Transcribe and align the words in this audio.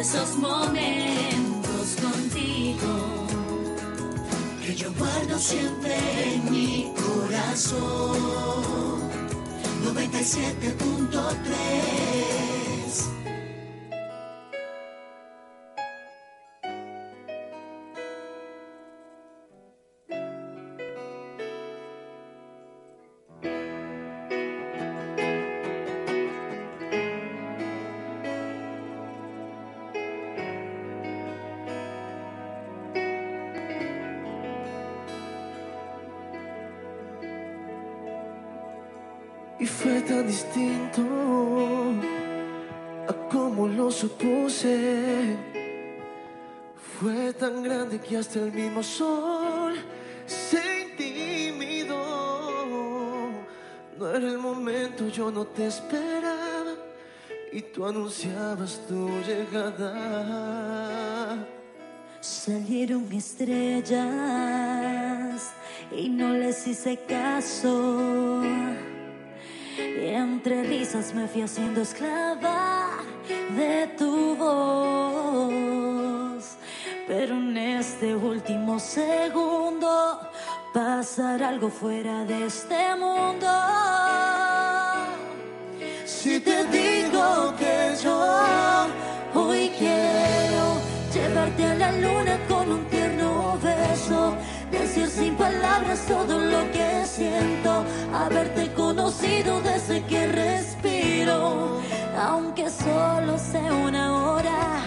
Esos 0.00 0.36
momentos 0.38 1.96
contigo 2.00 3.26
que 4.64 4.74
yo 4.74 4.90
guardo 4.94 5.38
siempre 5.38 5.94
en 6.34 6.50
mi 6.50 6.90
corazón. 6.96 8.16
97.3 9.84 12.09
tan 40.10 40.26
distinto 40.26 41.02
a 43.08 43.12
como 43.30 43.68
lo 43.68 43.90
supuse. 43.92 45.36
Fue 46.98 47.32
tan 47.32 47.62
grande 47.62 48.00
que 48.00 48.16
hasta 48.16 48.40
el 48.40 48.50
mismo 48.52 48.82
sol 48.82 49.74
se 50.26 50.60
intimidó. 50.88 52.00
No 53.98 54.08
era 54.08 54.26
el 54.26 54.38
momento, 54.38 55.06
yo 55.08 55.30
no 55.30 55.44
te 55.46 55.68
esperaba. 55.68 56.74
Y 57.52 57.62
tú 57.62 57.86
anunciabas 57.86 58.80
tu 58.88 59.08
llegada. 59.28 59.86
Salieron 62.20 63.12
estrellas 63.12 64.00
y 65.96 66.08
no 66.08 66.32
les 66.32 66.66
hice 66.66 66.98
caso. 67.08 68.42
Y 70.02 70.06
entre 70.14 70.62
risas 70.64 71.14
me 71.14 71.26
fui 71.26 71.42
haciendo 71.42 71.80
esclava 71.82 72.98
de 73.56 73.86
tu 73.98 74.36
voz. 74.36 75.60
Pero 77.06 77.34
en 77.34 77.56
este 77.56 78.14
último 78.14 78.78
segundo 78.78 80.20
pasar 80.72 81.42
algo 81.42 81.68
fuera 81.68 82.24
de 82.24 82.46
este 82.46 82.94
mundo. 82.96 83.48
Si 86.04 86.38
te 86.40 86.64
digo 86.66 87.54
que 87.58 87.94
yo 88.02 88.86
hoy 89.34 89.70
quiero 89.78 90.80
llevarte 91.12 91.64
a 91.64 91.74
la 91.74 91.92
luna 91.92 92.38
con 92.48 92.70
un 92.70 92.84
tierno 92.86 93.58
beso, 93.62 94.36
decir 94.94 95.08
sin 95.08 95.36
palabras 95.36 96.00
todo 96.08 96.38
lo 96.40 96.68
que 96.72 97.04
siento, 97.06 97.84
haberte 98.12 98.72
conocido 98.72 99.60
desde 99.60 100.02
que 100.06 100.26
respiro, 100.26 101.80
aunque 102.18 102.68
solo 102.68 103.38
sea 103.38 103.72
una 103.72 104.12
hora. 104.12 104.80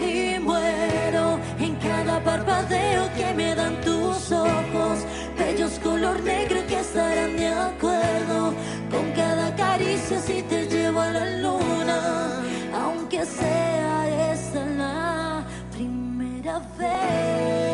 Y 0.00 0.38
muero 0.38 1.40
en 1.58 1.74
cada 1.76 2.22
parpadeo 2.22 3.12
que 3.16 3.34
me 3.34 3.54
dan 3.56 3.80
tus 3.80 4.30
ojos, 4.30 4.98
bellos 5.36 5.72
color 5.80 6.20
negro 6.22 6.60
que 6.68 6.78
estarán 6.78 7.36
de 7.36 7.48
acuerdo 7.48 8.54
con 8.92 9.10
cada 9.16 9.54
caricia 9.56 10.20
si 10.20 10.42
te 10.42 10.66
llevo 10.66 11.00
a 11.00 11.10
la 11.10 11.26
luna, 11.38 12.42
aunque 12.80 13.24
sea 13.26 14.32
esta 14.32 14.64
la 14.66 15.44
primera 15.72 16.60
vez. 16.78 17.71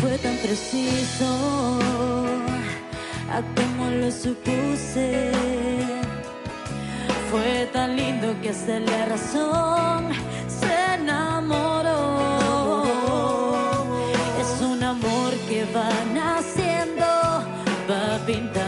Fue 0.00 0.16
tan 0.18 0.36
preciso 0.36 1.78
a 3.30 3.42
como 3.56 3.90
lo 3.90 4.10
supuse. 4.10 5.30
Fue 7.30 7.68
tan 7.72 7.96
lindo 7.96 8.34
que 8.40 8.50
hasta 8.50 8.78
la 8.80 9.06
razón 9.06 10.08
se 10.48 10.94
enamoró. 10.94 11.98
Es 14.40 14.62
un 14.62 14.82
amor 14.82 15.32
que 15.48 15.66
va 15.74 15.90
naciendo, 16.14 17.06
va 17.90 18.18
pintando 18.26 18.67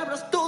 palabras 0.00 0.30
todo 0.30 0.39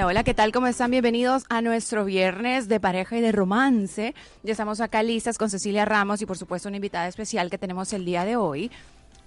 Hola, 0.00 0.06
hola, 0.06 0.24
¿qué 0.24 0.32
tal? 0.32 0.50
¿Cómo 0.50 0.66
están? 0.66 0.90
Bienvenidos 0.90 1.44
a 1.50 1.60
nuestro 1.60 2.06
viernes 2.06 2.68
de 2.68 2.80
pareja 2.80 3.18
y 3.18 3.20
de 3.20 3.32
romance. 3.32 4.14
Ya 4.42 4.52
estamos 4.52 4.80
acá 4.80 5.02
listas 5.02 5.36
con 5.36 5.50
Cecilia 5.50 5.84
Ramos 5.84 6.22
y 6.22 6.26
por 6.26 6.38
supuesto 6.38 6.68
una 6.68 6.78
invitada 6.78 7.06
especial 7.06 7.50
que 7.50 7.58
tenemos 7.58 7.92
el 7.92 8.06
día 8.06 8.24
de 8.24 8.34
hoy. 8.34 8.70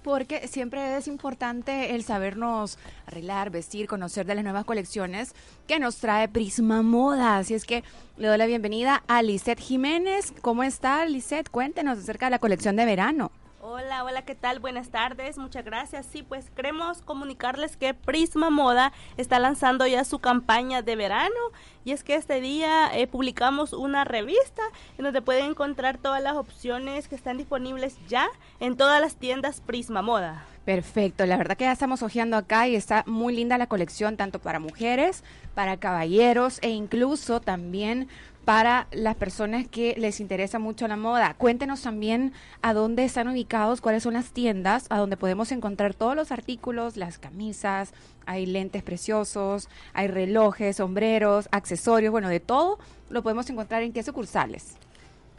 Porque 0.02 0.48
siempre 0.48 0.96
es 0.96 1.06
importante 1.06 1.94
el 1.94 2.02
sabernos 2.02 2.76
arreglar, 3.06 3.50
vestir, 3.50 3.86
conocer 3.86 4.26
de 4.26 4.34
las 4.34 4.42
nuevas 4.42 4.64
colecciones 4.64 5.32
que 5.68 5.78
nos 5.78 5.98
trae 5.98 6.26
Prisma 6.26 6.82
Moda. 6.82 7.36
Así 7.36 7.54
es 7.54 7.66
que 7.66 7.84
le 8.16 8.26
doy 8.26 8.36
la 8.36 8.46
bienvenida 8.46 9.04
a 9.06 9.22
Lisette 9.22 9.60
Jiménez. 9.60 10.32
¿Cómo 10.40 10.64
está, 10.64 11.06
Lisette? 11.06 11.50
Cuéntenos 11.50 11.98
acerca 11.98 12.26
de 12.26 12.30
la 12.30 12.40
colección 12.40 12.74
de 12.74 12.84
verano. 12.84 13.30
Hola, 13.66 14.04
hola, 14.04 14.26
¿qué 14.26 14.34
tal? 14.34 14.60
Buenas 14.60 14.90
tardes, 14.90 15.38
muchas 15.38 15.64
gracias. 15.64 16.04
Sí, 16.04 16.22
pues 16.22 16.50
queremos 16.50 17.00
comunicarles 17.00 17.78
que 17.78 17.94
Prisma 17.94 18.50
Moda 18.50 18.92
está 19.16 19.38
lanzando 19.38 19.86
ya 19.86 20.04
su 20.04 20.18
campaña 20.18 20.82
de 20.82 20.96
verano 20.96 21.34
y 21.82 21.92
es 21.92 22.04
que 22.04 22.14
este 22.14 22.42
día 22.42 22.94
eh, 22.94 23.06
publicamos 23.06 23.72
una 23.72 24.04
revista 24.04 24.60
en 24.98 25.04
donde 25.04 25.22
pueden 25.22 25.46
encontrar 25.46 25.96
todas 25.96 26.22
las 26.22 26.36
opciones 26.36 27.08
que 27.08 27.14
están 27.14 27.38
disponibles 27.38 27.96
ya 28.06 28.28
en 28.60 28.76
todas 28.76 29.00
las 29.00 29.16
tiendas 29.16 29.62
Prisma 29.62 30.02
Moda. 30.02 30.44
Perfecto, 30.66 31.24
la 31.24 31.38
verdad 31.38 31.56
que 31.56 31.64
ya 31.64 31.72
estamos 31.72 32.02
hojeando 32.02 32.36
acá 32.36 32.68
y 32.68 32.76
está 32.76 33.02
muy 33.06 33.34
linda 33.34 33.56
la 33.56 33.66
colección, 33.66 34.18
tanto 34.18 34.40
para 34.40 34.58
mujeres, 34.58 35.24
para 35.54 35.78
caballeros 35.78 36.58
e 36.60 36.68
incluso 36.68 37.40
también 37.40 38.08
para 38.44 38.86
las 38.92 39.16
personas 39.16 39.66
que 39.68 39.94
les 39.96 40.20
interesa 40.20 40.58
mucho 40.58 40.86
la 40.86 40.96
moda. 40.96 41.34
Cuéntenos 41.34 41.82
también 41.82 42.32
a 42.62 42.74
dónde 42.74 43.04
están 43.04 43.28
ubicados, 43.28 43.80
cuáles 43.80 44.02
son 44.02 44.14
las 44.14 44.32
tiendas 44.32 44.86
a 44.90 44.98
donde 44.98 45.16
podemos 45.16 45.50
encontrar 45.52 45.94
todos 45.94 46.14
los 46.14 46.30
artículos, 46.30 46.96
las 46.96 47.18
camisas, 47.18 47.92
hay 48.26 48.46
lentes 48.46 48.82
preciosos, 48.82 49.68
hay 49.92 50.08
relojes, 50.08 50.76
sombreros, 50.76 51.48
accesorios, 51.52 52.12
bueno, 52.12 52.28
de 52.28 52.40
todo 52.40 52.78
lo 53.10 53.22
podemos 53.22 53.48
encontrar 53.48 53.82
en 53.82 53.92
qué 53.92 54.02
sucursales. 54.02 54.76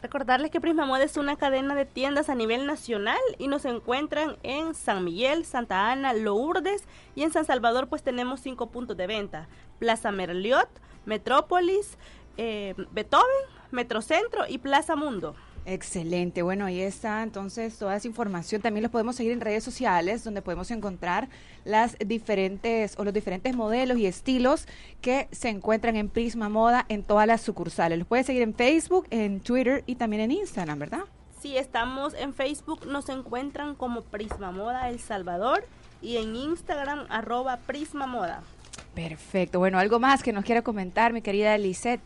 Recordarles 0.02 0.50
que 0.50 0.60
Prisma 0.60 0.84
Moda 0.84 1.04
es 1.04 1.16
una 1.16 1.36
cadena 1.36 1.74
de 1.74 1.84
tiendas 1.84 2.28
a 2.28 2.34
nivel 2.34 2.66
nacional 2.66 3.18
y 3.38 3.48
nos 3.48 3.64
encuentran 3.64 4.36
en 4.42 4.74
San 4.74 5.04
Miguel, 5.04 5.44
Santa 5.44 5.90
Ana, 5.90 6.12
Lourdes 6.12 6.84
y 7.14 7.22
en 7.22 7.32
San 7.32 7.44
Salvador 7.44 7.88
pues 7.88 8.02
tenemos 8.02 8.40
cinco 8.40 8.68
puntos 8.68 8.96
de 8.96 9.06
venta. 9.06 9.48
Plaza 9.78 10.10
Merliot, 10.10 10.68
Metrópolis, 11.06 11.96
eh, 12.36 12.74
Beethoven, 12.92 13.26
Metrocentro 13.70 14.44
y 14.48 14.58
Plaza 14.58 14.96
Mundo. 14.96 15.34
Excelente, 15.68 16.42
bueno, 16.42 16.66
ahí 16.66 16.80
está 16.80 17.24
entonces 17.24 17.76
toda 17.76 17.96
esa 17.96 18.06
información. 18.06 18.62
También 18.62 18.84
los 18.84 18.92
podemos 18.92 19.16
seguir 19.16 19.32
en 19.32 19.40
redes 19.40 19.64
sociales 19.64 20.22
donde 20.22 20.40
podemos 20.40 20.70
encontrar 20.70 21.28
las 21.64 21.96
diferentes 21.98 22.96
o 22.96 23.02
los 23.02 23.12
diferentes 23.12 23.56
modelos 23.56 23.98
y 23.98 24.06
estilos 24.06 24.68
que 25.00 25.26
se 25.32 25.48
encuentran 25.48 25.96
en 25.96 26.08
Prisma 26.08 26.48
Moda 26.48 26.86
en 26.88 27.02
todas 27.02 27.26
las 27.26 27.40
sucursales. 27.40 27.98
Los 27.98 28.06
puedes 28.06 28.26
seguir 28.26 28.42
en 28.42 28.54
Facebook, 28.54 29.08
en 29.10 29.40
Twitter 29.40 29.82
y 29.86 29.96
también 29.96 30.22
en 30.22 30.30
Instagram, 30.30 30.78
¿verdad? 30.78 31.00
Sí, 31.40 31.56
estamos 31.56 32.14
en 32.14 32.32
Facebook, 32.32 32.86
nos 32.86 33.08
encuentran 33.08 33.74
como 33.74 34.02
Prisma 34.02 34.52
Moda 34.52 34.88
El 34.88 35.00
Salvador 35.00 35.64
y 36.00 36.18
en 36.18 36.36
Instagram 36.36 37.06
arroba 37.08 37.56
Prisma 37.56 38.06
Moda. 38.06 38.44
Perfecto, 38.94 39.58
bueno, 39.58 39.80
algo 39.80 39.98
más 39.98 40.22
que 40.22 40.32
nos 40.32 40.44
quiera 40.44 40.62
comentar 40.62 41.12
mi 41.12 41.22
querida 41.22 41.58
Lisette 41.58 42.00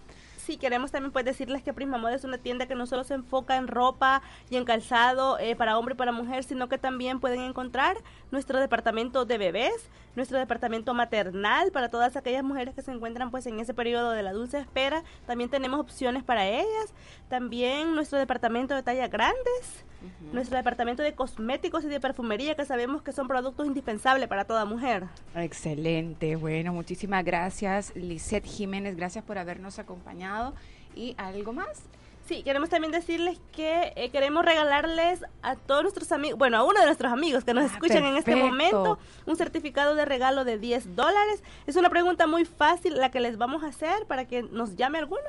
sí, 0.51 0.57
queremos 0.57 0.91
también 0.91 1.13
pues 1.13 1.25
decirles 1.25 1.63
que 1.63 1.73
Prisma 1.73 1.97
Moda 1.97 2.15
es 2.15 2.25
una 2.25 2.39
tienda 2.39 2.67
que 2.67 2.75
no 2.75 2.87
solo 2.87 3.05
se 3.05 3.15
enfoca 3.15 3.57
en 3.57 3.69
ropa 3.69 4.21
y 4.49 4.57
en 4.57 4.65
calzado 4.65 5.39
eh, 5.39 5.55
para 5.55 5.79
hombre 5.79 5.95
y 5.95 5.97
para 5.97 6.11
mujer, 6.11 6.43
sino 6.43 6.69
que 6.69 6.77
también 6.77 7.21
pueden 7.21 7.41
encontrar 7.41 7.99
nuestro 8.33 8.59
departamento 8.59 9.25
de 9.25 9.39
bebés, 9.39 9.89
nuestro 10.17 10.39
departamento 10.39 10.93
maternal 10.93 11.71
para 11.71 11.89
todas 11.89 12.17
aquellas 12.17 12.43
mujeres 12.43 12.75
que 12.75 12.83
se 12.83 12.91
encuentran 12.91 13.31
pues 13.31 13.47
en 13.47 13.61
ese 13.61 13.75
periodo 13.75 14.11
de 14.11 14.25
la 14.25 14.33
dulce 14.33 14.59
espera. 14.59 15.05
También 15.27 15.51
tenemos 15.51 15.79
opciones 15.79 16.25
para 16.25 16.47
ellas. 16.49 16.95
También 17.29 17.95
nuestro 17.95 18.19
departamento 18.19 18.75
de 18.75 18.83
talla 18.83 19.07
grandes, 19.07 19.85
nuestro 20.33 20.57
departamento 20.57 21.03
de 21.03 21.15
cosméticos 21.15 21.85
y 21.85 21.89
de 21.89 22.01
perfumería 22.01 22.55
que 22.55 22.65
sabemos 22.65 23.03
que 23.03 23.13
son 23.13 23.29
productos 23.29 23.67
indispensables 23.67 24.29
para 24.29 24.45
toda 24.45 24.65
mujer. 24.65 25.05
Excelente. 25.35 26.37
Bueno, 26.37 26.73
muchísimas 26.73 27.25
gracias, 27.25 27.95
Lisette 27.95 28.47
Jiménez. 28.47 28.97
Gracias 28.97 29.25
por 29.25 29.39
habernos 29.39 29.79
acompañado. 29.79 30.55
¿Y 30.95 31.15
algo 31.19 31.53
más? 31.53 31.85
Sí, 32.31 32.45
queremos 32.45 32.69
también 32.69 32.93
decirles 32.93 33.41
que 33.51 33.93
eh, 33.97 34.11
queremos 34.11 34.45
regalarles 34.45 35.25
a 35.43 35.57
todos 35.57 35.83
nuestros 35.83 36.13
amigos, 36.13 36.39
bueno, 36.39 36.59
a 36.59 36.63
uno 36.63 36.79
de 36.79 36.87
nuestros 36.87 37.13
amigos 37.13 37.43
que 37.43 37.55
nos 37.55 37.65
ah, 37.65 37.75
escuchan 37.75 38.05
en 38.05 38.17
este 38.17 38.37
momento, 38.37 39.01
un 39.27 39.35
certificado 39.35 39.97
de 39.97 40.05
regalo 40.05 40.45
de 40.45 40.57
10 40.57 40.95
dólares. 40.95 41.43
Es 41.67 41.75
una 41.75 41.91
pregunta 41.91 42.29
muy 42.29 42.45
fácil 42.45 42.99
la 42.99 43.11
que 43.11 43.19
les 43.19 43.37
vamos 43.37 43.65
a 43.65 43.67
hacer 43.67 44.07
para 44.07 44.29
que 44.29 44.45
nos 44.45 44.77
llame 44.77 44.99
alguno. 44.99 45.27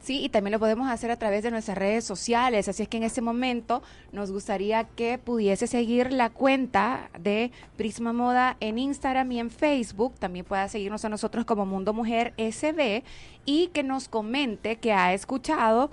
Sí, 0.00 0.24
y 0.24 0.28
también 0.28 0.52
lo 0.52 0.58
podemos 0.58 0.88
hacer 0.88 1.10
a 1.10 1.16
través 1.16 1.42
de 1.42 1.50
nuestras 1.50 1.76
redes 1.76 2.04
sociales. 2.04 2.68
Así 2.68 2.84
es 2.84 2.88
que 2.88 2.96
en 2.98 3.02
este 3.02 3.20
momento 3.20 3.82
nos 4.12 4.30
gustaría 4.30 4.84
que 4.84 5.18
pudiese 5.18 5.66
seguir 5.66 6.12
la 6.12 6.30
cuenta 6.30 7.10
de 7.18 7.50
Prisma 7.76 8.12
Moda 8.12 8.56
en 8.60 8.78
Instagram 8.78 9.30
y 9.32 9.40
en 9.40 9.50
Facebook. 9.50 10.14
También 10.18 10.44
pueda 10.44 10.68
seguirnos 10.68 11.04
a 11.04 11.08
nosotros 11.08 11.44
como 11.44 11.66
Mundo 11.66 11.92
Mujer 11.92 12.32
SB 12.38 13.02
y 13.44 13.68
que 13.68 13.82
nos 13.82 14.08
comente 14.08 14.76
que 14.76 14.92
ha 14.92 15.12
escuchado 15.12 15.90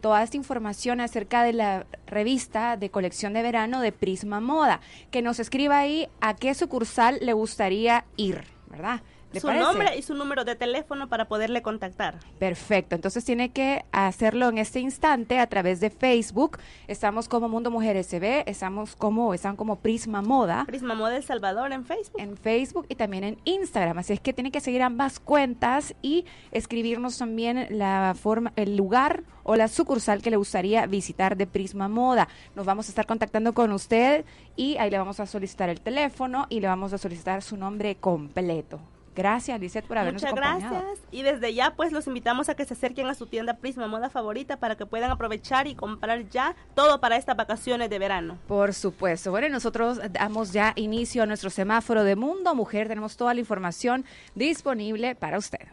toda 0.00 0.22
esta 0.22 0.36
información 0.36 1.00
acerca 1.00 1.42
de 1.42 1.54
la 1.54 1.86
revista 2.06 2.76
de 2.76 2.90
colección 2.90 3.32
de 3.32 3.42
verano 3.42 3.80
de 3.80 3.90
Prisma 3.90 4.40
Moda. 4.40 4.80
Que 5.10 5.22
nos 5.22 5.40
escriba 5.40 5.78
ahí 5.78 6.08
a 6.20 6.36
qué 6.36 6.54
sucursal 6.54 7.18
le 7.22 7.32
gustaría 7.32 8.04
ir, 8.16 8.44
¿verdad? 8.68 9.00
Su 9.40 9.52
nombre 9.52 9.96
y 9.96 10.02
su 10.02 10.14
número 10.14 10.44
de 10.44 10.56
teléfono 10.56 11.08
para 11.08 11.26
poderle 11.26 11.62
contactar. 11.62 12.18
Perfecto, 12.38 12.94
entonces 12.94 13.24
tiene 13.24 13.50
que 13.50 13.84
hacerlo 13.92 14.48
en 14.48 14.58
este 14.58 14.80
instante 14.80 15.38
a 15.38 15.46
través 15.46 15.80
de 15.80 15.90
Facebook. 15.90 16.58
Estamos 16.88 17.28
como 17.28 17.48
Mundo 17.48 17.70
Mujer 17.70 18.02
SB, 18.02 18.44
estamos 18.46 18.96
como, 18.96 19.34
están 19.34 19.56
como 19.56 19.76
Prisma 19.76 20.22
Moda. 20.22 20.64
Prisma 20.66 20.94
Moda 20.94 21.16
El 21.16 21.22
Salvador 21.22 21.72
en 21.72 21.84
Facebook. 21.84 22.20
En 22.20 22.36
Facebook 22.36 22.86
y 22.88 22.94
también 22.94 23.24
en 23.24 23.38
Instagram. 23.44 23.98
Así 23.98 24.12
es 24.12 24.20
que 24.20 24.32
tiene 24.32 24.50
que 24.50 24.60
seguir 24.60 24.82
ambas 24.82 25.20
cuentas 25.20 25.94
y 26.02 26.24
escribirnos 26.52 27.18
también 27.18 27.66
la 27.70 28.14
forma, 28.20 28.52
el 28.56 28.76
lugar 28.76 29.24
o 29.42 29.56
la 29.56 29.68
sucursal 29.68 30.22
que 30.22 30.30
le 30.30 30.36
gustaría 30.36 30.86
visitar 30.86 31.36
de 31.36 31.46
Prisma 31.46 31.88
Moda. 31.88 32.28
Nos 32.54 32.66
vamos 32.66 32.86
a 32.86 32.90
estar 32.90 33.06
contactando 33.06 33.54
con 33.54 33.72
usted 33.72 34.24
y 34.56 34.76
ahí 34.78 34.90
le 34.90 34.98
vamos 34.98 35.20
a 35.20 35.26
solicitar 35.26 35.68
el 35.68 35.80
teléfono 35.80 36.46
y 36.48 36.60
le 36.60 36.66
vamos 36.66 36.92
a 36.92 36.98
solicitar 36.98 37.42
su 37.42 37.56
nombre 37.56 37.96
completo. 37.96 38.80
Gracias, 39.16 39.58
Lizeth, 39.58 39.86
por 39.86 39.96
habernos 39.96 40.22
Muchas 40.22 40.36
gracias. 40.36 40.98
Y 41.10 41.22
desde 41.22 41.54
ya, 41.54 41.74
pues, 41.74 41.90
los 41.90 42.06
invitamos 42.06 42.50
a 42.50 42.54
que 42.54 42.66
se 42.66 42.74
acerquen 42.74 43.06
a 43.06 43.14
su 43.14 43.26
tienda 43.26 43.54
Prisma 43.54 43.88
Moda 43.88 44.10
favorita 44.10 44.58
para 44.58 44.76
que 44.76 44.84
puedan 44.84 45.10
aprovechar 45.10 45.66
y 45.66 45.74
comprar 45.74 46.28
ya 46.28 46.54
todo 46.74 47.00
para 47.00 47.16
estas 47.16 47.34
vacaciones 47.34 47.88
de 47.88 47.98
verano. 47.98 48.38
Por 48.46 48.74
supuesto. 48.74 49.30
Bueno, 49.30 49.48
nosotros 49.48 49.98
damos 50.10 50.52
ya 50.52 50.74
inicio 50.76 51.22
a 51.22 51.26
nuestro 51.26 51.48
semáforo 51.48 52.04
de 52.04 52.14
Mundo 52.14 52.54
Mujer. 52.54 52.88
Tenemos 52.88 53.16
toda 53.16 53.32
la 53.32 53.40
información 53.40 54.04
disponible 54.34 55.14
para 55.14 55.38
usted. 55.38 55.66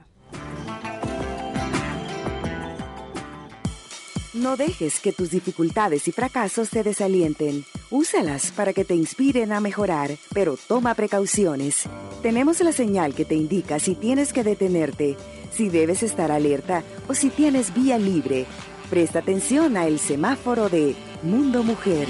No 4.34 4.58
dejes 4.58 5.00
que 5.00 5.14
tus 5.14 5.30
dificultades 5.30 6.08
y 6.08 6.12
fracasos 6.12 6.72
te 6.72 6.82
desalienten. 6.82 7.66
Úsalas 7.92 8.52
para 8.52 8.74
que 8.74 8.84
te 8.84 8.96
inspiren 8.96 9.52
a 9.52 9.60
mejorar, 9.60 10.18
pero 10.34 10.58
toma 10.68 10.96
precauciones. 10.96 11.84
Tenemos 12.24 12.60
la 12.62 12.72
señal 12.72 13.14
que 13.14 13.26
te 13.26 13.36
indica 13.36 13.78
si 13.78 13.94
tienes 13.94 14.34
que 14.34 14.44
detenerte, 14.44 15.18
si 15.52 15.70
debes 15.70 16.02
estar 16.02 16.32
alerta 16.32 16.84
o 17.08 17.14
si 17.14 17.30
tienes 17.30 17.76
vía 17.76 18.00
libre. 18.00 18.48
Presta 18.90 19.20
atención 19.20 19.78
a 19.78 19.86
el 19.86 20.00
semáforo 20.00 20.68
de 20.68 20.96
Mundo 21.22 21.62
Mujer. 21.62 22.08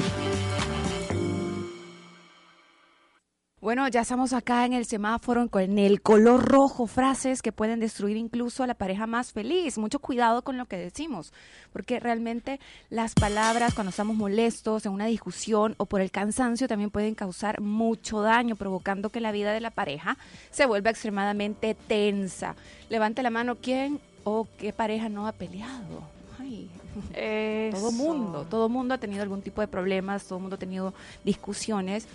Bueno, 3.73 3.87
ya 3.87 4.01
estamos 4.01 4.33
acá 4.33 4.67
en 4.67 4.73
el 4.73 4.85
semáforo 4.85 5.49
con 5.49 5.79
el 5.79 6.03
color 6.03 6.45
rojo, 6.45 6.85
frases 6.85 7.41
que 7.41 7.51
pueden 7.51 7.79
destruir 7.79 8.17
incluso 8.17 8.61
a 8.61 8.67
la 8.67 8.75
pareja 8.75 9.07
más 9.07 9.31
feliz. 9.31 9.79
Mucho 9.79 9.97
cuidado 9.97 10.43
con 10.43 10.59
lo 10.59 10.67
que 10.67 10.77
decimos, 10.77 11.33
porque 11.71 11.99
realmente 11.99 12.59
las 12.91 13.15
palabras 13.15 13.73
cuando 13.73 13.89
estamos 13.89 14.15
molestos 14.15 14.85
en 14.85 14.91
una 14.91 15.07
discusión 15.07 15.73
o 15.79 15.87
por 15.87 16.01
el 16.01 16.11
cansancio 16.11 16.67
también 16.67 16.91
pueden 16.91 17.15
causar 17.15 17.61
mucho 17.61 18.21
daño, 18.21 18.55
provocando 18.55 19.09
que 19.09 19.19
la 19.19 19.31
vida 19.31 19.51
de 19.53 19.61
la 19.61 19.71
pareja 19.71 20.19
se 20.51 20.67
vuelva 20.67 20.91
extremadamente 20.91 21.73
tensa. 21.73 22.55
Levante 22.89 23.23
la 23.23 23.31
mano 23.31 23.55
quién 23.59 23.99
o 24.23 24.47
qué 24.59 24.71
pareja 24.71 25.09
no 25.09 25.25
ha 25.25 25.31
peleado. 25.31 26.03
Ay, 26.39 26.69
Todo 27.71 27.91
mundo, 27.91 28.45
todo 28.47 28.69
mundo 28.69 28.93
ha 28.93 28.97
tenido 28.99 29.23
algún 29.23 29.41
tipo 29.41 29.61
de 29.61 29.67
problemas, 29.67 30.25
todo 30.25 30.39
mundo 30.39 30.57
ha 30.57 30.59
tenido 30.59 30.93
discusiones, 31.23 32.07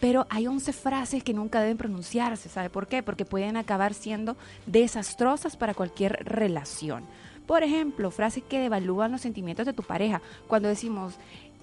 pero 0.00 0.26
hay 0.30 0.46
11 0.46 0.72
frases 0.72 1.22
que 1.22 1.34
nunca 1.34 1.60
deben 1.60 1.78
pronunciarse, 1.78 2.48
¿sabe 2.48 2.70
por 2.70 2.86
qué? 2.86 3.02
Porque 3.02 3.24
pueden 3.24 3.56
acabar 3.56 3.94
siendo 3.94 4.36
desastrosas 4.66 5.56
para 5.56 5.74
cualquier 5.74 6.24
relación. 6.24 7.04
Por 7.46 7.62
ejemplo, 7.62 8.10
frases 8.10 8.42
que 8.42 8.60
devalúan 8.60 9.12
los 9.12 9.20
sentimientos 9.20 9.66
de 9.66 9.72
tu 9.72 9.82
pareja. 9.82 10.20
Cuando 10.48 10.68
decimos, 10.68 11.14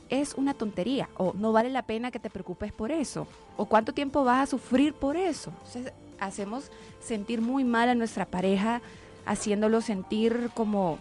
es 0.09 0.33
una 0.35 0.53
tontería 0.53 1.09
o 1.17 1.33
no 1.33 1.51
vale 1.51 1.69
la 1.69 1.83
pena 1.83 2.11
que 2.11 2.19
te 2.19 2.29
preocupes 2.29 2.71
por 2.71 2.91
eso 2.91 3.27
o 3.57 3.65
cuánto 3.65 3.93
tiempo 3.93 4.23
vas 4.23 4.43
a 4.43 4.51
sufrir 4.51 4.93
por 4.93 5.17
eso. 5.17 5.51
Entonces, 5.65 5.93
hacemos 6.19 6.71
sentir 7.01 7.41
muy 7.41 7.63
mal 7.63 7.89
a 7.89 7.95
nuestra 7.95 8.25
pareja 8.25 8.81
haciéndolo 9.25 9.81
sentir 9.81 10.49
como 10.53 10.99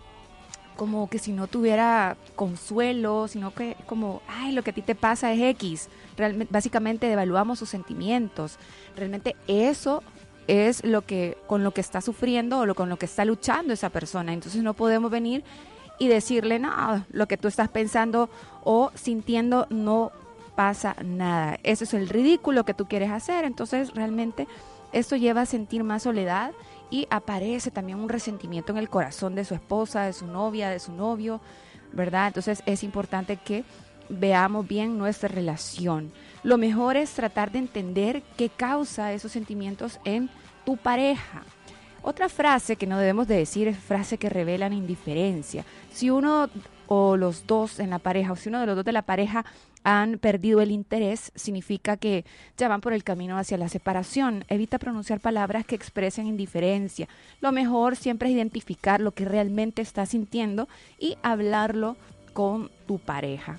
como 0.77 1.09
que 1.09 1.19
si 1.19 1.33
no 1.33 1.47
tuviera 1.47 2.17
consuelo, 2.35 3.29
sino 3.29 3.55
que 3.55 3.77
como, 3.87 4.23
ay, 4.29 4.53
lo 4.53 4.63
que 4.63 4.71
a 4.71 4.75
ti 4.75 4.83
te 4.83 4.95
pasa 4.95 5.33
es 5.33 5.41
X. 5.41 5.89
Realmente, 6.17 6.53
básicamente 6.53 7.07
devaluamos 7.07 7.59
sus 7.59 7.69
sentimientos. 7.69 8.59
Realmente 8.97 9.37
eso 9.47 10.03
es 10.47 10.85
lo 10.85 11.03
que 11.03 11.39
con 11.47 11.63
lo 11.63 11.73
que 11.73 11.81
está 11.81 12.01
sufriendo 12.01 12.59
o 12.59 12.67
lo 12.67 12.75
con 12.75 12.89
lo 12.89 12.99
que 12.99 13.07
está 13.07 13.25
luchando 13.25 13.73
esa 13.73 13.91
persona. 13.91 14.33
Entonces 14.33 14.63
no 14.63 14.75
podemos 14.75 15.11
venir 15.11 15.45
y 15.99 16.09
decirle, 16.09 16.59
no, 16.59 17.05
lo 17.11 17.27
que 17.27 17.37
tú 17.37 17.49
estás 17.49 17.69
pensando 17.69 18.29
o 18.65 18.91
sintiendo 18.95 19.67
no 19.71 20.11
pasa 20.57 20.97
nada. 21.05 21.59
Eso 21.63 21.85
es 21.85 21.95
el 21.95 22.09
ridículo 22.09 22.65
que 22.65 22.75
tú 22.75 22.87
quieres 22.87 23.11
hacer. 23.11 23.45
Entonces 23.45 23.95
realmente 23.95 24.49
esto 24.93 25.17
lleva 25.17 25.43
a 25.43 25.47
sentir 25.47 25.85
más 25.85 26.03
soledad 26.03 26.53
y 26.93 27.07
aparece 27.09 27.71
también 27.71 27.99
un 27.99 28.11
resentimiento 28.11 28.71
en 28.71 28.77
el 28.77 28.91
corazón 28.91 29.35
de 29.35 29.47
su 29.47 29.55
esposa, 29.55 30.03
de 30.03 30.13
su 30.13 30.27
novia, 30.27 30.69
de 30.69 30.79
su 30.79 30.93
novio, 30.93 31.41
¿verdad? 31.91 32.27
Entonces 32.27 32.63
es 32.67 32.85
importante 32.85 33.39
que 33.39 33.65
veamos 34.11 34.69
bien 34.69 34.99
nuestra 34.99 35.31
relación. 35.31 36.13
Lo 36.43 36.59
mejor 36.59 36.99
es 36.99 37.11
tratar 37.13 37.51
de 37.51 37.61
entender 37.61 38.23
qué 38.37 38.51
causa 38.51 39.15
esos 39.15 39.33
sentimientos 39.33 40.01
en 40.05 40.29
tu 40.67 40.77
pareja. 40.77 41.45
Otra 42.03 42.29
frase 42.29 42.77
que 42.77 42.87
no 42.87 42.99
debemos 42.99 43.27
de 43.27 43.39
decir 43.39 43.69
es 43.69 43.79
frase 43.79 44.19
que 44.19 44.29
revelan 44.29 44.75
indiferencia. 44.75 45.65
Si 45.91 46.11
uno 46.11 46.51
o 46.89 47.17
los 47.17 47.47
dos 47.47 47.81
en 47.81 47.89
la 47.89 48.01
pareja, 48.01 48.33
o 48.33 48.37
si 48.37 48.51
uno 48.51 48.61
de 48.61 48.67
los 48.67 48.77
dos 48.77 48.85
de 48.85 48.93
la 48.93 49.01
pareja 49.01 49.47
han 49.85 50.19
perdido 50.19 50.61
el 50.61 50.71
interés, 50.71 51.33
significa 51.35 51.97
que 51.97 52.25
ya 52.57 52.69
van 52.69 52.81
por 52.81 52.93
el 52.93 53.05
camino 53.05 53.39
hacia 53.39 53.59
la 53.59 53.69
separación. 53.69 54.45
Evita 54.49 54.79
pronunciar 54.79 55.21
palabras 55.21 55.67
que 55.67 55.75
expresen 55.75 56.27
indiferencia. 56.27 57.09
Lo 57.41 57.53
mejor 57.53 57.97
siempre 57.97 58.29
es 58.29 58.35
identificar 58.35 59.01
lo 59.01 59.13
que 59.13 59.25
realmente 59.25 59.83
estás 59.83 60.11
sintiendo 60.11 60.69
y 60.99 61.17
hablarlo 61.23 61.97
con 62.33 62.71
tu 62.87 62.99
pareja. 62.99 63.59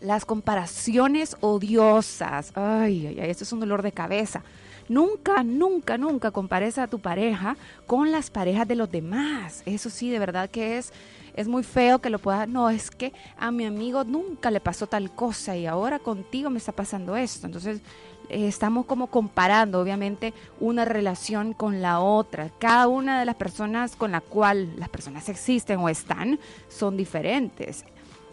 Las 0.00 0.24
comparaciones 0.24 1.36
odiosas. 1.40 2.52
Ay, 2.56 3.06
ay, 3.06 3.20
ay, 3.20 3.30
esto 3.30 3.44
es 3.44 3.52
un 3.52 3.60
dolor 3.60 3.82
de 3.82 3.92
cabeza. 3.92 4.42
Nunca, 4.90 5.44
nunca, 5.44 5.96
nunca 5.96 6.32
compares 6.32 6.76
a 6.76 6.88
tu 6.88 6.98
pareja 6.98 7.56
con 7.86 8.10
las 8.10 8.28
parejas 8.28 8.66
de 8.66 8.74
los 8.74 8.90
demás. 8.90 9.62
Eso 9.64 9.88
sí, 9.88 10.10
de 10.10 10.18
verdad 10.18 10.50
que 10.50 10.78
es, 10.78 10.92
es 11.36 11.46
muy 11.46 11.62
feo 11.62 12.00
que 12.00 12.10
lo 12.10 12.18
puedas. 12.18 12.48
No, 12.48 12.70
es 12.70 12.90
que 12.90 13.12
a 13.38 13.52
mi 13.52 13.66
amigo 13.66 14.02
nunca 14.02 14.50
le 14.50 14.58
pasó 14.58 14.88
tal 14.88 15.14
cosa 15.14 15.56
y 15.56 15.66
ahora 15.66 16.00
contigo 16.00 16.50
me 16.50 16.58
está 16.58 16.72
pasando 16.72 17.14
esto. 17.14 17.46
Entonces, 17.46 17.82
eh, 18.30 18.48
estamos 18.48 18.84
como 18.84 19.06
comparando, 19.06 19.80
obviamente, 19.80 20.34
una 20.58 20.84
relación 20.84 21.52
con 21.52 21.80
la 21.80 22.00
otra. 22.00 22.50
Cada 22.58 22.88
una 22.88 23.20
de 23.20 23.26
las 23.26 23.36
personas 23.36 23.94
con 23.94 24.10
la 24.10 24.20
cual 24.20 24.74
las 24.76 24.88
personas 24.88 25.28
existen 25.28 25.78
o 25.78 25.88
están 25.88 26.40
son 26.68 26.96
diferentes 26.96 27.84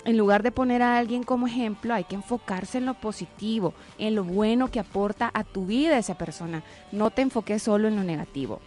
en 0.07 0.17
lugar 0.17 0.41
de 0.41 0.53
poner 0.53 0.81
a 0.81 0.97
alguien 0.97 1.23
como 1.23 1.47
ejemplo, 1.47 1.93
hay 1.93 2.05
que 2.05 2.15
enfocarse 2.15 2.77
en 2.77 2.85
lo 2.85 2.93
positivo, 2.93 3.73
en 3.97 4.15
lo 4.15 4.23
bueno 4.23 4.71
que 4.71 4.79
aporta 4.79 5.29
a 5.33 5.43
tu 5.43 5.65
vida 5.65 5.97
esa 5.97 6.17
persona. 6.17 6.63
No 6.93 7.09
te 7.11 7.23
enfoques 7.23 7.61
solo 7.61 7.89
en 7.89 7.97
lo 7.97 8.03
negativo. 8.05 8.61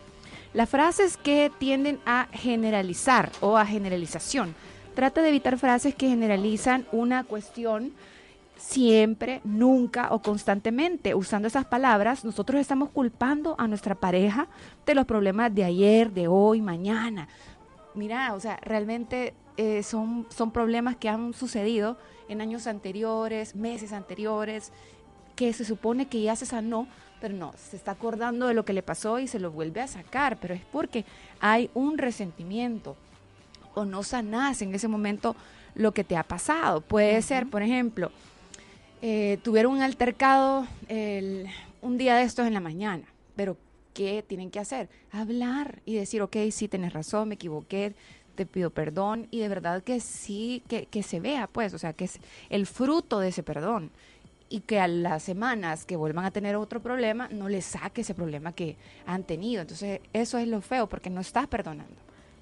Las 0.52 0.68
frases 0.68 1.16
que 1.16 1.50
tienden 1.58 1.98
a 2.04 2.28
generalizar 2.32 3.32
o 3.40 3.56
a 3.56 3.64
generalización. 3.64 4.54
Trata 4.94 5.22
de 5.22 5.30
evitar 5.30 5.56
frases 5.56 5.94
que 5.94 6.08
generalizan 6.10 6.86
una 6.92 7.24
cuestión 7.24 7.94
siempre, 8.58 9.40
nunca 9.42 10.08
o 10.10 10.20
constantemente. 10.20 11.14
Usando 11.14 11.48
esas 11.48 11.64
palabras, 11.64 12.22
nosotros 12.22 12.60
estamos 12.60 12.90
culpando 12.90 13.54
a 13.58 13.66
nuestra 13.66 13.94
pareja 13.94 14.46
de 14.84 14.94
los 14.94 15.06
problemas 15.06 15.54
de 15.54 15.64
ayer, 15.64 16.10
de 16.10 16.28
hoy, 16.28 16.60
mañana. 16.60 17.28
Mira, 17.94 18.34
o 18.34 18.40
sea, 18.40 18.58
realmente 18.62 19.32
eh, 19.56 19.82
son, 19.82 20.26
son 20.30 20.50
problemas 20.50 20.96
que 20.96 21.08
han 21.08 21.34
sucedido 21.34 21.96
en 22.28 22.40
años 22.40 22.66
anteriores, 22.66 23.54
meses 23.54 23.92
anteriores, 23.92 24.72
que 25.36 25.52
se 25.52 25.64
supone 25.64 26.06
que 26.06 26.22
ya 26.22 26.36
se 26.36 26.46
sanó, 26.46 26.86
pero 27.20 27.34
no, 27.34 27.52
se 27.56 27.76
está 27.76 27.92
acordando 27.92 28.46
de 28.46 28.54
lo 28.54 28.64
que 28.64 28.72
le 28.72 28.82
pasó 28.82 29.18
y 29.18 29.26
se 29.26 29.40
lo 29.40 29.50
vuelve 29.50 29.80
a 29.80 29.86
sacar, 29.86 30.38
pero 30.38 30.54
es 30.54 30.62
porque 30.72 31.04
hay 31.40 31.70
un 31.74 31.98
resentimiento 31.98 32.96
o 33.74 33.84
no 33.84 34.02
sanas 34.02 34.62
en 34.62 34.74
ese 34.74 34.88
momento 34.88 35.36
lo 35.74 35.92
que 35.92 36.04
te 36.04 36.16
ha 36.16 36.22
pasado. 36.22 36.80
Puede 36.80 37.20
ser, 37.22 37.48
por 37.48 37.62
ejemplo, 37.62 38.10
eh, 39.02 39.38
tuvieron 39.42 39.72
un 39.74 39.82
altercado 39.82 40.66
un 41.82 41.98
día 41.98 42.16
de 42.16 42.22
estos 42.22 42.46
en 42.46 42.54
la 42.54 42.60
mañana, 42.60 43.04
pero 43.36 43.56
¿qué 43.94 44.24
tienen 44.26 44.50
que 44.50 44.58
hacer? 44.58 44.88
Hablar 45.12 45.80
y 45.84 45.94
decir, 45.94 46.22
ok, 46.22 46.36
sí, 46.50 46.68
tienes 46.68 46.92
razón, 46.92 47.28
me 47.28 47.34
equivoqué, 47.34 47.94
te 48.34 48.46
pido 48.46 48.70
perdón 48.70 49.28
y 49.30 49.40
de 49.40 49.48
verdad 49.48 49.82
que 49.82 50.00
sí, 50.00 50.62
que, 50.68 50.86
que 50.86 51.02
se 51.02 51.20
vea, 51.20 51.46
pues, 51.46 51.74
o 51.74 51.78
sea, 51.78 51.92
que 51.92 52.04
es 52.04 52.18
el 52.48 52.66
fruto 52.66 53.20
de 53.20 53.28
ese 53.28 53.42
perdón 53.42 53.90
y 54.50 54.60
que 54.60 54.80
a 54.80 54.88
las 54.88 55.22
semanas 55.22 55.86
que 55.86 55.96
vuelvan 55.96 56.24
a 56.24 56.32
tener 56.32 56.56
otro 56.56 56.80
problema, 56.80 57.28
no 57.28 57.48
les 57.48 57.64
saque 57.64 58.00
ese 58.00 58.14
problema 58.14 58.52
que 58.52 58.76
han 59.06 59.22
tenido. 59.22 59.62
Entonces, 59.62 60.00
eso 60.12 60.38
es 60.38 60.48
lo 60.48 60.60
feo, 60.60 60.88
porque 60.88 61.08
no 61.08 61.20
estás 61.20 61.46
perdonando. 61.46 61.94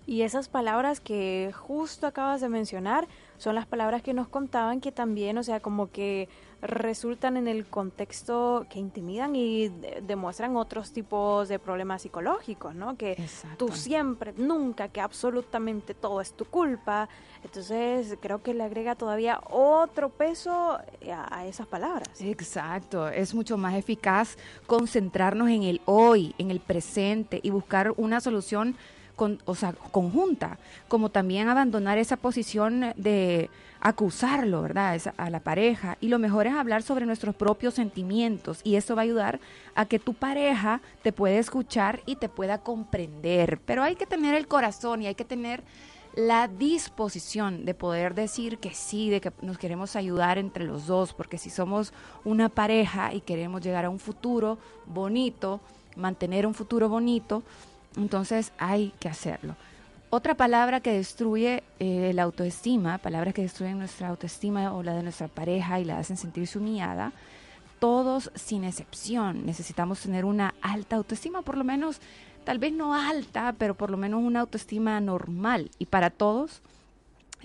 Y 0.07 0.23
esas 0.23 0.49
palabras 0.49 1.01
que 1.01 1.53
justo 1.55 2.07
acabas 2.07 2.41
de 2.41 2.49
mencionar 2.49 3.07
son 3.37 3.55
las 3.55 3.67
palabras 3.67 4.03
que 4.03 4.15
nos 4.15 4.27
contaban 4.27 4.81
que 4.81 4.91
también, 4.91 5.37
o 5.37 5.43
sea, 5.43 5.61
como 5.61 5.91
que 5.91 6.31
resultan 6.61 7.37
en 7.37 7.47
el 7.47 7.67
contexto 7.67 8.67
que 8.69 8.79
intimidan 8.79 9.37
y 9.37 9.69
demuestran 10.03 10.57
otros 10.57 10.93
tipos 10.93 11.49
de 11.49 11.59
problemas 11.59 12.03
psicológicos, 12.03 12.75
¿no? 12.75 12.97
Que 12.97 13.17
tú 13.57 13.69
siempre, 13.69 14.33
nunca, 14.37 14.89
que 14.89 15.01
absolutamente 15.01 15.95
todo 15.95 16.21
es 16.21 16.33
tu 16.33 16.45
culpa. 16.45 17.09
Entonces 17.45 18.17
creo 18.21 18.43
que 18.43 18.55
le 18.55 18.65
agrega 18.65 18.97
todavía 18.97 19.41
otro 19.49 20.09
peso 20.09 20.79
a, 21.11 21.39
a 21.39 21.47
esas 21.47 21.67
palabras. 21.69 22.09
Exacto, 22.21 23.09
es 23.09 23.35
mucho 23.35 23.57
más 23.57 23.75
eficaz 23.75 24.37
concentrarnos 24.67 25.51
en 25.51 25.63
el 25.63 25.81
hoy, 25.85 26.35
en 26.39 26.51
el 26.51 26.59
presente 26.59 27.39
y 27.43 27.51
buscar 27.51 27.95
una 27.97 28.21
solución 28.21 28.77
o 29.45 29.55
sea, 29.55 29.73
conjunta, 29.73 30.59
como 30.89 31.11
también 31.11 31.49
abandonar 31.49 31.99
esa 31.99 32.17
posición 32.17 32.93
de 32.97 33.51
acusarlo, 33.81 34.63
¿verdad? 34.63 35.01
a 35.17 35.31
la 35.31 35.41
pareja. 35.41 35.97
Y 36.01 36.09
lo 36.09 36.19
mejor 36.19 36.47
es 36.47 36.55
hablar 36.55 36.83
sobre 36.83 37.07
nuestros 37.07 37.35
propios 37.35 37.75
sentimientos 37.75 38.61
y 38.65 38.77
eso 38.77 38.97
va 38.97 39.03
a 39.03 39.05
ayudar 39.05 39.41
a 39.75 39.87
que 39.87 39.99
tu 39.99 40.15
pareja 40.15 40.81
te 41.03 41.13
pueda 41.13 41.39
escuchar 41.39 42.01
y 42.07 42.17
te 42.17 42.29
pueda 42.29 42.59
comprender. 42.59 43.61
Pero 43.65 43.83
hay 43.83 43.97
que 43.97 44.07
tener 44.07 44.35
el 44.35 44.49
corazón 44.49 45.03
y 45.03 45.07
hay 45.07 45.15
que 45.15 45.25
tener 45.25 45.63
la 46.15 46.49
disposición 46.49 47.65
de 47.65 47.75
poder 47.75 48.15
decir 48.15 48.59
que 48.59 48.75
sí, 48.75 49.11
de 49.11 49.21
que 49.21 49.33
nos 49.41 49.59
queremos 49.59 49.95
ayudar 49.95 50.39
entre 50.39 50.65
los 50.65 50.87
dos, 50.87 51.13
porque 51.13 51.39
si 51.39 51.49
somos 51.51 51.93
una 52.25 52.49
pareja 52.49 53.15
y 53.15 53.21
queremos 53.21 53.63
llegar 53.63 53.85
a 53.85 53.91
un 53.91 54.01
futuro 54.01 54.59
bonito, 54.87 55.61
mantener 55.95 56.47
un 56.47 56.55
futuro 56.55 56.89
bonito, 56.89 57.43
entonces 57.97 58.53
hay 58.59 58.93
que 59.01 59.09
hacerlo. 59.09 59.57
Otra 60.11 60.35
palabra 60.35 60.81
que 60.81 60.93
destruye 60.93 61.63
eh, 61.81 62.13
la 62.15 62.23
autoestima, 62.23 62.97
palabras 62.99 63.35
que 63.35 63.43
destruyen 63.43 63.79
nuestra 63.79 64.09
autoestima 64.09 64.73
o 64.73 64.83
la 64.83 64.95
de 64.95 65.03
nuestra 65.03 65.29
pareja 65.29 65.81
y 65.81 65.85
la 65.85 65.99
hacen 65.99 66.17
sentirse 66.17 66.59
humillada, 66.59 67.13
todos 67.79 68.31
sin 68.35 68.65
excepción 68.65 69.45
necesitamos 69.45 70.01
tener 70.01 70.25
una 70.25 70.55
alta 70.63 70.97
autoestima, 70.97 71.43
por 71.43 71.59
lo 71.59 71.65
menos, 71.65 72.01
tal 72.45 72.59
vez 72.59 72.73
no 72.73 72.95
alta, 72.95 73.55
pero 73.59 73.75
por 73.75 73.91
lo 73.91 73.99
menos 73.99 74.23
una 74.23 74.41
autoestima 74.41 74.99
normal. 75.01 75.71
Y 75.79 75.87
para 75.87 76.09
todos 76.09 76.63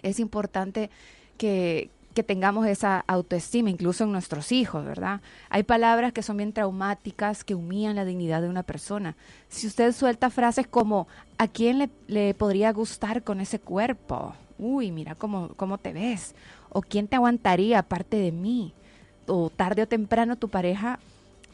es 0.01 0.19
importante 0.19 0.89
que, 1.37 1.89
que 2.13 2.23
tengamos 2.23 2.67
esa 2.67 3.03
autoestima, 3.07 3.69
incluso 3.69 4.03
en 4.03 4.11
nuestros 4.11 4.51
hijos, 4.51 4.85
¿verdad? 4.85 5.21
Hay 5.49 5.63
palabras 5.63 6.13
que 6.13 6.23
son 6.23 6.37
bien 6.37 6.53
traumáticas, 6.53 7.43
que 7.43 7.55
humillan 7.55 7.95
la 7.95 8.05
dignidad 8.05 8.41
de 8.41 8.49
una 8.49 8.63
persona. 8.63 9.15
Si 9.49 9.67
usted 9.67 9.91
suelta 9.91 10.29
frases 10.29 10.67
como, 10.67 11.07
¿a 11.37 11.47
quién 11.47 11.89
le, 12.07 12.33
podría 12.33 12.71
gustar 12.71 13.23
con 13.23 13.41
ese 13.41 13.59
cuerpo? 13.59 14.33
Uy, 14.57 14.91
mira 14.91 15.15
cómo, 15.15 15.49
cómo 15.55 15.77
te 15.77 15.93
ves. 15.93 16.35
O 16.69 16.81
¿quién 16.81 17.07
te 17.07 17.15
aguantaría 17.15 17.79
aparte 17.79 18.17
de 18.17 18.31
mí? 18.31 18.73
O 19.27 19.49
tarde 19.49 19.83
o 19.83 19.87
temprano 19.87 20.35
tu 20.35 20.49
pareja 20.49 20.99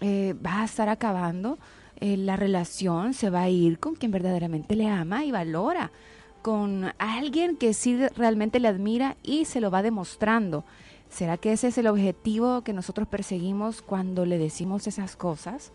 eh, 0.02 0.36
va 0.46 0.62
a 0.62 0.66
estar 0.66 0.90
acabando 0.90 1.58
eh, 2.00 2.18
la 2.18 2.36
relación, 2.36 3.14
se 3.14 3.30
va 3.30 3.42
a 3.42 3.50
ir 3.50 3.80
con 3.80 3.96
quien 3.96 4.12
verdaderamente 4.12 4.76
le 4.76 4.88
ama 4.88 5.26
y 5.26 5.32
valora 5.32 5.92
con 6.42 6.92
alguien 6.98 7.58
que 7.58 7.74
sí 7.74 7.98
realmente 8.16 8.60
le 8.60 8.68
admira 8.68 9.18
y 9.24 9.46
se 9.46 9.62
lo 9.62 9.72
va 9.72 9.82
demostrando. 9.82 10.64
¿Será 11.10 11.38
que 11.38 11.52
ese 11.52 11.68
es 11.68 11.78
el 11.78 11.88
objetivo 11.88 12.62
que 12.62 12.74
nosotros 12.74 13.08
perseguimos 13.08 13.82
cuando 13.82 14.26
le 14.26 14.38
decimos 14.38 14.88
esas 14.88 15.16
cosas? 15.16 15.72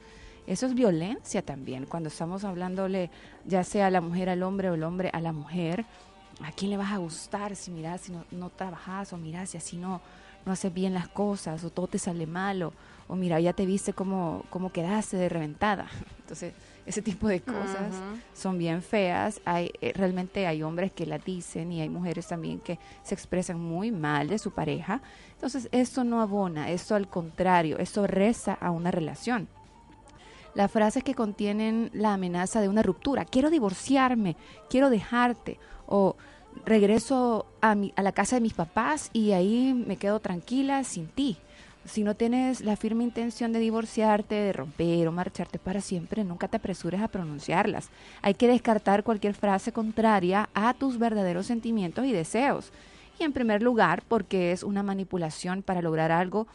Eso 0.47 0.67
es 0.67 0.75
violencia 0.75 1.43
también, 1.43 1.87
cuando 1.87 2.09
estamos 2.09 2.45
hablándole 2.45 3.11
ya 3.47 3.65
sea 3.65 3.87
a 3.87 3.91
la 3.91 4.01
mujer 4.01 4.29
al 4.29 4.43
hombre 4.43 4.71
o 4.71 4.75
el 4.75 4.85
hombre 4.85 5.11
a 5.13 5.21
la 5.21 5.33
mujer. 5.33 5.85
¿A 6.41 6.53
quién 6.53 6.71
le 6.71 6.77
vas 6.77 6.93
a 6.93 6.99
gustar 6.99 7.57
si 7.57 7.71
miras, 7.71 8.03
si 8.03 8.13
no, 8.13 8.25
no 8.31 8.51
trabajas 8.51 9.13
o 9.13 9.17
miras 9.17 9.51
si 9.51 9.57
así 9.57 9.77
no, 9.77 10.01
no 10.45 10.53
haces 10.53 10.73
bien 10.73 10.93
las 10.93 11.09
cosas 11.09 11.63
o 11.65 11.71
todo 11.71 11.87
te 11.87 11.99
sale 11.99 12.27
malo 12.27 12.73
o 13.07 13.17
mira, 13.17 13.39
ya 13.41 13.53
te 13.53 13.67
viste 13.67 13.93
cómo, 13.93 14.45
cómo 14.51 14.73
quedaste 14.73 15.17
de 15.17 15.29
reventada? 15.29 15.89
Entonces, 16.21 16.55
ese 16.87 17.03
tipo 17.03 17.29
de 17.29 17.41
cosas 17.41 17.95
son 18.35 18.59
bien 18.59 18.83
feas. 18.83 19.41
Hay, 19.45 19.71
eh, 19.81 19.93
realmente 19.95 20.47
hay 20.47 20.63
hombres 20.63 20.93
que 20.93 21.07
la 21.07 21.19
dicen 21.19 21.73
y 21.73 21.81
hay 21.81 21.89
mujeres 21.89 22.29
también 22.29 22.61
que 22.61 22.79
se 23.03 23.15
expresan 23.15 23.59
muy 23.59 23.91
mal 23.91 24.29
de 24.29 24.39
su 24.39 24.51
pareja. 24.51 25.01
Entonces, 25.33 25.69
esto 25.73 26.05
no 26.05 26.21
abona, 26.21 26.71
esto 26.71 26.95
al 26.95 27.09
contrario, 27.09 27.79
esto 27.79 28.07
reza 28.07 28.55
a 28.55 28.71
una 28.71 28.91
relación. 28.91 29.49
Las 30.55 30.71
frases 30.71 31.03
que 31.03 31.15
contienen 31.15 31.91
la 31.95 32.15
amenaza 32.15 32.61
de 32.61 32.69
una 32.69 32.83
ruptura, 32.83 33.25
quiero 33.25 33.51
divorciarme, 33.51 34.37
quiero 34.71 34.89
dejarte, 34.89 35.59
o 35.87 36.17
regreso 36.65 37.47
a, 37.61 37.75
mi, 37.75 37.93
a 37.97 38.03
la 38.03 38.13
casa 38.13 38.37
de 38.37 38.43
mis 38.43 38.55
papás 38.55 39.11
y 39.13 39.33
ahí 39.33 39.75
me 39.75 39.97
quedo 39.97 40.21
tranquila 40.21 40.85
sin 40.85 41.09
ti. 41.09 41.39
Si 41.85 42.03
no 42.03 42.15
tienes 42.15 42.63
la 42.63 42.77
firme 42.77 43.05
intención 43.05 43.53
de 43.53 43.59
divorciarte, 43.59 44.35
de 44.35 44.53
romper 44.55 45.07
o 45.07 45.13
marcharte 45.13 45.59
para 45.59 45.83
siempre, 45.83 46.25
nunca 46.25 46.49
te 46.49 46.57
apresures 46.57 47.03
a 47.03 47.09
pronunciarlas. 47.09 47.91
Hay 48.23 48.35
que 48.35 48.49
descartar 48.49 49.05
cualquier 49.05 49.35
frase 49.35 49.71
contraria 49.71 50.49
a 50.55 50.73
tus 50.73 50.99
verdaderos 50.99 51.47
sentimientos 51.47 52.07
y 52.07 52.13
deseos. 52.13 52.73
Y 53.19 53.25
en 53.25 53.33
primer 53.33 53.63
lugar, 53.63 54.03
porque 54.09 54.51
es 54.51 54.63
una 54.63 54.83
manipulación 54.83 55.63
para 55.63 55.83
lograr 55.83 56.11
algo 56.11 56.47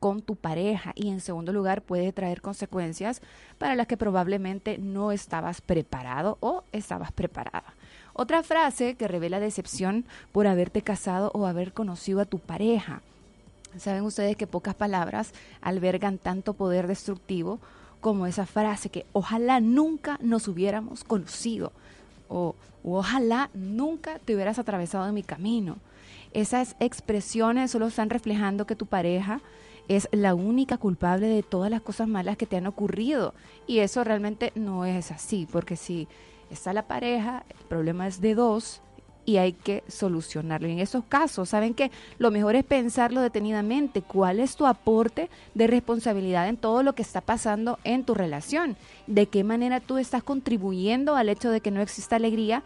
con 0.00 0.20
tu 0.20 0.34
pareja 0.34 0.92
y 0.96 1.10
en 1.10 1.20
segundo 1.20 1.52
lugar 1.52 1.82
puede 1.82 2.12
traer 2.12 2.42
consecuencias 2.42 3.22
para 3.58 3.76
las 3.76 3.86
que 3.86 3.96
probablemente 3.96 4.76
no 4.78 5.12
estabas 5.12 5.60
preparado 5.60 6.38
o 6.40 6.64
estabas 6.72 7.12
preparada. 7.12 7.74
Otra 8.12 8.42
frase 8.42 8.96
que 8.96 9.06
revela 9.06 9.38
decepción 9.38 10.04
por 10.32 10.48
haberte 10.48 10.82
casado 10.82 11.30
o 11.34 11.46
haber 11.46 11.72
conocido 11.72 12.20
a 12.20 12.24
tu 12.24 12.40
pareja. 12.40 13.00
Saben 13.78 14.02
ustedes 14.02 14.36
que 14.36 14.46
pocas 14.46 14.74
palabras 14.74 15.32
albergan 15.60 16.18
tanto 16.18 16.54
poder 16.54 16.86
destructivo 16.86 17.60
como 18.00 18.26
esa 18.26 18.46
frase 18.46 18.90
que 18.90 19.06
ojalá 19.12 19.60
nunca 19.60 20.18
nos 20.20 20.48
hubiéramos 20.48 21.04
conocido 21.04 21.72
o 22.28 22.54
ojalá 22.84 23.50
nunca 23.54 24.18
te 24.18 24.34
hubieras 24.34 24.58
atravesado 24.58 25.08
en 25.08 25.14
mi 25.14 25.22
camino. 25.22 25.76
Esas 26.32 26.76
expresiones 26.80 27.70
solo 27.70 27.86
están 27.86 28.10
reflejando 28.10 28.66
que 28.66 28.76
tu 28.76 28.86
pareja 28.86 29.40
es 29.88 30.08
la 30.12 30.34
única 30.34 30.78
culpable 30.78 31.26
de 31.26 31.42
todas 31.42 31.70
las 31.70 31.82
cosas 31.82 32.08
malas 32.08 32.36
que 32.36 32.46
te 32.46 32.56
han 32.56 32.66
ocurrido. 32.66 33.34
Y 33.66 33.80
eso 33.80 34.02
realmente 34.04 34.52
no 34.54 34.84
es 34.84 35.10
así, 35.10 35.46
porque 35.50 35.76
si 35.76 36.08
está 36.50 36.72
la 36.72 36.86
pareja, 36.86 37.44
el 37.48 37.66
problema 37.66 38.06
es 38.06 38.20
de 38.20 38.34
dos 38.34 38.80
y 39.24 39.36
hay 39.36 39.52
que 39.52 39.84
solucionarlo. 39.88 40.68
Y 40.68 40.72
en 40.72 40.78
esos 40.80 41.04
casos, 41.04 41.50
¿saben 41.50 41.74
que 41.74 41.90
Lo 42.18 42.30
mejor 42.30 42.56
es 42.56 42.64
pensarlo 42.64 43.20
detenidamente. 43.20 44.02
¿Cuál 44.02 44.40
es 44.40 44.56
tu 44.56 44.66
aporte 44.66 45.30
de 45.54 45.66
responsabilidad 45.66 46.48
en 46.48 46.56
todo 46.56 46.82
lo 46.82 46.94
que 46.94 47.02
está 47.02 47.20
pasando 47.20 47.78
en 47.84 48.04
tu 48.04 48.14
relación? 48.14 48.76
¿De 49.06 49.26
qué 49.26 49.44
manera 49.44 49.80
tú 49.80 49.98
estás 49.98 50.22
contribuyendo 50.22 51.16
al 51.16 51.28
hecho 51.28 51.50
de 51.50 51.60
que 51.60 51.70
no 51.70 51.80
exista 51.80 52.16
alegría 52.16 52.62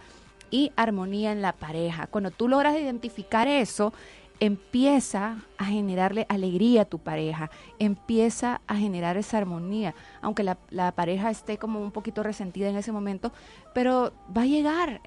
y 0.51 0.73
armonía 0.77 1.33
en 1.33 1.43
la 1.43 1.53
pareja? 1.53 2.07
Cuando 2.07 2.31
tú 2.31 2.49
logras 2.49 2.77
identificar 2.77 3.49
eso, 3.49 3.93
empieza 4.41 5.39
a 5.57 5.65
generarle 5.65 6.27
alegría 6.29 6.83
a 6.83 6.85
tu 6.85 6.99
pareja, 6.99 7.51
empieza 7.79 8.61
a 8.67 8.77
generar 8.77 9.17
esa 9.17 9.39
armonía, 9.39 9.95
aunque 10.21 10.43
la, 10.43 10.59
la, 10.71 10.93
pareja 10.93 11.31
esté 11.31 11.57
como 11.57 11.81
un 11.81 11.91
poquito 11.91 12.23
resentida 12.23 12.69
en 12.69 12.77
ese 12.77 12.93
momento, 12.93 13.33
pero 13.73 14.13
va 14.37 14.43
a 14.43 14.47
llegar 14.47 15.01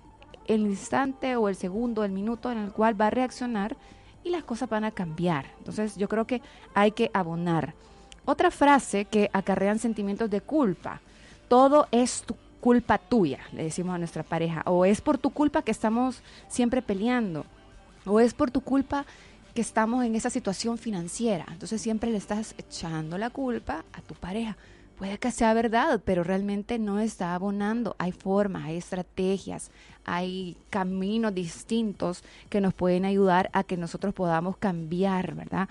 el 0.49 0.61
instante 0.61 1.35
o 1.35 1.47
el 1.47 1.55
segundo, 1.55 2.03
el 2.03 2.11
minuto 2.11 2.51
en 2.51 2.57
el 2.57 2.71
cual 2.71 2.99
va 2.99 3.07
a 3.07 3.11
reaccionar 3.11 3.77
y 4.23 4.31
las 4.31 4.43
cosas 4.43 4.67
van 4.67 4.83
a 4.83 4.91
cambiar. 4.91 5.45
Entonces 5.59 5.95
yo 5.95 6.09
creo 6.09 6.25
que 6.25 6.41
hay 6.73 6.91
que 6.91 7.11
abonar. 7.13 7.75
Otra 8.25 8.51
frase 8.51 9.05
que 9.05 9.29
acarrean 9.31 9.79
sentimientos 9.79 10.29
de 10.29 10.41
culpa. 10.41 11.01
Todo 11.47 11.87
es 11.91 12.25
culpa 12.59 12.97
tuya, 12.97 13.39
le 13.53 13.63
decimos 13.63 13.95
a 13.95 13.99
nuestra 13.99 14.23
pareja. 14.23 14.63
O 14.65 14.85
es 14.85 15.01
por 15.01 15.17
tu 15.17 15.29
culpa 15.29 15.61
que 15.61 15.71
estamos 15.71 16.21
siempre 16.47 16.81
peleando. 16.81 17.45
O 18.05 18.19
es 18.19 18.33
por 18.33 18.49
tu 18.51 18.61
culpa 18.61 19.05
que 19.53 19.61
estamos 19.61 20.03
en 20.03 20.15
esa 20.15 20.31
situación 20.31 20.77
financiera. 20.77 21.45
Entonces 21.51 21.79
siempre 21.81 22.11
le 22.11 22.17
estás 22.17 22.55
echando 22.57 23.17
la 23.17 23.29
culpa 23.29 23.85
a 23.93 24.01
tu 24.01 24.15
pareja. 24.15 24.57
Puede 24.97 25.17
que 25.17 25.31
sea 25.31 25.53
verdad, 25.53 26.01
pero 26.03 26.25
realmente 26.25 26.77
no 26.77 26.99
está 26.99 27.33
abonando. 27.33 27.95
Hay 27.99 28.11
formas, 28.11 28.65
hay 28.65 28.77
estrategias, 28.77 29.71
hay 30.09 30.57
caminos 30.71 31.35
distintos 31.35 32.23
que 32.49 32.61
nos 32.61 32.73
pueden 32.73 33.05
ayudar 33.05 33.51
a 33.53 33.63
que 33.63 33.77
nosotros 33.77 34.13
podamos 34.13 34.57
cambiar, 34.57 35.35
¿verdad? 35.35 35.69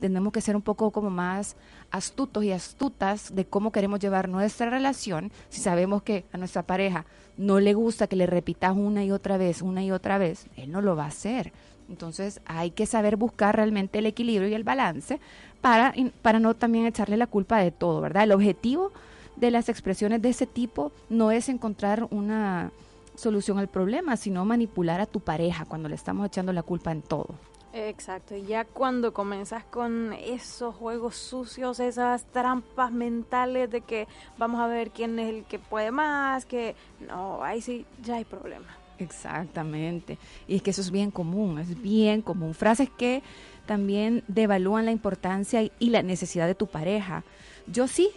Tenemos 0.00 0.32
que 0.32 0.42
ser 0.42 0.54
un 0.54 0.62
poco 0.62 0.90
como 0.90 1.08
más 1.08 1.56
astutos 1.90 2.44
y 2.44 2.52
astutas 2.52 3.34
de 3.34 3.46
cómo 3.46 3.72
queremos 3.72 3.98
llevar 3.98 4.28
nuestra 4.28 4.68
relación. 4.68 5.32
Si 5.48 5.62
sabemos 5.62 6.02
que 6.02 6.24
a 6.32 6.36
nuestra 6.36 6.62
pareja 6.62 7.06
no 7.38 7.58
le 7.58 7.72
gusta 7.72 8.06
que 8.06 8.16
le 8.16 8.26
repitas 8.26 8.76
una 8.76 9.02
y 9.02 9.12
otra 9.12 9.38
vez, 9.38 9.62
una 9.62 9.82
y 9.82 9.90
otra 9.90 10.18
vez, 10.18 10.46
él 10.56 10.70
no 10.70 10.82
lo 10.82 10.94
va 10.94 11.04
a 11.04 11.08
hacer. 11.08 11.52
Entonces 11.88 12.40
hay 12.44 12.72
que 12.72 12.84
saber 12.84 13.16
buscar 13.16 13.56
realmente 13.56 13.98
el 13.98 14.06
equilibrio 14.06 14.48
y 14.48 14.54
el 14.54 14.62
balance 14.62 15.20
para, 15.62 15.94
para 16.20 16.38
no 16.38 16.54
también 16.54 16.86
echarle 16.86 17.16
la 17.16 17.26
culpa 17.26 17.58
de 17.58 17.70
todo, 17.70 18.02
¿verdad? 18.02 18.24
El 18.24 18.32
objetivo 18.32 18.92
de 19.36 19.50
las 19.50 19.70
expresiones 19.70 20.20
de 20.20 20.28
ese 20.28 20.46
tipo 20.46 20.92
no 21.08 21.30
es 21.30 21.48
encontrar 21.48 22.06
una 22.10 22.70
solución 23.20 23.58
al 23.58 23.68
problema, 23.68 24.16
sino 24.16 24.44
manipular 24.44 25.00
a 25.00 25.06
tu 25.06 25.20
pareja 25.20 25.64
cuando 25.64 25.88
le 25.88 25.94
estamos 25.94 26.26
echando 26.26 26.52
la 26.52 26.62
culpa 26.62 26.90
en 26.90 27.02
todo. 27.02 27.28
Exacto, 27.72 28.34
y 28.34 28.42
ya 28.46 28.64
cuando 28.64 29.12
comenzas 29.12 29.62
con 29.62 30.12
esos 30.12 30.74
juegos 30.74 31.14
sucios, 31.14 31.78
esas 31.78 32.24
trampas 32.24 32.90
mentales 32.90 33.70
de 33.70 33.82
que 33.82 34.08
vamos 34.38 34.60
a 34.60 34.66
ver 34.66 34.90
quién 34.90 35.20
es 35.20 35.28
el 35.28 35.44
que 35.44 35.60
puede 35.60 35.92
más, 35.92 36.46
que 36.46 36.74
no, 37.06 37.44
ahí 37.44 37.60
sí 37.60 37.86
ya 38.02 38.16
hay 38.16 38.24
problema. 38.24 38.66
Exactamente, 38.98 40.18
y 40.48 40.56
es 40.56 40.62
que 40.62 40.70
eso 40.70 40.80
es 40.80 40.90
bien 40.90 41.12
común, 41.12 41.60
es 41.60 41.80
bien 41.80 42.22
común. 42.22 42.54
Frases 42.54 42.90
que 42.90 43.22
también 43.66 44.24
devalúan 44.26 44.84
la 44.84 44.90
importancia 44.90 45.62
y 45.62 45.90
la 45.90 46.02
necesidad 46.02 46.48
de 46.48 46.56
tu 46.56 46.66
pareja. 46.66 47.22
Yo 47.68 47.86
sí 47.86 48.10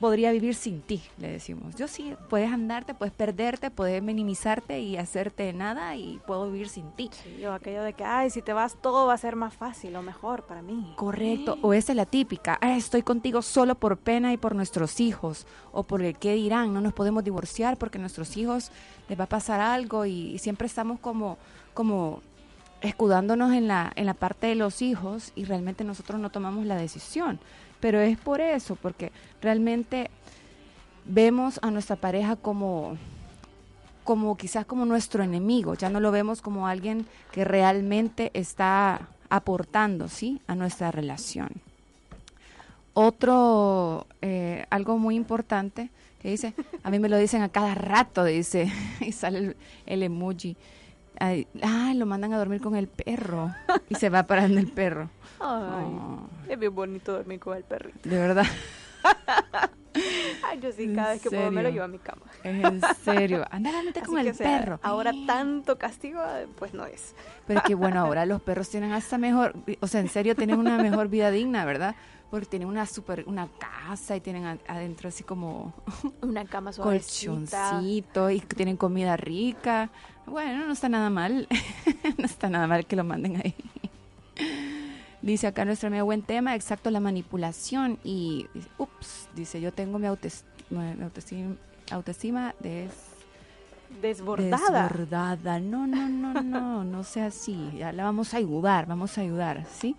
podría 0.00 0.32
vivir 0.32 0.54
sin 0.54 0.80
ti, 0.80 1.02
le 1.18 1.30
decimos. 1.30 1.76
Yo 1.76 1.86
sí, 1.86 2.14
puedes 2.28 2.50
andarte, 2.50 2.94
puedes 2.94 3.14
perderte, 3.14 3.70
puedes 3.70 4.02
minimizarte 4.02 4.80
y 4.80 4.96
hacerte 4.96 5.52
nada 5.52 5.94
y 5.94 6.18
puedo 6.26 6.50
vivir 6.50 6.68
sin 6.68 6.90
ti. 6.92 7.10
Sí, 7.12 7.44
o 7.44 7.52
aquello 7.52 7.82
de 7.82 7.92
que, 7.92 8.02
ay, 8.02 8.30
si 8.30 8.42
te 8.42 8.52
vas 8.52 8.76
todo 8.80 9.06
va 9.06 9.14
a 9.14 9.18
ser 9.18 9.36
más 9.36 9.54
fácil 9.54 9.94
o 9.96 10.02
mejor 10.02 10.44
para 10.46 10.62
mí. 10.62 10.94
Correcto, 10.96 11.58
o 11.62 11.74
esa 11.74 11.92
es 11.92 11.96
la 11.96 12.06
típica, 12.06 12.58
estoy 12.62 13.02
contigo 13.02 13.42
solo 13.42 13.74
por 13.74 13.98
pena 13.98 14.32
y 14.32 14.38
por 14.38 14.54
nuestros 14.54 15.00
hijos, 15.00 15.46
o 15.72 15.82
por 15.82 16.02
el 16.02 16.16
qué 16.16 16.34
dirán, 16.34 16.72
no 16.72 16.80
nos 16.80 16.94
podemos 16.94 17.22
divorciar 17.22 17.76
porque 17.76 17.98
a 17.98 18.00
nuestros 18.00 18.36
hijos 18.36 18.72
les 19.08 19.20
va 19.20 19.24
a 19.24 19.28
pasar 19.28 19.60
algo 19.60 20.06
y, 20.06 20.32
y 20.32 20.38
siempre 20.38 20.66
estamos 20.66 20.98
como, 20.98 21.36
como 21.74 22.22
escudándonos 22.80 23.52
en 23.52 23.68
la, 23.68 23.92
en 23.96 24.06
la 24.06 24.14
parte 24.14 24.46
de 24.46 24.54
los 24.54 24.82
hijos 24.82 25.32
y 25.36 25.44
realmente 25.44 25.84
nosotros 25.84 26.20
no 26.20 26.30
tomamos 26.30 26.64
la 26.66 26.76
decisión. 26.76 27.38
Pero 27.80 28.00
es 28.00 28.18
por 28.18 28.40
eso, 28.40 28.76
porque 28.76 29.12
realmente 29.40 30.10
vemos 31.04 31.58
a 31.62 31.70
nuestra 31.70 31.96
pareja 31.96 32.36
como 32.36 32.96
como 34.04 34.36
quizás 34.36 34.66
como 34.66 34.86
nuestro 34.86 35.22
enemigo, 35.22 35.74
ya 35.74 35.88
no 35.88 36.00
lo 36.00 36.10
vemos 36.10 36.42
como 36.42 36.66
alguien 36.66 37.06
que 37.30 37.44
realmente 37.44 38.30
está 38.34 39.08
aportando, 39.28 40.08
¿sí? 40.08 40.40
a 40.48 40.56
nuestra 40.56 40.90
relación. 40.90 41.50
Otro, 42.92 44.06
eh, 44.20 44.66
algo 44.70 44.98
muy 44.98 45.14
importante 45.14 45.90
que 46.20 46.30
dice, 46.30 46.54
a 46.82 46.90
mí 46.90 46.98
me 46.98 47.08
lo 47.08 47.16
dicen 47.18 47.42
a 47.42 47.50
cada 47.50 47.74
rato, 47.74 48.24
dice, 48.24 48.72
y 49.00 49.12
sale 49.12 49.54
el 49.86 50.02
emoji, 50.02 50.56
Ay, 51.18 51.46
lo 51.96 52.06
mandan 52.06 52.32
a 52.32 52.38
dormir 52.38 52.60
con 52.60 52.76
el 52.76 52.88
perro. 52.88 53.54
Y 53.88 53.94
se 53.96 54.08
va 54.08 54.22
parando 54.22 54.58
el 54.60 54.68
perro. 54.68 55.10
Ay, 55.38 55.86
Es 56.48 56.58
bien 56.58 56.74
bonito 56.74 57.12
dormir 57.12 57.40
con 57.40 57.56
el 57.56 57.64
perrito. 57.64 58.08
De 58.08 58.18
verdad. 58.18 58.46
Ay, 60.44 60.60
yo 60.60 60.70
sí, 60.72 60.92
cada 60.94 61.12
¿En 61.12 61.14
vez 61.18 61.22
que 61.22 61.30
puedo 61.30 61.50
me 61.50 61.62
lo 61.62 61.68
llevo 61.70 61.84
a 61.84 61.88
mi 61.88 61.98
cama. 61.98 62.22
En 62.44 62.80
serio. 63.04 63.44
Anda, 63.50 63.70
ándate 63.78 64.02
con 64.02 64.18
el 64.18 64.34
sea, 64.34 64.60
perro. 64.60 64.80
Ahora 64.82 65.12
tanto 65.26 65.78
castigo, 65.78 66.20
pues 66.58 66.74
no 66.74 66.86
es. 66.86 67.14
Pero 67.46 67.62
que 67.62 67.74
bueno, 67.74 68.00
ahora 68.06 68.24
los 68.26 68.40
perros 68.40 68.68
tienen 68.70 68.92
hasta 68.92 69.18
mejor, 69.18 69.54
o 69.80 69.86
sea, 69.86 70.00
en 70.00 70.08
serio 70.08 70.34
tienen 70.36 70.58
una 70.58 70.78
mejor 70.78 71.08
vida 71.08 71.30
digna, 71.30 71.64
¿verdad? 71.64 71.94
Porque 72.30 72.46
tienen 72.46 72.68
una 72.68 72.86
super, 72.86 73.24
una 73.26 73.48
casa 73.58 74.14
y 74.14 74.20
tienen 74.20 74.60
adentro 74.68 75.08
así 75.08 75.24
como 75.24 75.74
Una 76.22 76.44
cama 76.44 76.72
suavecita. 76.72 77.32
colchoncito 77.72 78.30
y 78.30 78.40
tienen 78.40 78.76
comida 78.76 79.16
rica. 79.16 79.90
Bueno, 80.30 80.66
no 80.66 80.72
está 80.72 80.88
nada 80.88 81.10
mal. 81.10 81.48
no 82.18 82.24
está 82.24 82.48
nada 82.48 82.66
mal 82.66 82.86
que 82.86 82.96
lo 82.96 83.04
manden 83.04 83.36
ahí. 83.36 83.54
Dice 85.22 85.48
acá 85.48 85.64
nuestra 85.64 85.88
amiga, 85.88 86.02
buen 86.02 86.22
tema, 86.22 86.54
exacto, 86.54 86.90
la 86.90 87.00
manipulación. 87.00 87.98
Y, 88.04 88.46
ups, 88.78 89.28
dice, 89.34 89.60
yo 89.60 89.72
tengo 89.72 89.98
mi 89.98 90.06
autoestima, 90.06 90.94
mi 90.94 91.02
autoestima, 91.02 91.56
autoestima 91.90 92.54
des, 92.60 92.92
Desbordada. 94.00 94.84
Desbordada. 94.84 95.60
No, 95.60 95.86
no, 95.86 96.08
no, 96.08 96.42
no, 96.42 96.84
no 96.84 97.04
sea 97.04 97.26
así. 97.26 97.72
Ya 97.76 97.92
la 97.92 98.04
vamos 98.04 98.32
a 98.32 98.38
ayudar, 98.38 98.86
vamos 98.86 99.18
a 99.18 99.22
ayudar, 99.22 99.66
¿sí? 99.66 99.96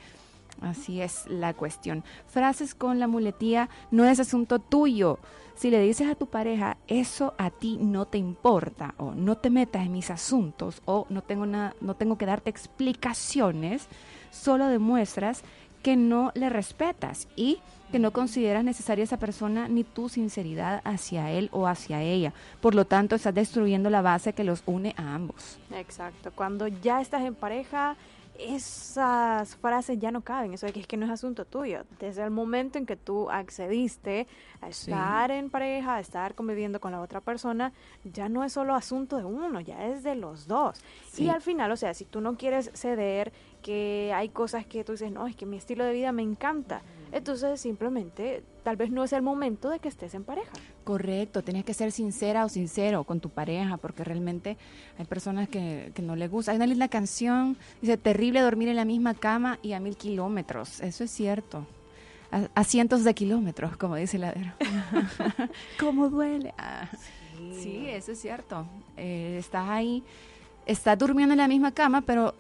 Así 0.62 1.02
es 1.02 1.26
la 1.28 1.54
cuestión. 1.54 2.04
Frases 2.28 2.76
con 2.76 3.00
la 3.00 3.08
muletía 3.08 3.70
no 3.90 4.06
es 4.06 4.20
asunto 4.20 4.60
tuyo. 4.60 5.20
Si 5.56 5.70
le 5.70 5.82
dices 5.82 6.08
a 6.08 6.16
tu 6.16 6.28
pareja, 6.28 6.78
eso 6.88 7.34
a 7.38 7.50
ti 7.50 7.78
no 7.80 8.06
te 8.06 8.18
importa, 8.18 8.96
o 8.98 9.14
no 9.14 9.38
te 9.38 9.50
metas 9.50 9.86
en 9.86 9.92
mis 9.92 10.10
asuntos, 10.10 10.82
o 10.86 11.06
no 11.10 11.22
tengo, 11.22 11.46
nada, 11.46 11.76
no 11.82 11.96
tengo 11.96 12.18
que 12.18 12.26
darte 12.26 12.50
explicaciones, 12.50 13.88
solo 14.32 14.68
demuestras 14.68 15.44
que 15.84 15.96
no 15.98 16.32
le 16.36 16.50
respetas 16.50 17.28
y 17.36 17.60
que 17.92 18.00
no 18.00 18.12
consideras 18.12 18.64
necesaria 18.64 19.04
esa 19.04 19.18
persona 19.18 19.68
ni 19.68 19.84
tu 19.84 20.10
sinceridad 20.10 20.82
hacia 20.86 21.30
él 21.32 21.50
o 21.52 21.68
hacia 21.68 22.02
ella. 22.02 22.34
Por 22.62 22.74
lo 22.74 22.86
tanto, 22.86 23.16
estás 23.16 23.34
destruyendo 23.34 23.90
la 23.90 24.02
base 24.02 24.34
que 24.34 24.44
los 24.44 24.64
une 24.66 24.94
a 24.98 25.14
ambos. 25.14 25.60
Exacto. 25.76 26.32
Cuando 26.34 26.68
ya 26.68 27.02
estás 27.02 27.24
en 27.24 27.36
pareja, 27.36 27.98
esas 28.38 29.56
frases 29.58 30.00
ya 30.00 30.12
no 30.12 30.22
caben. 30.22 30.54
Eso 30.54 30.66
de 30.66 30.74
que 30.74 30.80
es 30.82 30.88
que 30.88 30.98
no 30.98 31.06
es 31.06 31.12
asunto 31.12 31.46
tuyo. 31.46 31.84
Desde 32.00 32.24
el 32.24 32.32
momento 32.32 32.78
en 32.78 32.86
que 32.86 32.96
tú 32.96 33.30
accediste 33.30 34.28
a 34.62 34.72
Sí. 34.72 34.92
estar 34.92 35.32
en 35.32 35.50
pareja, 35.50 35.96
a 35.96 36.00
estar 36.00 36.36
conviviendo 36.36 36.80
con 36.80 36.92
la 36.92 37.02
otra 37.02 37.22
persona, 37.22 37.72
ya 38.04 38.30
no 38.30 38.44
es 38.44 38.54
solo 38.54 38.76
asunto 38.76 39.18
de 39.18 39.26
uno, 39.26 39.60
ya 39.62 39.86
es 39.88 40.04
de 40.04 40.16
los 40.16 40.48
dos. 40.48 40.82
Sí. 41.12 41.26
Y 41.26 41.30
al 41.30 41.42
final, 41.42 41.72
o 41.72 41.76
sea, 41.78 41.94
si 41.94 42.06
tú 42.06 42.22
no 42.22 42.36
quieres 42.38 42.72
ceder, 42.74 43.32
que 43.62 44.12
hay 44.16 44.30
cosas 44.30 44.66
que 44.66 44.84
tú 44.84 44.94
dices, 44.94 45.12
no, 45.12 45.28
es 45.28 45.36
que 45.36 45.46
mi 45.46 45.58
estilo 45.58 45.84
de 45.86 45.94
vida 45.94 46.12
me 46.12 46.24
encanta. 46.24 46.82
Entonces, 47.12 47.60
simplemente, 47.60 48.44
tal 48.64 48.78
vez 48.78 48.90
no 48.90 49.04
es 49.04 49.12
el 49.14 49.22
momento 49.22 49.70
de 49.70 49.80
que 49.80 49.90
estés 49.90 50.14
en 50.14 50.24
pareja. 50.24 50.52
Correcto, 50.84 51.44
tienes 51.44 51.66
que 51.66 51.74
ser 51.74 51.92
sincera 51.92 52.46
o 52.46 52.50
sincero 52.50 53.04
con 53.04 53.20
tu 53.20 53.30
pareja, 53.30 53.78
porque 53.78 54.04
realmente 54.04 54.58
hay 54.98 55.06
personas 55.06 55.50
que, 55.50 55.92
que 55.94 56.02
no 56.02 56.16
les 56.16 56.30
gusta. 56.32 56.52
Hay 56.52 56.58
una 56.58 56.68
linda 56.68 56.88
canción, 56.88 57.58
dice, 57.82 57.98
terrible 57.98 58.42
dormir 58.42 58.70
en 58.70 58.78
la 58.78 58.86
misma 58.86 59.14
cama 59.14 59.60
y 59.62 59.74
a 59.74 59.80
mil 59.80 59.98
kilómetros. 59.98 60.80
Eso 60.82 61.04
es 61.04 61.12
cierto. 61.12 61.66
A, 62.32 62.48
a 62.56 62.64
cientos 62.64 63.04
de 63.04 63.14
kilómetros, 63.14 63.76
como 63.76 63.98
dice 63.98 64.18
la 64.18 64.34
¿Cómo 65.80 66.10
duele? 66.10 66.54
Ah, 66.58 66.90
sí, 67.54 67.88
eso 67.90 68.14
es 68.14 68.22
cierto. 68.22 68.66
Eh, 68.96 69.36
estás 69.38 69.68
ahí, 69.68 70.02
estás 70.66 70.98
durmiendo 70.98 71.34
en 71.34 71.40
la 71.40 71.50
misma 71.50 71.74
cama, 71.74 72.02
pero 72.02 72.34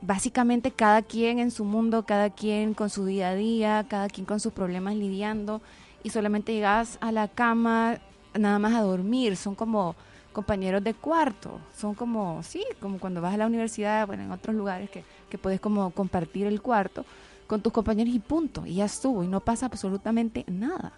básicamente 0.00 0.70
cada 0.70 1.02
quien 1.02 1.38
en 1.38 1.50
su 1.50 1.64
mundo, 1.64 2.04
cada 2.04 2.30
quien 2.30 2.74
con 2.74 2.90
su 2.90 3.04
día 3.04 3.30
a 3.30 3.34
día, 3.34 3.86
cada 3.88 4.08
quien 4.08 4.26
con 4.26 4.40
sus 4.40 4.52
problemas 4.52 4.94
lidiando 4.94 5.60
y 6.02 6.10
solamente 6.10 6.52
llegas 6.52 6.98
a 7.00 7.12
la 7.12 7.28
cama 7.28 7.98
nada 8.34 8.58
más 8.58 8.74
a 8.74 8.82
dormir, 8.82 9.36
son 9.36 9.54
como 9.54 9.96
compañeros 10.32 10.84
de 10.84 10.94
cuarto, 10.94 11.58
son 11.76 11.94
como, 11.94 12.42
sí, 12.42 12.64
como 12.80 12.98
cuando 12.98 13.20
vas 13.20 13.34
a 13.34 13.38
la 13.38 13.46
universidad, 13.46 14.06
bueno, 14.06 14.22
en 14.22 14.30
otros 14.30 14.54
lugares 14.54 14.90
que, 14.90 15.02
que 15.28 15.38
puedes 15.38 15.60
como 15.60 15.90
compartir 15.90 16.46
el 16.46 16.62
cuarto 16.62 17.04
con 17.46 17.62
tus 17.62 17.72
compañeros 17.72 18.14
y 18.14 18.20
punto, 18.20 18.64
y 18.66 18.74
ya 18.74 18.84
estuvo, 18.84 19.24
y 19.24 19.26
no 19.26 19.40
pasa 19.40 19.66
absolutamente 19.66 20.44
nada. 20.46 20.92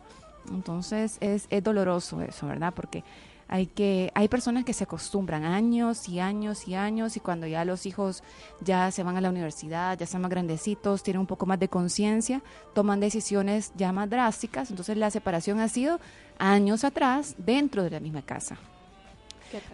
Entonces 0.50 1.16
es, 1.20 1.46
es 1.48 1.62
doloroso 1.62 2.20
eso, 2.22 2.46
¿verdad? 2.48 2.72
Porque 2.74 3.04
hay 3.50 3.66
que 3.66 4.12
hay 4.14 4.28
personas 4.28 4.64
que 4.64 4.72
se 4.72 4.84
acostumbran 4.84 5.44
años 5.44 6.08
y 6.08 6.20
años 6.20 6.68
y 6.68 6.76
años 6.76 7.16
y 7.16 7.20
cuando 7.20 7.48
ya 7.48 7.64
los 7.64 7.84
hijos 7.84 8.22
ya 8.60 8.92
se 8.92 9.02
van 9.02 9.16
a 9.16 9.20
la 9.20 9.28
universidad, 9.28 9.98
ya 9.98 10.04
están 10.04 10.22
más 10.22 10.30
grandecitos, 10.30 11.02
tienen 11.02 11.20
un 11.20 11.26
poco 11.26 11.46
más 11.46 11.58
de 11.58 11.68
conciencia, 11.68 12.42
toman 12.74 13.00
decisiones 13.00 13.72
ya 13.74 13.90
más 13.92 14.08
drásticas, 14.08 14.70
entonces 14.70 14.96
la 14.96 15.10
separación 15.10 15.58
ha 15.58 15.68
sido 15.68 15.98
años 16.38 16.84
atrás 16.84 17.34
dentro 17.38 17.82
de 17.82 17.90
la 17.90 17.98
misma 17.98 18.22
casa. 18.22 18.56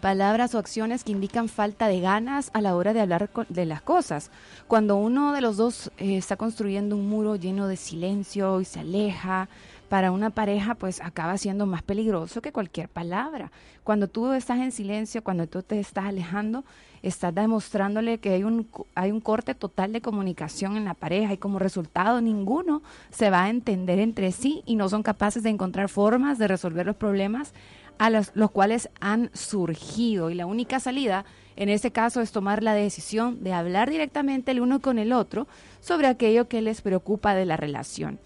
Palabras 0.00 0.54
o 0.54 0.58
acciones 0.58 1.04
que 1.04 1.12
indican 1.12 1.50
falta 1.50 1.86
de 1.86 2.00
ganas 2.00 2.50
a 2.54 2.62
la 2.62 2.74
hora 2.76 2.94
de 2.94 3.02
hablar 3.02 3.28
de 3.50 3.66
las 3.66 3.82
cosas. 3.82 4.30
Cuando 4.68 4.96
uno 4.96 5.34
de 5.34 5.42
los 5.42 5.58
dos 5.58 5.92
eh, 5.98 6.16
está 6.16 6.36
construyendo 6.36 6.96
un 6.96 7.10
muro 7.10 7.36
lleno 7.36 7.68
de 7.68 7.76
silencio 7.76 8.62
y 8.62 8.64
se 8.64 8.80
aleja, 8.80 9.50
para 9.88 10.10
una 10.10 10.30
pareja 10.30 10.74
pues 10.74 11.00
acaba 11.00 11.38
siendo 11.38 11.66
más 11.66 11.82
peligroso 11.82 12.42
que 12.42 12.52
cualquier 12.52 12.88
palabra. 12.88 13.50
Cuando 13.84 14.08
tú 14.08 14.32
estás 14.32 14.58
en 14.58 14.72
silencio, 14.72 15.22
cuando 15.22 15.46
tú 15.46 15.62
te 15.62 15.78
estás 15.78 16.06
alejando, 16.06 16.64
estás 17.02 17.34
demostrándole 17.34 18.18
que 18.18 18.30
hay 18.30 18.44
un, 18.44 18.68
hay 18.94 19.12
un 19.12 19.20
corte 19.20 19.54
total 19.54 19.92
de 19.92 20.00
comunicación 20.00 20.76
en 20.76 20.84
la 20.84 20.94
pareja 20.94 21.32
y 21.32 21.38
como 21.38 21.58
resultado 21.58 22.20
ninguno 22.20 22.82
se 23.10 23.30
va 23.30 23.44
a 23.44 23.50
entender 23.50 23.98
entre 23.98 24.32
sí 24.32 24.62
y 24.66 24.76
no 24.76 24.88
son 24.88 25.02
capaces 25.02 25.42
de 25.42 25.50
encontrar 25.50 25.88
formas 25.88 26.38
de 26.38 26.48
resolver 26.48 26.86
los 26.86 26.96
problemas 26.96 27.52
a 27.98 28.10
los, 28.10 28.32
los 28.34 28.50
cuales 28.50 28.90
han 29.00 29.30
surgido. 29.32 30.30
Y 30.30 30.34
la 30.34 30.46
única 30.46 30.80
salida 30.80 31.24
en 31.56 31.68
ese 31.70 31.90
caso 31.90 32.20
es 32.20 32.32
tomar 32.32 32.62
la 32.62 32.74
decisión 32.74 33.42
de 33.42 33.52
hablar 33.52 33.88
directamente 33.90 34.50
el 34.50 34.60
uno 34.60 34.80
con 34.80 34.98
el 34.98 35.12
otro 35.12 35.46
sobre 35.80 36.06
aquello 36.06 36.48
que 36.48 36.60
les 36.60 36.82
preocupa 36.82 37.34
de 37.34 37.46
la 37.46 37.56
relación. 37.56 38.18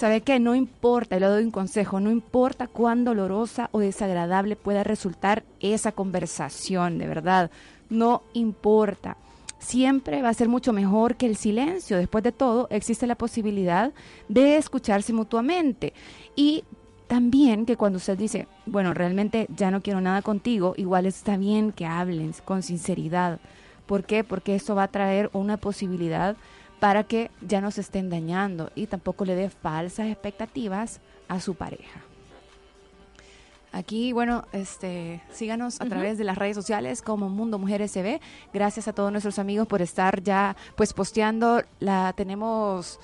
¿Sabe 0.00 0.22
qué? 0.22 0.40
No 0.40 0.54
importa, 0.54 1.20
le 1.20 1.26
doy 1.26 1.44
un 1.44 1.50
consejo, 1.50 2.00
no 2.00 2.10
importa 2.10 2.66
cuán 2.66 3.04
dolorosa 3.04 3.68
o 3.70 3.80
desagradable 3.80 4.56
pueda 4.56 4.82
resultar 4.82 5.44
esa 5.60 5.92
conversación, 5.92 6.96
de 6.96 7.06
verdad, 7.06 7.50
no 7.90 8.22
importa. 8.32 9.18
Siempre 9.58 10.22
va 10.22 10.30
a 10.30 10.34
ser 10.34 10.48
mucho 10.48 10.72
mejor 10.72 11.16
que 11.16 11.26
el 11.26 11.36
silencio. 11.36 11.98
Después 11.98 12.24
de 12.24 12.32
todo, 12.32 12.66
existe 12.70 13.06
la 13.06 13.14
posibilidad 13.14 13.92
de 14.26 14.56
escucharse 14.56 15.12
mutuamente. 15.12 15.92
Y 16.34 16.64
también 17.06 17.66
que 17.66 17.76
cuando 17.76 17.98
usted 17.98 18.16
dice, 18.16 18.46
bueno, 18.64 18.94
realmente 18.94 19.48
ya 19.54 19.70
no 19.70 19.82
quiero 19.82 20.00
nada 20.00 20.22
contigo, 20.22 20.72
igual 20.78 21.04
está 21.04 21.36
bien 21.36 21.72
que 21.72 21.84
hablen 21.84 22.32
con 22.46 22.62
sinceridad. 22.62 23.38
¿Por 23.84 24.04
qué? 24.04 24.24
Porque 24.24 24.54
eso 24.54 24.74
va 24.74 24.84
a 24.84 24.88
traer 24.88 25.28
una 25.34 25.58
posibilidad 25.58 26.38
para 26.80 27.04
que 27.04 27.30
ya 27.42 27.60
no 27.60 27.70
se 27.70 27.82
estén 27.82 28.10
dañando 28.10 28.70
y 28.74 28.86
tampoco 28.86 29.24
le 29.24 29.34
dé 29.34 29.50
falsas 29.50 30.08
expectativas 30.08 31.00
a 31.28 31.38
su 31.40 31.54
pareja. 31.54 32.00
Aquí, 33.72 34.12
bueno, 34.12 34.44
este, 34.52 35.22
síganos 35.30 35.80
a 35.80 35.84
través 35.84 36.18
de 36.18 36.24
las 36.24 36.36
redes 36.36 36.56
sociales 36.56 37.02
como 37.02 37.28
Mundo 37.28 37.56
Mujer 37.56 37.86
SB. 37.88 38.20
Gracias 38.52 38.88
a 38.88 38.92
todos 38.92 39.12
nuestros 39.12 39.38
amigos 39.38 39.68
por 39.68 39.80
estar 39.80 40.20
ya, 40.24 40.56
pues, 40.74 40.92
posteando. 40.92 41.62
La 41.78 42.12
tenemos, 42.16 42.98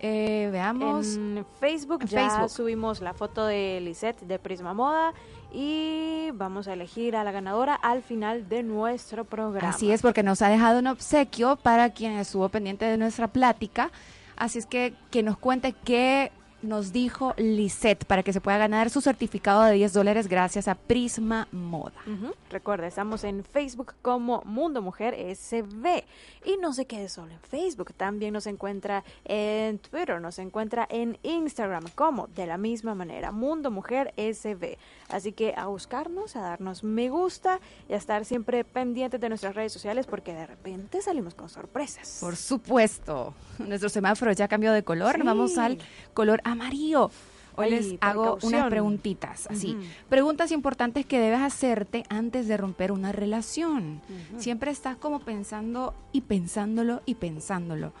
eh, 0.00 0.48
veamos. 0.50 1.16
En 1.16 1.44
Facebook 1.60 2.00
En 2.02 2.08
ya 2.08 2.30
Facebook. 2.30 2.48
subimos 2.48 3.02
la 3.02 3.12
foto 3.12 3.44
de 3.44 3.80
Lisette 3.82 4.22
de 4.22 4.38
Prisma 4.38 4.72
Moda 4.72 5.12
y 5.52 6.07
vamos 6.32 6.68
a 6.68 6.72
elegir 6.72 7.16
a 7.16 7.24
la 7.24 7.32
ganadora 7.32 7.74
al 7.74 8.02
final 8.02 8.48
de 8.48 8.62
nuestro 8.62 9.24
programa. 9.24 9.70
Así 9.70 9.90
es, 9.90 10.02
porque 10.02 10.22
nos 10.22 10.42
ha 10.42 10.48
dejado 10.48 10.78
un 10.78 10.86
obsequio 10.86 11.56
para 11.56 11.90
quien 11.90 12.12
estuvo 12.12 12.48
pendiente 12.48 12.84
de 12.84 12.96
nuestra 12.96 13.28
plática. 13.28 13.90
Así 14.36 14.58
es 14.58 14.66
que 14.66 14.94
que 15.10 15.22
nos 15.22 15.36
cuente 15.36 15.74
qué 15.84 16.30
nos 16.62 16.92
dijo 16.92 17.34
Lisette 17.36 18.04
para 18.04 18.22
que 18.22 18.32
se 18.32 18.40
pueda 18.40 18.58
ganar 18.58 18.90
su 18.90 19.00
certificado 19.00 19.62
de 19.62 19.74
10 19.74 19.92
dólares 19.92 20.28
gracias 20.28 20.66
a 20.68 20.74
Prisma 20.74 21.46
Moda. 21.52 21.92
Ujú. 22.06 22.34
Recuerda, 22.50 22.86
estamos 22.86 23.22
en 23.24 23.44
Facebook 23.44 23.94
como 24.02 24.42
Mundo 24.44 24.82
Mujer 24.82 25.14
SB. 25.36 26.04
Y 26.44 26.56
no 26.56 26.72
se 26.72 26.86
quede 26.86 27.08
solo 27.08 27.32
en 27.32 27.40
Facebook, 27.40 27.92
también 27.94 28.32
nos 28.32 28.46
encuentra 28.46 29.04
en 29.24 29.78
Twitter, 29.78 30.20
nos 30.20 30.38
encuentra 30.38 30.86
en 30.90 31.18
Instagram 31.22 31.84
como 31.94 32.26
de 32.28 32.46
la 32.46 32.56
misma 32.56 32.94
manera, 32.94 33.32
Mundo 33.32 33.70
Mujer 33.70 34.14
SB. 34.16 34.78
Así 35.10 35.32
que 35.32 35.54
a 35.56 35.66
buscarnos, 35.66 36.36
a 36.36 36.40
darnos 36.40 36.82
me 36.84 37.08
gusta 37.10 37.60
y 37.88 37.92
a 37.92 37.96
estar 37.96 38.24
siempre 38.24 38.64
pendientes 38.64 39.20
de 39.20 39.28
nuestras 39.28 39.54
redes 39.54 39.72
sociales 39.72 40.06
porque 40.06 40.32
de 40.32 40.46
repente 40.46 41.02
salimos 41.02 41.34
con 41.34 41.48
sorpresas. 41.48 42.18
Por 42.20 42.36
supuesto, 42.36 43.34
nuestro 43.58 43.88
semáforo 43.88 44.32
ya 44.32 44.48
cambió 44.48 44.72
de 44.72 44.82
color, 44.82 45.16
Sí. 45.16 45.22
vamos 45.22 45.58
al 45.58 45.78
color 46.14 46.40
amarillo. 46.48 47.10
Hoy 47.56 47.66
Ay, 47.66 47.70
les 47.70 47.94
hago 48.00 48.38
unas 48.42 48.68
preguntitas, 48.68 49.48
así. 49.48 49.76
Preguntas 50.08 50.52
importantes 50.52 51.04
que 51.06 51.18
debes 51.18 51.40
hacerte 51.40 52.04
antes 52.08 52.46
de 52.46 52.56
romper 52.56 52.92
una 52.92 53.10
relación. 53.10 54.00
Siempre 54.38 54.70
estás 54.70 54.96
como 54.96 55.18
pensando 55.20 55.92
y 56.12 56.20
pensándolo 56.20 57.02
y 57.04 57.16
pensándolo. 57.16 57.92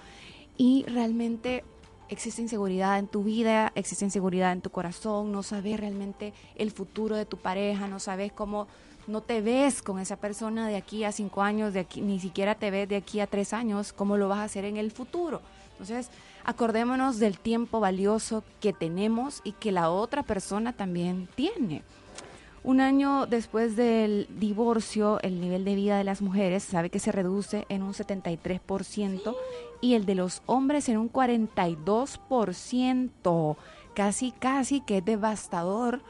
Y 0.56 0.84
realmente 0.86 1.64
existe 2.08 2.42
inseguridad 2.42 2.98
en 2.98 3.06
tu 3.06 3.22
vida, 3.22 3.72
existe 3.74 4.04
inseguridad 4.04 4.52
en 4.52 4.60
tu 4.60 4.70
corazón, 4.70 5.32
no 5.32 5.42
sabes 5.42 5.78
realmente 5.78 6.32
el 6.56 6.70
futuro 6.70 7.16
de 7.16 7.26
tu 7.26 7.36
pareja, 7.36 7.86
no 7.86 8.00
sabes 8.00 8.32
cómo, 8.32 8.66
no 9.06 9.20
te 9.20 9.40
ves 9.40 9.82
con 9.82 9.98
esa 9.98 10.16
persona 10.16 10.68
de 10.68 10.76
aquí 10.76 11.04
a 11.04 11.12
cinco 11.12 11.42
años, 11.42 11.74
de 11.74 11.80
aquí, 11.80 12.00
ni 12.00 12.18
siquiera 12.20 12.54
te 12.54 12.70
ves 12.70 12.88
de 12.88 12.96
aquí 12.96 13.20
a 13.20 13.26
tres 13.26 13.52
años, 13.52 13.92
cómo 13.92 14.16
lo 14.16 14.28
vas 14.28 14.38
a 14.38 14.44
hacer 14.44 14.64
en 14.64 14.76
el 14.76 14.90
futuro. 14.90 15.42
Entonces, 15.72 16.10
acordémonos 16.48 17.18
del 17.18 17.38
tiempo 17.38 17.78
valioso 17.78 18.42
que 18.58 18.72
tenemos 18.72 19.42
y 19.44 19.52
que 19.52 19.70
la 19.70 19.90
otra 19.90 20.22
persona 20.22 20.72
también 20.72 21.28
tiene. 21.34 21.82
Un 22.64 22.80
año 22.80 23.26
después 23.26 23.76
del 23.76 24.26
divorcio, 24.30 25.20
el 25.20 25.42
nivel 25.42 25.66
de 25.66 25.74
vida 25.74 25.98
de 25.98 26.04
las 26.04 26.22
mujeres 26.22 26.62
sabe 26.62 26.88
que 26.88 27.00
se 27.00 27.12
reduce 27.12 27.66
en 27.68 27.82
un 27.82 27.92
73% 27.92 29.36
y 29.82 29.92
el 29.92 30.06
de 30.06 30.14
los 30.14 30.40
hombres 30.46 30.88
en 30.88 30.96
un 30.96 31.12
42%. 31.12 33.56
Casi, 33.92 34.32
casi 34.32 34.80
que 34.80 34.96
es 34.98 35.04
devastador 35.04 36.00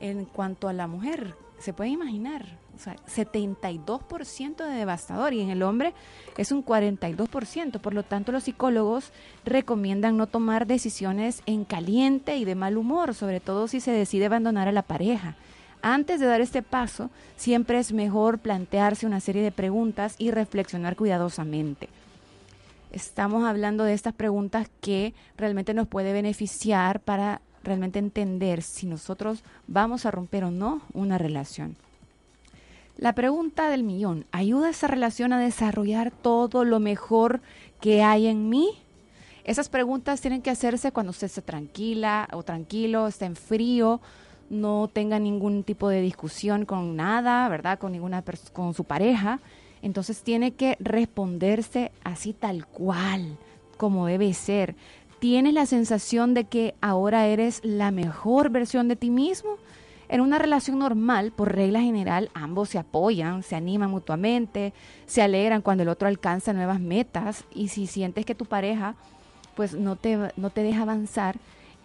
en 0.00 0.24
cuanto 0.24 0.66
a 0.66 0.72
la 0.72 0.88
mujer. 0.88 1.36
Se 1.60 1.72
puede 1.72 1.90
imaginar. 1.90 2.63
O 2.76 2.78
sea, 2.78 2.96
72% 3.06 4.56
de 4.56 4.74
devastador 4.74 5.32
y 5.32 5.40
en 5.40 5.50
el 5.50 5.62
hombre 5.62 5.94
es 6.36 6.52
un 6.52 6.64
42%. 6.64 7.80
Por 7.80 7.94
lo 7.94 8.02
tanto, 8.02 8.32
los 8.32 8.44
psicólogos 8.44 9.12
recomiendan 9.44 10.16
no 10.16 10.26
tomar 10.26 10.66
decisiones 10.66 11.42
en 11.46 11.64
caliente 11.64 12.36
y 12.36 12.44
de 12.44 12.54
mal 12.54 12.76
humor, 12.76 13.14
sobre 13.14 13.40
todo 13.40 13.68
si 13.68 13.80
se 13.80 13.92
decide 13.92 14.26
abandonar 14.26 14.68
a 14.68 14.72
la 14.72 14.82
pareja. 14.82 15.36
Antes 15.82 16.18
de 16.18 16.26
dar 16.26 16.40
este 16.40 16.62
paso, 16.62 17.10
siempre 17.36 17.78
es 17.78 17.92
mejor 17.92 18.38
plantearse 18.38 19.06
una 19.06 19.20
serie 19.20 19.42
de 19.42 19.52
preguntas 19.52 20.14
y 20.18 20.30
reflexionar 20.30 20.96
cuidadosamente. 20.96 21.90
Estamos 22.90 23.44
hablando 23.44 23.84
de 23.84 23.92
estas 23.92 24.14
preguntas 24.14 24.70
que 24.80 25.14
realmente 25.36 25.74
nos 25.74 25.86
puede 25.86 26.12
beneficiar 26.12 27.00
para 27.00 27.42
realmente 27.62 27.98
entender 27.98 28.62
si 28.62 28.86
nosotros 28.86 29.42
vamos 29.66 30.06
a 30.06 30.10
romper 30.10 30.44
o 30.44 30.50
no 30.50 30.82
una 30.92 31.18
relación. 31.18 31.76
La 32.96 33.12
pregunta 33.12 33.68
del 33.70 33.82
millón, 33.82 34.24
¿ayuda 34.30 34.70
esa 34.70 34.86
relación 34.86 35.32
a 35.32 35.40
desarrollar 35.40 36.12
todo 36.12 36.64
lo 36.64 36.78
mejor 36.78 37.40
que 37.80 38.02
hay 38.02 38.28
en 38.28 38.48
mí? 38.48 38.70
Esas 39.42 39.68
preguntas 39.68 40.20
tienen 40.20 40.42
que 40.42 40.50
hacerse 40.50 40.92
cuando 40.92 41.10
usted 41.10 41.26
esté 41.26 41.42
tranquila 41.42 42.28
o 42.32 42.44
tranquilo, 42.44 43.08
esté 43.08 43.24
en 43.24 43.34
frío, 43.34 44.00
no 44.48 44.88
tenga 44.92 45.18
ningún 45.18 45.64
tipo 45.64 45.88
de 45.88 46.00
discusión 46.00 46.66
con 46.66 46.94
nada, 46.94 47.48
¿verdad? 47.48 47.78
Con 47.80 47.92
ninguna 47.92 48.22
con 48.52 48.74
su 48.74 48.84
pareja. 48.84 49.40
Entonces 49.82 50.22
tiene 50.22 50.52
que 50.52 50.76
responderse 50.78 51.90
así 52.04 52.32
tal 52.32 52.66
cual, 52.66 53.36
como 53.76 54.06
debe 54.06 54.32
ser. 54.34 54.76
¿Tienes 55.18 55.52
la 55.52 55.66
sensación 55.66 56.32
de 56.32 56.44
que 56.44 56.74
ahora 56.80 57.26
eres 57.26 57.60
la 57.64 57.90
mejor 57.90 58.50
versión 58.50 58.88
de 58.88 58.96
ti 58.96 59.10
mismo? 59.10 59.56
En 60.08 60.20
una 60.20 60.38
relación 60.38 60.78
normal, 60.78 61.32
por 61.32 61.54
regla 61.54 61.80
general, 61.80 62.30
ambos 62.34 62.68
se 62.68 62.78
apoyan, 62.78 63.42
se 63.42 63.56
animan 63.56 63.90
mutuamente, 63.90 64.72
se 65.06 65.22
alegran 65.22 65.62
cuando 65.62 65.82
el 65.82 65.88
otro 65.88 66.08
alcanza 66.08 66.52
nuevas 66.52 66.80
metas 66.80 67.44
y 67.54 67.68
si 67.68 67.86
sientes 67.86 68.26
que 68.26 68.34
tu 68.34 68.44
pareja 68.44 68.94
pues 69.54 69.74
no 69.74 69.96
te, 69.96 70.32
no 70.36 70.50
te 70.50 70.62
deja 70.62 70.82
avanzar, 70.82 71.36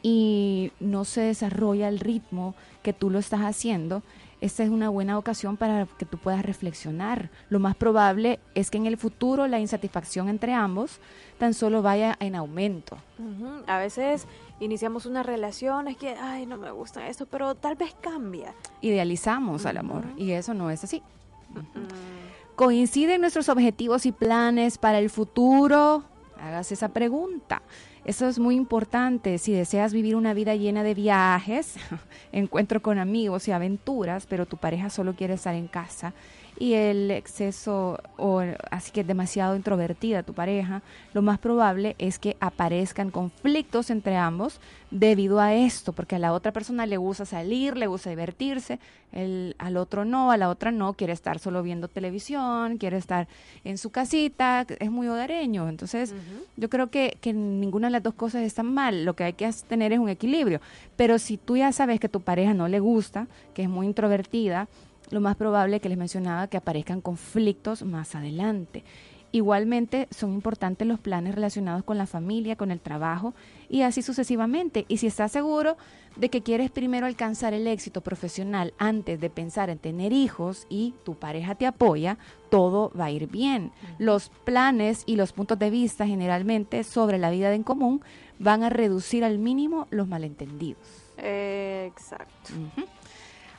y 0.02 0.72
no 0.80 1.06
se 1.06 1.22
desarrolla 1.22 1.88
el 1.88 2.00
ritmo 2.00 2.56
que 2.84 2.94
tú 2.94 3.10
lo 3.10 3.20
estás 3.20 3.42
haciendo, 3.42 4.02
esta 4.42 4.64
es 4.64 4.70
una 4.70 4.90
buena 4.90 5.18
ocasión 5.18 5.58
para 5.58 5.86
que 5.86 6.06
tú 6.06 6.18
puedas 6.18 6.46
reflexionar. 6.46 7.30
Lo 7.50 7.60
más 7.60 7.76
probable 7.76 8.40
es 8.56 8.72
que 8.72 8.78
en 8.78 8.86
el 8.86 8.98
futuro 8.98 9.48
la 9.48 9.60
insatisfacción 9.60 10.30
entre 10.30 10.54
ambos 10.54 11.00
tan 11.38 11.54
solo 11.54 11.82
vaya 11.82 12.16
en 12.20 12.36
aumento. 12.36 12.98
A 13.68 13.78
veces 13.78 14.28
iniciamos 14.60 15.06
una 15.06 15.24
relación, 15.24 15.88
es 15.90 15.98
que, 15.98 16.16
ay, 16.16 16.46
no 16.46 16.58
me 16.58 16.72
gusta 16.72 17.08
esto, 17.08 17.26
pero 17.26 17.56
tal 17.56 17.76
vez 17.76 17.96
cambia. 18.00 18.54
Idealizamos 18.82 19.66
al 19.66 19.78
amor 19.78 20.06
y 20.16 20.32
eso 20.32 20.54
no 20.54 20.70
es 20.72 20.84
así. 20.84 21.04
¿Coinciden 22.56 23.22
nuestros 23.22 23.50
objetivos 23.50 24.06
y 24.06 24.12
planes 24.12 24.78
para 24.78 25.00
el 25.00 25.10
futuro? 25.10 26.04
Hagas 26.42 26.72
esa 26.72 26.90
pregunta. 26.90 27.62
Eso 28.10 28.28
es 28.28 28.40
muy 28.40 28.56
importante. 28.56 29.38
Si 29.38 29.52
deseas 29.52 29.94
vivir 29.94 30.16
una 30.16 30.34
vida 30.34 30.56
llena 30.56 30.82
de 30.82 30.96
viajes, 30.96 31.76
encuentro 32.32 32.82
con 32.82 32.98
amigos 32.98 33.48
y 33.48 33.52
aventuras, 33.52 34.26
pero 34.26 34.48
tu 34.48 34.58
pareja 34.58 34.90
solo 34.90 35.14
quiere 35.14 35.36
estar 35.36 35.54
en 35.54 35.68
casa 35.68 36.16
y 36.60 36.74
el 36.74 37.10
exceso 37.10 38.00
o 38.18 38.42
así 38.70 38.92
que 38.92 39.02
es 39.02 39.08
demasiado 39.08 39.56
introvertida 39.56 40.24
tu 40.24 40.34
pareja, 40.34 40.82
lo 41.14 41.22
más 41.22 41.40
probable 41.40 41.96
es 41.98 42.20
que 42.20 42.36
aparezcan 42.42 43.12
conflictos 43.12 43.90
entre 43.90 44.18
ambos 44.18 44.60
debido 44.92 45.40
a 45.40 45.54
esto, 45.54 45.94
porque 45.94 46.16
a 46.16 46.20
la 46.20 46.34
otra 46.34 46.52
persona 46.52 46.86
le 46.86 46.98
gusta 46.98 47.26
salir, 47.26 47.78
le 47.78 47.88
gusta 47.88 48.10
divertirse, 48.10 48.80
el, 49.14 49.56
al 49.58 49.78
otro 49.78 50.04
no, 50.04 50.32
a 50.32 50.38
la 50.38 50.50
otra 50.50 50.72
no, 50.72 50.94
quiere 50.94 51.14
estar 51.14 51.40
solo 51.40 51.64
viendo 51.64 51.88
televisión, 51.88 52.78
quiere 52.78 52.98
estar 52.98 53.30
en 53.64 53.78
su 53.78 53.90
casita, 53.90 54.66
es 54.80 54.92
muy 54.92 55.08
hogareño. 55.08 55.70
Entonces, 55.70 56.14
yo 56.58 56.70
creo 56.70 56.90
que, 56.90 57.18
que 57.22 57.32
ninguna 57.32 57.88
de 57.88 57.92
las 57.92 58.04
dos 58.04 58.16
cosas 58.16 58.42
están 58.42 58.74
mal, 58.74 59.06
lo 59.06 59.16
que 59.16 59.24
hay 59.24 59.34
que 59.34 59.50
tener 59.68 59.94
es 59.94 60.00
un 60.00 60.10
equilibrio. 60.10 60.60
Pero 60.98 61.20
si 61.20 61.38
tú 61.38 61.56
ya 61.56 61.72
sabes 61.72 62.00
que 62.00 62.10
tu 62.10 62.20
pareja 62.22 62.54
no 62.54 62.68
le 62.68 62.80
gusta, 62.80 63.28
que 63.54 63.64
es 63.64 63.70
muy 63.70 63.88
introvertida, 63.88 64.68
lo 65.10 65.22
más 65.22 65.36
probable 65.36 65.80
que 65.80 65.90
les 65.90 65.98
mencionaba 65.98 66.48
que 66.48 66.58
aparezcan 66.58 67.02
conflictos 67.02 67.84
más 67.84 68.16
adelante. 68.16 68.84
Igualmente 69.32 70.08
son 70.10 70.34
importantes 70.34 70.88
los 70.88 71.00
planes 71.00 71.36
relacionados 71.36 71.84
con 71.84 72.00
la 72.00 72.08
familia, 72.08 72.56
con 72.56 72.72
el 72.72 72.80
trabajo 72.80 73.36
y 73.70 73.84
así 73.84 74.02
sucesivamente. 74.02 74.86
Y 74.88 74.98
si 74.98 75.06
estás 75.06 75.32
seguro 75.32 75.78
de 76.16 76.30
que 76.30 76.42
quieres 76.42 76.72
primero 76.72 77.06
alcanzar 77.06 77.54
el 77.54 77.68
éxito 77.68 78.02
profesional 78.02 78.74
antes 78.80 79.20
de 79.20 79.30
pensar 79.30 79.70
en 79.70 79.78
tener 79.78 80.14
hijos 80.14 80.66
y 80.68 80.96
tu 81.06 81.14
pareja 81.14 81.54
te 81.54 81.68
apoya, 81.68 82.18
todo 82.50 82.92
va 83.00 83.06
a 83.06 83.12
ir 83.12 83.28
bien. 83.28 83.72
Los 84.00 84.30
planes 84.30 85.04
y 85.06 85.16
los 85.16 85.32
puntos 85.32 85.60
de 85.60 85.70
vista 85.70 86.08
generalmente 86.08 86.84
sobre 86.84 87.20
la 87.20 87.30
vida 87.30 87.54
en 87.54 87.64
común 87.64 88.02
van 88.40 88.64
a 88.64 88.70
reducir 88.70 89.24
al 89.24 89.38
mínimo 89.38 89.86
los 89.92 90.08
malentendidos. 90.08 90.80
exacto. 91.18 92.54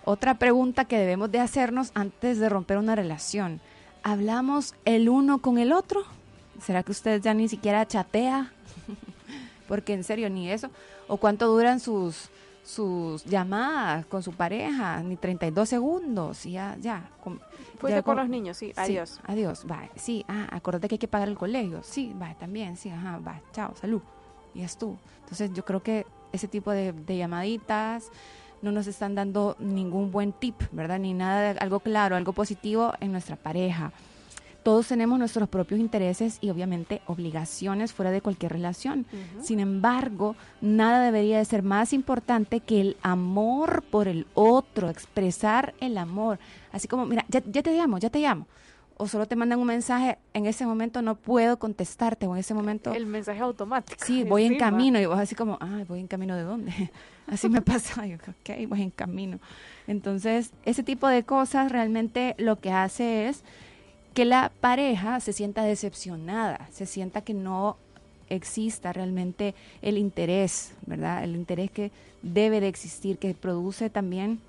Otra 0.05 0.35
pregunta 0.35 0.87
que 0.87 0.99
debemos 0.99 1.31
de 1.31 1.41
hacernos 1.41 1.91
antes 1.95 2.39
de 2.39 2.49
romper 2.49 2.79
una 2.79 2.95
relación. 2.95 3.61
¿Hablamos 4.03 4.75
el 4.85 5.09
uno 5.09 5.41
con 5.41 5.59
el 5.59 5.73
otro? 5.73 6.05
¿Será 6.61 6.83
que 6.83 6.93
usted 6.93 7.21
ya 7.21 7.35
ni 7.35 7.49
siquiera 7.49 7.87
chatea? 7.87 8.53
Porque 9.69 9.93
en 9.93 10.05
serio, 10.05 10.31
ni 10.31 10.51
eso. 10.51 10.71
¿O 11.07 11.19
cuánto 11.19 11.47
duran 11.47 11.81
sus, 11.81 12.31
sus 12.65 13.25
llamadas 13.25 14.07
con 14.07 14.23
su 14.23 14.33
pareja? 14.33 15.03
Ni 15.03 15.17
32 15.17 15.69
segundos. 15.69 16.47
Y 16.47 16.53
ya, 16.53 16.77
ya. 16.81 17.11
Fuiste 17.79 18.03
con, 18.03 18.17
los 18.17 18.29
niños, 18.29 18.57
sí, 18.57 18.73
adiós. 18.77 19.21
adiós, 19.27 19.65
va. 19.71 19.89
Sí, 19.97 20.25
ah, 20.29 20.49
acuérdate 20.51 20.89
que 20.89 20.95
hay 20.95 20.99
que 20.99 21.09
pagar 21.09 21.29
el 21.29 21.37
colegio. 21.37 21.83
Sí, 21.83 22.15
va, 22.21 22.35
también, 22.35 22.77
sí, 22.77 22.91
ajá, 22.91 23.19
va. 23.19 23.41
Chao, 23.53 23.75
salud. 23.77 24.03
Y 24.55 24.63
es 24.63 24.77
tú. 24.77 24.97
Entonces 25.21 25.53
yo 25.55 25.65
creo 25.65 25.83
que 25.83 26.07
ese 26.33 26.49
tipo 26.49 26.71
de, 26.71 26.93
de 26.93 27.17
llamaditas 27.17 28.11
no 28.63 28.73
nos 28.73 28.87
están 28.87 29.15
dando 29.15 29.57
ningún 29.59 30.11
buen 30.11 30.33
tip, 30.33 30.55
¿verdad? 30.73 30.99
Ni 30.99 31.15
nada 31.15 31.53
de 31.53 31.59
algo 31.59 31.81
claro, 31.81 32.17
algo 32.17 32.33
positivo 32.33 32.93
en 33.01 33.13
nuestra 33.13 33.37
pareja. 33.37 33.93
Todos 34.63 34.89
tenemos 34.89 35.19
nuestros 35.19 35.49
propios 35.49 35.81
intereses 35.81 36.37
y 36.43 36.51
obviamente 36.51 37.01
obligaciones 37.07 37.95
fuera 37.95 38.11
de 38.11 38.21
cualquier 38.21 38.53
relación. 38.53 39.07
Sin 39.41 39.59
embargo, 39.59 40.37
nada 40.61 41.03
debería 41.03 41.39
de 41.39 41.45
ser 41.47 41.63
más 41.63 41.95
importante 41.95 42.61
que 42.61 42.83
el 42.83 42.97
amor 43.01 43.83
por 43.91 44.07
el 44.07 44.27
otro, 44.35 44.91
expresar 44.91 45.75
el 45.81 45.97
amor. 45.97 46.39
Así 46.73 46.89
como, 46.89 47.07
mira, 47.07 47.25
ya, 47.29 47.43
ya 47.51 47.63
te 47.63 47.75
llamo, 47.75 47.97
ya 47.99 48.11
te 48.11 48.21
llamo 48.21 48.47
o 49.01 49.09
solo 49.09 49.27
te 49.27 49.35
mandan 49.35 49.59
un 49.59 49.67
mensaje, 49.67 50.19
en 50.35 50.45
ese 50.45 50.67
momento 50.67 51.01
no 51.01 51.15
puedo 51.15 51.59
contestarte, 51.59 52.27
o 52.27 52.35
en 52.35 52.41
ese 52.41 52.53
momento... 52.53 52.93
El 52.93 53.07
mensaje 53.07 53.41
automático. 53.41 54.05
Sí, 54.05 54.25
voy 54.29 54.45
en 54.45 54.59
camino, 54.59 55.01
y 55.01 55.07
vos 55.07 55.19
así 55.19 55.35
como, 55.35 55.57
ah, 55.63 55.85
voy 55.89 56.01
en 56.01 56.07
camino 56.07 56.37
de 56.37 56.43
dónde. 56.43 56.91
así 57.27 57.49
me 57.49 57.63
pasa, 57.63 58.07
yo, 58.07 58.17
ok, 58.17 58.69
voy 58.69 58.83
en 58.83 58.91
camino. 58.91 59.39
Entonces, 59.87 60.53
ese 60.67 60.83
tipo 60.83 61.09
de 61.09 61.23
cosas 61.23 61.73
realmente 61.73 62.35
lo 62.37 62.61
que 62.61 62.73
hace 62.73 63.29
es 63.29 63.43
que 64.13 64.27
la 64.27 64.53
pareja 64.61 65.19
se 65.21 65.33
sienta 65.33 65.65
decepcionada, 65.65 66.69
se 66.71 66.85
sienta 66.85 67.23
que 67.23 67.33
no 67.33 67.79
exista 68.29 68.93
realmente 68.93 69.55
el 69.81 69.97
interés, 69.97 70.75
¿verdad? 70.85 71.25
El 71.25 71.37
interés 71.37 71.71
que 71.71 71.91
debe 72.21 72.61
de 72.61 72.69
existir, 72.69 73.17
que 73.17 73.33
produce 73.33 73.89
también 73.89 74.41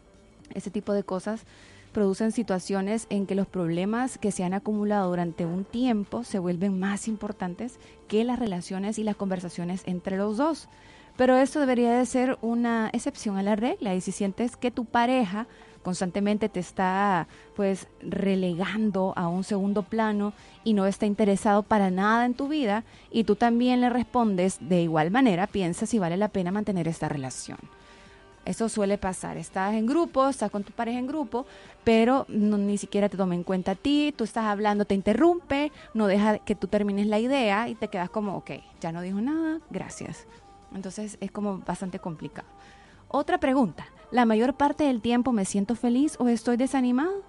ese 0.53 0.71
tipo 0.71 0.91
de 0.91 1.03
cosas 1.03 1.45
producen 1.91 2.31
situaciones 2.31 3.07
en 3.09 3.25
que 3.25 3.35
los 3.35 3.47
problemas 3.47 4.17
que 4.17 4.31
se 4.31 4.43
han 4.43 4.53
acumulado 4.53 5.09
durante 5.09 5.45
un 5.45 5.65
tiempo 5.65 6.23
se 6.23 6.39
vuelven 6.39 6.79
más 6.79 7.07
importantes 7.07 7.79
que 8.07 8.23
las 8.23 8.39
relaciones 8.39 8.97
y 8.97 9.03
las 9.03 9.15
conversaciones 9.15 9.83
entre 9.85 10.17
los 10.17 10.37
dos. 10.37 10.69
Pero 11.17 11.37
eso 11.37 11.59
debería 11.59 11.91
de 11.91 12.05
ser 12.05 12.37
una 12.41 12.89
excepción 12.93 13.37
a 13.37 13.43
la 13.43 13.55
regla 13.55 13.93
y 13.95 14.01
si 14.01 14.11
sientes 14.11 14.55
que 14.55 14.71
tu 14.71 14.85
pareja 14.85 15.47
constantemente 15.83 16.47
te 16.47 16.59
está 16.59 17.27
pues 17.55 17.87
relegando 18.01 19.13
a 19.15 19.27
un 19.27 19.43
segundo 19.43 19.83
plano 19.83 20.33
y 20.63 20.73
no 20.73 20.85
está 20.85 21.05
interesado 21.05 21.63
para 21.63 21.91
nada 21.91 22.25
en 22.25 22.33
tu 22.33 22.47
vida 22.47 22.83
y 23.11 23.23
tú 23.23 23.35
también 23.35 23.81
le 23.81 23.89
respondes 23.89 24.57
de 24.61 24.81
igual 24.81 25.11
manera, 25.11 25.47
piensas 25.47 25.89
si 25.89 25.99
vale 25.99 26.17
la 26.17 26.29
pena 26.29 26.51
mantener 26.51 26.87
esta 26.87 27.09
relación. 27.09 27.57
Eso 28.43 28.69
suele 28.69 28.97
pasar. 28.97 29.37
Estás 29.37 29.73
en 29.73 29.85
grupo, 29.85 30.27
estás 30.27 30.49
con 30.49 30.63
tu 30.63 30.71
pareja 30.71 30.97
en 30.97 31.07
grupo, 31.07 31.45
pero 31.83 32.25
no, 32.27 32.57
ni 32.57 32.77
siquiera 32.77 33.07
te 33.07 33.17
toma 33.17 33.35
en 33.35 33.43
cuenta 33.43 33.71
a 33.71 33.75
ti, 33.75 34.13
tú 34.17 34.23
estás 34.23 34.45
hablando, 34.45 34.85
te 34.85 34.95
interrumpe, 34.95 35.71
no 35.93 36.07
deja 36.07 36.39
que 36.39 36.55
tú 36.55 36.67
termines 36.67 37.07
la 37.07 37.19
idea 37.19 37.69
y 37.69 37.75
te 37.75 37.87
quedas 37.87 38.09
como, 38.09 38.35
ok, 38.37 38.51
ya 38.79 38.91
no 38.91 39.01
dijo 39.01 39.21
nada, 39.21 39.59
gracias. 39.69 40.25
Entonces 40.73 41.17
es 41.21 41.31
como 41.31 41.59
bastante 41.59 41.99
complicado. 41.99 42.47
Otra 43.07 43.39
pregunta, 43.39 43.85
¿la 44.09 44.25
mayor 44.25 44.55
parte 44.55 44.85
del 44.85 45.01
tiempo 45.01 45.31
me 45.31 45.45
siento 45.45 45.75
feliz 45.75 46.15
o 46.19 46.27
estoy 46.27 46.57
desanimado? 46.57 47.23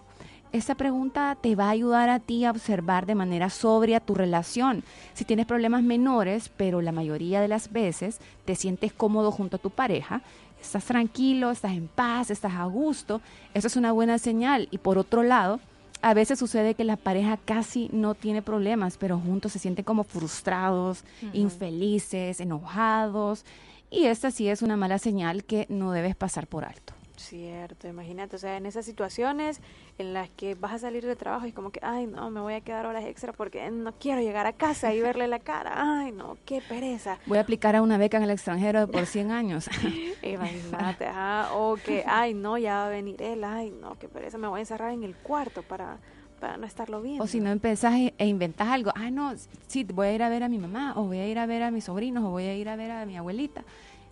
Esta 0.52 0.74
pregunta 0.74 1.36
te 1.40 1.56
va 1.56 1.68
a 1.68 1.70
ayudar 1.70 2.10
a 2.10 2.20
ti 2.20 2.44
a 2.44 2.50
observar 2.50 3.06
de 3.06 3.14
manera 3.14 3.48
sobria 3.48 4.00
tu 4.00 4.14
relación. 4.14 4.84
Si 5.14 5.24
tienes 5.24 5.46
problemas 5.46 5.82
menores, 5.82 6.50
pero 6.50 6.82
la 6.82 6.92
mayoría 6.92 7.40
de 7.40 7.48
las 7.48 7.72
veces 7.72 8.20
te 8.44 8.54
sientes 8.54 8.92
cómodo 8.92 9.32
junto 9.32 9.56
a 9.56 9.60
tu 9.60 9.70
pareja, 9.70 10.20
estás 10.62 10.84
tranquilo, 10.84 11.50
estás 11.50 11.72
en 11.72 11.88
paz, 11.88 12.30
estás 12.30 12.54
a 12.54 12.64
gusto, 12.64 13.20
eso 13.52 13.66
es 13.66 13.76
una 13.76 13.92
buena 13.92 14.18
señal. 14.18 14.68
Y 14.70 14.78
por 14.78 14.96
otro 14.96 15.22
lado, 15.22 15.60
a 16.00 16.14
veces 16.14 16.38
sucede 16.38 16.74
que 16.74 16.84
la 16.84 16.96
pareja 16.96 17.36
casi 17.36 17.88
no 17.92 18.14
tiene 18.14 18.42
problemas, 18.42 18.96
pero 18.96 19.18
juntos 19.18 19.52
se 19.52 19.58
sienten 19.58 19.84
como 19.84 20.04
frustrados, 20.04 21.04
infelices, 21.32 22.40
enojados. 22.40 23.44
Y 23.90 24.06
esta 24.06 24.30
sí 24.30 24.48
es 24.48 24.62
una 24.62 24.76
mala 24.76 24.98
señal 24.98 25.44
que 25.44 25.66
no 25.68 25.92
debes 25.92 26.16
pasar 26.16 26.46
por 26.46 26.64
alto. 26.64 26.94
Cierto, 27.22 27.86
imagínate, 27.86 28.34
o 28.34 28.38
sea, 28.38 28.56
en 28.56 28.66
esas 28.66 28.84
situaciones 28.84 29.60
en 29.96 30.12
las 30.12 30.28
que 30.30 30.56
vas 30.56 30.72
a 30.72 30.78
salir 30.80 31.06
de 31.06 31.14
trabajo 31.14 31.46
y 31.46 31.52
como 31.52 31.70
que, 31.70 31.78
ay, 31.82 32.06
no, 32.06 32.30
me 32.30 32.40
voy 32.40 32.54
a 32.54 32.60
quedar 32.60 32.84
horas 32.84 33.04
extra 33.04 33.32
porque 33.32 33.70
no 33.70 33.92
quiero 33.92 34.20
llegar 34.20 34.46
a 34.46 34.52
casa 34.52 34.92
y 34.92 35.00
verle 35.00 35.28
la 35.28 35.38
cara, 35.38 35.72
ay, 35.76 36.10
no, 36.10 36.36
qué 36.44 36.60
pereza. 36.68 37.18
Voy 37.26 37.38
a 37.38 37.42
aplicar 37.42 37.76
a 37.76 37.82
una 37.82 37.96
beca 37.96 38.16
en 38.16 38.24
el 38.24 38.30
extranjero 38.30 38.88
por 38.88 39.06
100 39.06 39.30
años. 39.30 39.70
imagínate, 40.22 41.06
ajá, 41.06 41.54
o 41.54 41.76
que, 41.76 42.04
ay, 42.06 42.34
no, 42.34 42.58
ya 42.58 42.74
va 42.74 42.86
a 42.86 42.90
venir 42.90 43.22
él, 43.22 43.44
ay, 43.44 43.70
no, 43.70 43.96
qué 43.98 44.08
pereza, 44.08 44.36
me 44.36 44.48
voy 44.48 44.58
a 44.58 44.62
encerrar 44.62 44.92
en 44.92 45.04
el 45.04 45.14
cuarto 45.14 45.62
para 45.62 45.98
para 46.40 46.56
no 46.56 46.66
estarlo 46.66 47.00
viendo. 47.00 47.22
O 47.22 47.28
si 47.28 47.38
no 47.38 47.50
empezás 47.52 47.94
e, 47.94 48.14
e 48.18 48.26
inventas 48.26 48.66
algo, 48.66 48.90
ah, 48.96 49.12
no, 49.12 49.32
sí, 49.68 49.84
voy 49.84 50.08
a 50.08 50.12
ir 50.12 50.24
a 50.24 50.28
ver 50.28 50.42
a 50.42 50.48
mi 50.48 50.58
mamá, 50.58 50.92
o 50.96 51.04
voy 51.04 51.18
a 51.18 51.28
ir 51.28 51.38
a 51.38 51.46
ver 51.46 51.62
a 51.62 51.70
mis 51.70 51.84
sobrinos, 51.84 52.24
o 52.24 52.30
voy 52.30 52.46
a 52.46 52.56
ir 52.56 52.68
a 52.68 52.74
ver 52.74 52.90
a 52.90 53.06
mi 53.06 53.16
abuelita 53.16 53.62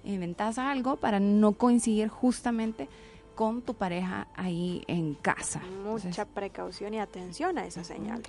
inventas 0.04 0.58
algo 0.58 0.96
para 0.96 1.20
no 1.20 1.52
coincidir 1.52 2.08
justamente 2.08 2.88
con 3.34 3.62
tu 3.62 3.74
pareja 3.74 4.26
ahí 4.34 4.84
en 4.86 5.14
casa. 5.14 5.62
Mucha 5.84 6.26
precaución 6.26 6.94
y 6.94 7.00
atención 7.00 7.56
a 7.58 7.64
esas 7.64 7.86
señales. 7.86 8.26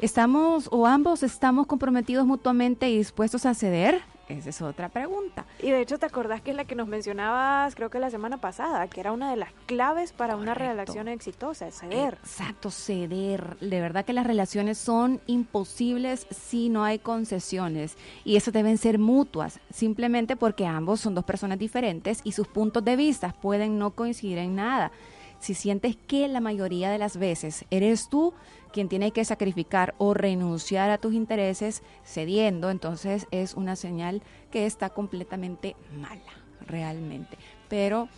¿Estamos 0.00 0.68
o 0.70 0.86
ambos 0.86 1.22
estamos 1.22 1.66
comprometidos 1.66 2.26
mutuamente 2.26 2.90
y 2.90 2.98
dispuestos 2.98 3.46
a 3.46 3.54
ceder? 3.54 4.02
Esa 4.30 4.50
es 4.50 4.62
otra 4.62 4.88
pregunta. 4.88 5.44
Y 5.60 5.70
de 5.70 5.80
hecho, 5.80 5.98
¿te 5.98 6.06
acordás 6.06 6.40
que 6.40 6.50
es 6.50 6.56
la 6.56 6.64
que 6.64 6.74
nos 6.74 6.88
mencionabas, 6.88 7.74
creo 7.74 7.90
que 7.90 7.98
la 7.98 8.10
semana 8.10 8.38
pasada, 8.38 8.86
que 8.88 9.00
era 9.00 9.12
una 9.12 9.30
de 9.30 9.36
las 9.36 9.52
claves 9.66 10.12
para 10.12 10.36
una 10.36 10.54
relación 10.54 11.08
exitosa, 11.08 11.70
ceder? 11.70 12.18
Exacto, 12.22 12.70
ceder. 12.70 13.58
De 13.60 13.80
verdad 13.80 14.04
que 14.04 14.12
las 14.12 14.26
relaciones 14.26 14.78
son 14.78 15.20
imposibles 15.26 16.26
si 16.30 16.68
no 16.68 16.84
hay 16.84 16.98
concesiones. 16.98 17.96
Y 18.24 18.36
eso 18.36 18.50
deben 18.50 18.78
ser 18.78 18.98
mutuas, 18.98 19.60
simplemente 19.72 20.36
porque 20.36 20.66
ambos 20.66 21.00
son 21.00 21.14
dos 21.14 21.24
personas 21.24 21.58
diferentes 21.58 22.20
y 22.24 22.32
sus 22.32 22.46
puntos 22.46 22.84
de 22.84 22.96
vista 22.96 23.34
pueden 23.40 23.78
no 23.78 23.90
coincidir 23.90 24.38
en 24.38 24.54
nada. 24.54 24.92
Si 25.40 25.54
sientes 25.54 25.96
que 25.96 26.28
la 26.28 26.40
mayoría 26.40 26.90
de 26.90 26.98
las 26.98 27.16
veces 27.16 27.64
eres 27.70 28.08
tú 28.08 28.34
quien 28.72 28.88
tiene 28.88 29.10
que 29.10 29.24
sacrificar 29.24 29.94
o 29.98 30.14
renunciar 30.14 30.90
a 30.90 30.98
tus 30.98 31.14
intereses 31.14 31.82
cediendo, 32.04 32.70
entonces 32.70 33.26
es 33.30 33.54
una 33.54 33.74
señal 33.74 34.22
que 34.52 34.66
está 34.66 34.90
completamente 34.90 35.76
mala, 35.98 36.32
realmente. 36.66 37.36
Pero 37.68 38.08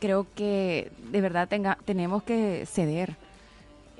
creo 0.00 0.26
que 0.34 0.90
de 1.10 1.20
verdad 1.20 1.48
tenemos 1.84 2.22
que 2.24 2.66
ceder. 2.66 3.16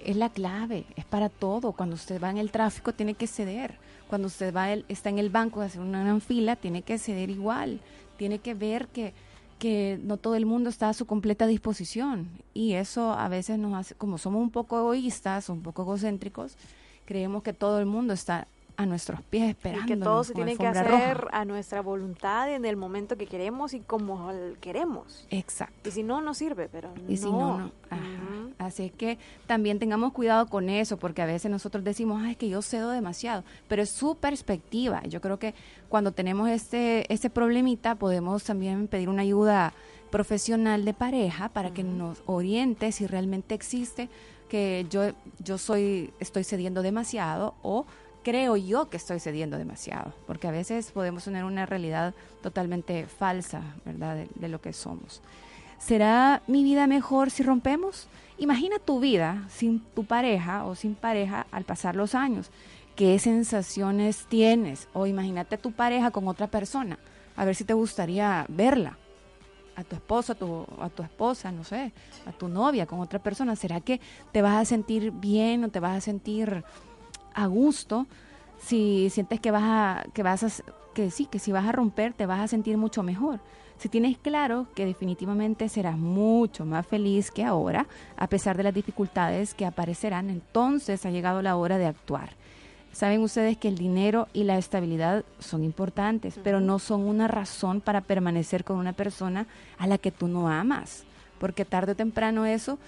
Es 0.04 0.16
la 0.16 0.30
clave, 0.30 0.86
es 0.96 1.04
para 1.04 1.28
todo. 1.28 1.72
Cuando 1.72 1.94
usted 1.94 2.20
va 2.20 2.30
en 2.30 2.38
el 2.38 2.50
tráfico 2.50 2.92
tiene 2.92 3.14
que 3.14 3.26
ceder. 3.26 3.76
Cuando 4.08 4.26
usted 4.26 4.54
va 4.54 4.72
está 4.72 5.08
en 5.08 5.18
el 5.18 5.30
banco 5.30 5.60
a 5.60 5.66
hacer 5.66 5.80
una 5.80 6.02
gran 6.02 6.20
fila, 6.20 6.56
tiene 6.56 6.82
que 6.82 6.98
ceder 6.98 7.30
igual. 7.30 7.80
Tiene 8.16 8.40
que 8.40 8.54
ver 8.54 8.88
que 8.88 9.12
que 9.61 10.01
no 10.03 10.16
todo 10.16 10.35
el 10.35 10.46
mundo 10.46 10.70
está 10.70 10.88
a 10.88 10.94
su 10.94 11.07
completa 11.07 11.46
disposición. 11.46 12.29
Y 12.55 12.73
eso 12.73 13.12
a 13.12 13.29
veces 13.29 13.59
nos 13.59 13.75
hace, 13.75 13.94
como 13.94 14.18
somos 14.18 14.42
un 14.42 14.51
poco 14.51 14.79
egoístas, 14.79 15.49
un 15.51 15.62
poco 15.62 15.83
egocéntricos, 15.83 16.57
creemos 17.05 17.44
que 17.44 17.53
todo 17.53 17.79
el 17.79 17.87
mundo 17.87 18.12
está 18.14 18.49
a 18.81 18.87
nuestros 18.87 19.21
pies 19.23 19.51
esperando. 19.51 19.87
Que 19.87 19.97
todo 19.97 20.25
se 20.25 20.33
tiene 20.33 20.57
que 20.57 20.66
hacer 20.66 21.27
a 21.33 21.45
nuestra 21.45 21.83
voluntad 21.83 22.51
en 22.53 22.64
el 22.64 22.77
momento 22.77 23.16
que 23.19 23.27
queremos 23.27 23.75
y 23.75 23.81
como 23.81 24.31
queremos. 24.61 25.27
Exacto. 25.31 25.88
Y 25.88 25.93
si 25.93 26.03
no, 26.03 26.23
no 26.23 26.33
sirve, 26.33 26.69
pero 26.71 26.90
y 27.07 27.19
si 27.19 27.27
no, 27.31 27.59
no. 27.59 27.73
Así 28.59 28.90
que 28.90 29.19
también 29.47 29.79
tengamos 29.79 30.12
cuidado 30.12 30.47
con 30.47 30.71
eso, 30.71 30.97
porque 30.97 31.21
a 31.21 31.27
veces 31.27 31.51
nosotros 31.51 31.85
decimos, 31.85 32.23
ay, 32.25 32.33
es 32.33 32.37
que 32.38 32.49
yo 32.49 32.62
cedo 32.62 32.90
demasiado, 32.90 33.45
pero 33.69 33.83
es 33.83 33.90
su 33.90 34.16
perspectiva. 34.16 35.03
Yo 35.05 35.21
creo 35.21 35.38
que 35.38 35.55
cuando 35.90 36.12
tenemos 36.12 36.49
este, 36.49 37.12
este 37.12 37.29
problemita, 37.29 37.97
podemos 37.97 38.45
también 38.45 38.88
pedir 38.88 39.11
una 39.11 39.23
ayuda 39.23 39.75
profesional 40.11 40.85
de 40.85 40.95
pareja 40.95 41.51
para 41.51 41.73
que 41.73 41.85
nos 41.85 42.23
oriente 42.27 42.93
si 42.93 43.07
realmente 43.07 43.55
existe 43.55 44.09
que 44.49 44.87
yo, 44.90 45.12
yo 45.38 45.59
soy, 45.59 46.12
estoy 46.19 46.45
cediendo 46.45 46.83
demasiado 46.83 47.55
o 47.62 47.87
creo 48.22 48.56
yo 48.56 48.88
que 48.88 48.96
estoy 48.96 49.20
cediendo 49.20 49.59
demasiado, 49.59 50.12
porque 50.26 50.48
a 50.48 50.50
veces 50.50 50.90
podemos 50.92 51.24
tener 51.24 51.44
una 51.44 51.66
realidad 51.66 52.14
totalmente 52.42 53.06
falsa, 53.06 53.62
¿verdad?, 53.85 54.26
de, 54.35 54.48
lo 54.48 54.61
que 54.61 54.72
somos. 54.72 55.22
¿Será 55.78 56.42
mi 56.46 56.62
vida 56.62 56.87
mejor 56.87 57.30
si 57.30 57.42
rompemos? 57.42 58.09
Imagina 58.38 58.78
tu 58.78 59.00
vida 59.00 59.46
sin 59.48 59.80
tu 59.80 60.04
pareja 60.04 60.64
o 60.64 60.74
sin 60.74 60.94
pareja 60.94 61.46
al 61.50 61.64
pasar 61.64 61.96
los 61.96 62.14
años. 62.14 62.50
¿Qué 62.96 63.18
sensaciones 63.18 64.26
tienes? 64.28 64.88
O 64.92 65.06
imagínate 65.06 65.56
tu 65.56 65.72
pareja 65.72 66.11
con 66.11 66.28
otra 66.28 66.48
persona. 66.48 66.98
A 67.37 67.44
ver 67.44 67.54
si 67.54 67.64
te 67.64 67.72
gustaría 67.72 68.44
verla. 68.48 68.98
A 69.76 69.85
tu 69.85 69.94
esposo, 69.96 70.33
a 70.33 70.35
tu, 70.35 70.66
a 70.80 70.90
tu 70.90 71.02
esposa, 71.02 71.50
no 71.50 71.64
sé, 71.64 71.92
a 72.26 72.33
tu 72.33 72.48
novia 72.48 72.85
con 72.85 73.00
otra 73.00 73.18
persona. 73.18 73.56
¿Será 73.56 73.80
que 73.80 74.00
te 74.33 74.42
vas 74.42 74.61
a 74.61 74.64
sentir 74.66 75.11
bien 75.12 75.64
o 75.64 75.70
te 75.70 75.80
vas 75.80 75.96
a 75.96 76.00
sentir 76.02 76.64
a 77.35 77.47
gusto, 77.47 78.07
si 78.59 79.09
sientes 79.11 79.40
que 79.40 79.51
vas 79.51 79.62
a, 79.64 80.05
que 80.12 80.23
vas 80.23 80.43
a, 80.43 80.64
que 80.95 81.11
sí, 81.11 81.27
que 81.27 81.38
si 81.38 81.53
vas 81.53 81.66
a 81.66 81.73
romper 81.73 82.12
te 82.12 82.27
vas 82.27 82.40
a 82.40 82.49
sentir 82.49 82.77
mucho 82.77 83.03
mejor. 83.03 83.40
Si 83.79 83.88
tienes 83.88 84.19
claro 84.19 84.66
que 84.75 84.85
definitivamente 84.85 85.71
serás 85.71 85.97
mucho 85.97 86.66
más 86.66 86.87
feliz 86.87 87.31
que 87.31 87.45
ahora, 87.45 87.87
a 88.19 88.27
pesar 88.27 88.59
de 88.59 88.62
las 88.62 88.75
dificultades 88.75 89.55
que 89.55 89.64
aparecerán, 89.64 90.29
entonces 90.29 91.07
ha 91.07 91.11
llegado 91.11 91.40
la 91.40 91.57
hora 91.57 91.79
de 91.79 91.87
actuar. 91.87 92.35
Saben 92.93 93.23
ustedes 93.23 93.57
que 93.57 93.69
el 93.69 93.79
dinero 93.79 94.29
y 94.35 94.45
la 94.45 94.59
estabilidad 94.59 95.25
son 95.38 95.64
importantes, 95.64 96.38
pero 96.43 96.61
no 96.61 96.79
son 96.79 97.03
una 97.03 97.29
razón 97.29 97.81
para 97.81 98.03
permanecer 98.03 98.64
con 98.64 98.77
una 98.77 98.93
persona 98.93 99.47
a 99.79 99.87
la 99.87 99.97
que 99.97 100.11
tú 100.11 100.29
no 100.29 100.51
amas, 100.51 101.05
porque 101.38 101.64
tarde 101.64 101.93
o 101.93 101.97
temprano 101.97 102.45
eso, 102.45 102.79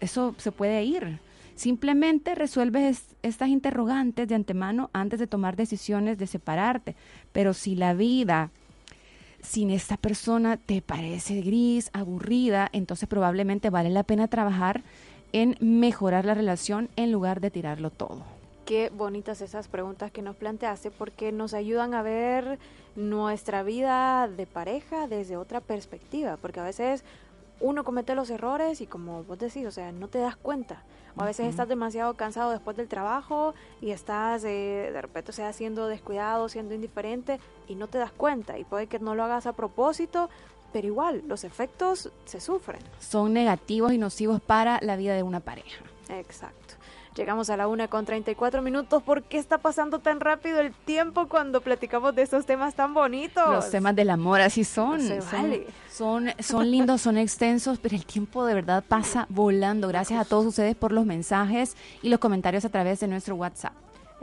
eso 0.00 0.34
se 0.36 0.52
puede 0.52 0.82
ir. 0.84 1.20
Simplemente 1.54 2.34
resuelves 2.34 3.14
estas 3.22 3.48
interrogantes 3.48 4.26
de 4.26 4.34
antemano 4.34 4.90
antes 4.92 5.20
de 5.20 5.26
tomar 5.26 5.56
decisiones 5.56 6.18
de 6.18 6.26
separarte. 6.26 6.96
Pero 7.32 7.54
si 7.54 7.76
la 7.76 7.94
vida 7.94 8.50
sin 9.40 9.70
esta 9.70 9.96
persona 9.96 10.56
te 10.56 10.82
parece 10.82 11.42
gris, 11.42 11.90
aburrida, 11.92 12.68
entonces 12.72 13.08
probablemente 13.08 13.70
vale 13.70 13.90
la 13.90 14.02
pena 14.02 14.26
trabajar 14.26 14.82
en 15.32 15.56
mejorar 15.60 16.24
la 16.24 16.34
relación 16.34 16.88
en 16.96 17.12
lugar 17.12 17.40
de 17.40 17.50
tirarlo 17.50 17.90
todo. 17.90 18.22
Qué 18.64 18.90
bonitas 18.90 19.42
esas 19.42 19.68
preguntas 19.68 20.10
que 20.10 20.22
nos 20.22 20.36
planteaste 20.36 20.90
porque 20.90 21.32
nos 21.32 21.52
ayudan 21.52 21.92
a 21.92 22.02
ver 22.02 22.58
nuestra 22.96 23.62
vida 23.62 24.26
de 24.26 24.46
pareja 24.46 25.06
desde 25.06 25.36
otra 25.36 25.60
perspectiva, 25.60 26.38
porque 26.38 26.60
a 26.60 26.64
veces 26.64 27.04
uno 27.60 27.84
comete 27.84 28.14
los 28.14 28.30
errores 28.30 28.80
y 28.80 28.86
como 28.86 29.24
vos 29.24 29.38
decís, 29.38 29.66
o 29.66 29.70
sea, 29.70 29.92
no 29.92 30.08
te 30.08 30.18
das 30.18 30.36
cuenta. 30.36 30.82
O 31.16 31.22
a 31.22 31.26
veces 31.26 31.46
estás 31.46 31.68
demasiado 31.68 32.14
cansado 32.14 32.50
después 32.50 32.76
del 32.76 32.88
trabajo 32.88 33.54
y 33.80 33.92
estás 33.92 34.42
eh, 34.44 34.90
de 34.92 35.00
repente, 35.00 35.30
o 35.30 35.34
sea, 35.34 35.52
siendo 35.52 35.86
descuidado, 35.86 36.48
siendo 36.48 36.74
indiferente 36.74 37.38
y 37.68 37.76
no 37.76 37.86
te 37.86 37.98
das 37.98 38.10
cuenta. 38.10 38.58
Y 38.58 38.64
puede 38.64 38.88
que 38.88 38.98
no 38.98 39.14
lo 39.14 39.22
hagas 39.22 39.46
a 39.46 39.52
propósito, 39.52 40.28
pero 40.72 40.88
igual, 40.88 41.22
los 41.28 41.44
efectos 41.44 42.10
se 42.24 42.40
sufren. 42.40 42.80
Son 42.98 43.32
negativos 43.32 43.92
y 43.92 43.98
nocivos 43.98 44.40
para 44.40 44.80
la 44.82 44.96
vida 44.96 45.14
de 45.14 45.22
una 45.22 45.38
pareja. 45.38 45.84
Exacto. 46.08 46.73
Llegamos 47.14 47.48
a 47.48 47.56
la 47.56 47.68
una 47.68 47.86
con 47.86 48.04
34 48.04 48.60
minutos. 48.60 49.00
¿Por 49.02 49.22
qué 49.22 49.38
está 49.38 49.58
pasando 49.58 50.00
tan 50.00 50.18
rápido 50.18 50.58
el 50.60 50.72
tiempo 50.72 51.28
cuando 51.28 51.60
platicamos 51.60 52.14
de 52.16 52.22
esos 52.22 52.44
temas 52.44 52.74
tan 52.74 52.92
bonitos? 52.92 53.48
Los 53.50 53.70
temas 53.70 53.94
del 53.94 54.10
amor 54.10 54.40
así 54.40 54.64
son. 54.64 54.98
No 54.98 54.98
se 54.98 55.22
son, 55.22 55.42
vale. 55.42 55.66
son, 55.92 56.30
son 56.40 56.68
lindos, 56.68 57.02
son 57.02 57.16
extensos, 57.16 57.78
pero 57.78 57.94
el 57.94 58.04
tiempo 58.04 58.44
de 58.44 58.54
verdad 58.54 58.82
pasa 58.86 59.26
volando. 59.28 59.86
Gracias 59.86 60.20
a 60.20 60.24
todos 60.24 60.46
ustedes 60.46 60.74
por 60.74 60.90
los 60.90 61.06
mensajes 61.06 61.76
y 62.02 62.08
los 62.08 62.18
comentarios 62.18 62.64
a 62.64 62.68
través 62.68 62.98
de 62.98 63.06
nuestro 63.06 63.36
WhatsApp. 63.36 63.74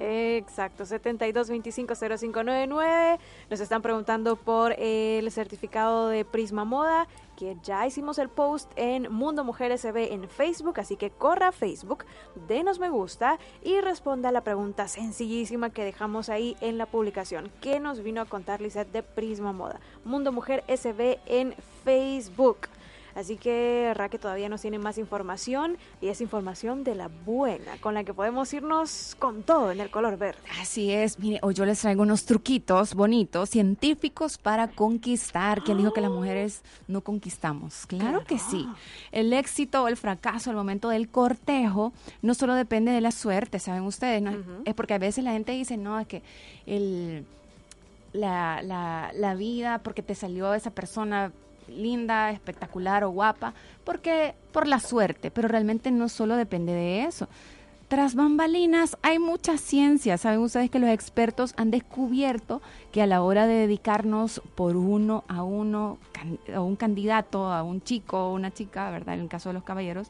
Exacto, 0.03 0.83
72250599. 0.83 3.19
Nos 3.51 3.59
están 3.59 3.83
preguntando 3.83 4.35
por 4.35 4.73
el 4.79 5.31
certificado 5.31 6.07
de 6.07 6.25
Prisma 6.25 6.65
Moda, 6.65 7.07
que 7.37 7.55
ya 7.61 7.85
hicimos 7.85 8.17
el 8.17 8.29
post 8.29 8.71
en 8.77 9.13
Mundo 9.13 9.43
Mujer 9.43 9.77
SB 9.77 10.11
en 10.11 10.27
Facebook, 10.27 10.79
así 10.79 10.95
que 10.95 11.11
corra 11.11 11.49
a 11.49 11.51
Facebook, 11.51 12.05
denos 12.47 12.79
me 12.79 12.89
gusta 12.89 13.37
y 13.63 13.79
responda 13.79 14.31
la 14.31 14.43
pregunta 14.43 14.87
sencillísima 14.87 15.69
que 15.69 15.83
dejamos 15.83 16.29
ahí 16.29 16.57
en 16.61 16.79
la 16.79 16.87
publicación. 16.87 17.51
¿Qué 17.61 17.79
nos 17.79 18.01
vino 18.01 18.21
a 18.21 18.25
contar 18.25 18.59
Lizeth 18.59 18.91
de 18.91 19.03
Prisma 19.03 19.53
Moda? 19.53 19.79
Mundo 20.03 20.31
Mujer 20.31 20.63
SB 20.67 21.19
en 21.27 21.53
Facebook. 21.83 22.69
Así 23.15 23.37
que 23.37 23.93
Raque 23.95 24.17
todavía 24.17 24.49
nos 24.49 24.61
tiene 24.61 24.79
más 24.79 24.97
información 24.97 25.77
y 26.01 26.07
es 26.07 26.21
información 26.21 26.83
de 26.83 26.95
la 26.95 27.09
buena, 27.25 27.77
con 27.81 27.93
la 27.93 28.03
que 28.03 28.13
podemos 28.13 28.53
irnos 28.53 29.15
con 29.19 29.43
todo 29.43 29.71
en 29.71 29.81
el 29.81 29.89
color 29.89 30.17
verde. 30.17 30.39
Así 30.59 30.91
es, 30.91 31.19
mire, 31.19 31.39
hoy 31.41 31.53
yo 31.53 31.65
les 31.65 31.81
traigo 31.81 32.01
unos 32.01 32.25
truquitos 32.25 32.93
bonitos, 32.93 33.49
científicos 33.49 34.37
para 34.37 34.67
conquistar. 34.69 35.63
¿Quién 35.63 35.77
dijo 35.77 35.93
que 35.93 36.01
las 36.01 36.11
mujeres 36.11 36.61
no 36.87 37.01
conquistamos? 37.01 37.85
Claro 37.87 38.23
que 38.23 38.39
sí. 38.39 38.67
El 39.11 39.33
éxito 39.33 39.83
o 39.83 39.87
el 39.87 39.97
fracaso 39.97 40.49
al 40.49 40.55
momento 40.55 40.89
del 40.89 41.09
cortejo 41.09 41.93
no 42.21 42.33
solo 42.33 42.53
depende 42.53 42.91
de 42.91 43.01
la 43.01 43.11
suerte, 43.11 43.59
¿saben 43.59 43.83
ustedes? 43.83 44.21
No? 44.21 44.31
Es 44.65 44.73
porque 44.73 44.93
a 44.93 44.97
veces 44.99 45.23
la 45.23 45.31
gente 45.31 45.51
dice, 45.51 45.77
no, 45.77 45.99
es 45.99 46.07
que 46.07 46.23
el, 46.65 47.25
la, 48.13 48.61
la, 48.63 49.11
la 49.13 49.35
vida, 49.35 49.79
porque 49.79 50.01
te 50.01 50.15
salió 50.15 50.53
esa 50.53 50.71
persona 50.71 51.31
linda, 51.71 52.31
espectacular 52.31 53.03
o 53.03 53.11
guapa, 53.11 53.53
porque 53.83 54.35
por 54.51 54.67
la 54.67 54.79
suerte, 54.79 55.31
pero 55.31 55.47
realmente 55.47 55.91
no 55.91 56.09
solo 56.09 56.35
depende 56.35 56.73
de 56.73 57.03
eso. 57.05 57.27
Tras 57.87 58.15
bambalinas 58.15 58.97
hay 59.01 59.19
mucha 59.19 59.57
ciencia. 59.57 60.17
Saben 60.17 60.39
ustedes 60.39 60.69
que 60.69 60.79
los 60.79 60.89
expertos 60.89 61.53
han 61.57 61.71
descubierto 61.71 62.61
que 62.93 63.01
a 63.01 63.05
la 63.05 63.21
hora 63.21 63.47
de 63.47 63.55
dedicarnos 63.55 64.41
por 64.55 64.77
uno 64.77 65.25
a 65.27 65.43
uno, 65.43 65.97
a 66.55 66.61
un 66.61 66.77
candidato, 66.77 67.51
a 67.51 67.63
un 67.63 67.81
chico 67.81 68.27
o 68.27 68.33
una 68.33 68.51
chica, 68.51 68.89
¿verdad? 68.91 69.15
En 69.15 69.21
el 69.21 69.27
caso 69.27 69.49
de 69.49 69.53
los 69.53 69.63
caballeros, 69.63 70.07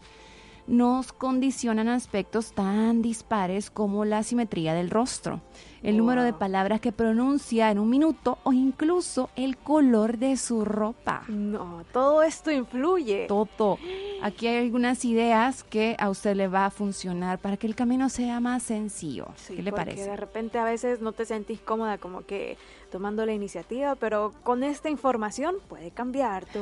nos 0.68 1.12
condicionan 1.14 1.88
aspectos 1.88 2.54
tan 2.54 3.02
dispares 3.02 3.70
como 3.70 4.06
la 4.06 4.24
simetría 4.24 4.74
del 4.74 4.90
rostro, 4.90 5.42
el 5.84 5.98
número 5.98 6.24
de 6.24 6.34
palabras 6.34 6.80
que 6.80 6.92
pronuncia 6.92 7.72
en 7.72 7.80
un 7.80 7.90
minuto 7.90 8.38
o 8.44 8.54
incluso 8.54 9.30
el 9.36 9.58
color 9.58 10.18
de 10.18 10.38
su 10.38 10.64
ropa. 10.64 11.24
No, 11.28 11.84
todo 11.92 12.22
esto 12.24 12.52
influye. 12.52 13.26
Todo. 13.28 13.80
Aquí 14.22 14.46
hay 14.48 14.64
algunas 14.64 15.04
ideas 15.06 15.64
que 15.64 15.96
a 15.98 16.10
usted 16.10 16.36
le 16.36 16.48
va 16.48 16.66
a 16.68 16.70
funcionar 16.70 17.40
para 17.40 17.58
que 17.58 17.66
el 17.66 17.76
camino 17.76 18.10
sea 18.10 18.40
más 18.40 18.62
sencillo. 18.62 19.30
Sí, 19.36 19.56
¿Qué 19.56 19.64
le 19.64 19.72
porque 19.72 19.86
parece? 19.86 20.10
de 20.12 20.18
repente 20.18 20.60
a 20.60 20.64
veces 20.64 21.02
no 21.02 21.12
te 21.12 21.26
sentís 21.26 21.60
cómoda 21.60 21.98
como 21.98 22.26
que 22.26 22.58
tomando 22.92 23.26
la 23.26 23.34
iniciativa, 23.34 23.96
pero 23.96 24.34
con 24.44 24.64
esta 24.64 24.90
información 24.90 25.56
puede 25.68 25.90
cambiar 25.90 26.46
tu, 26.46 26.60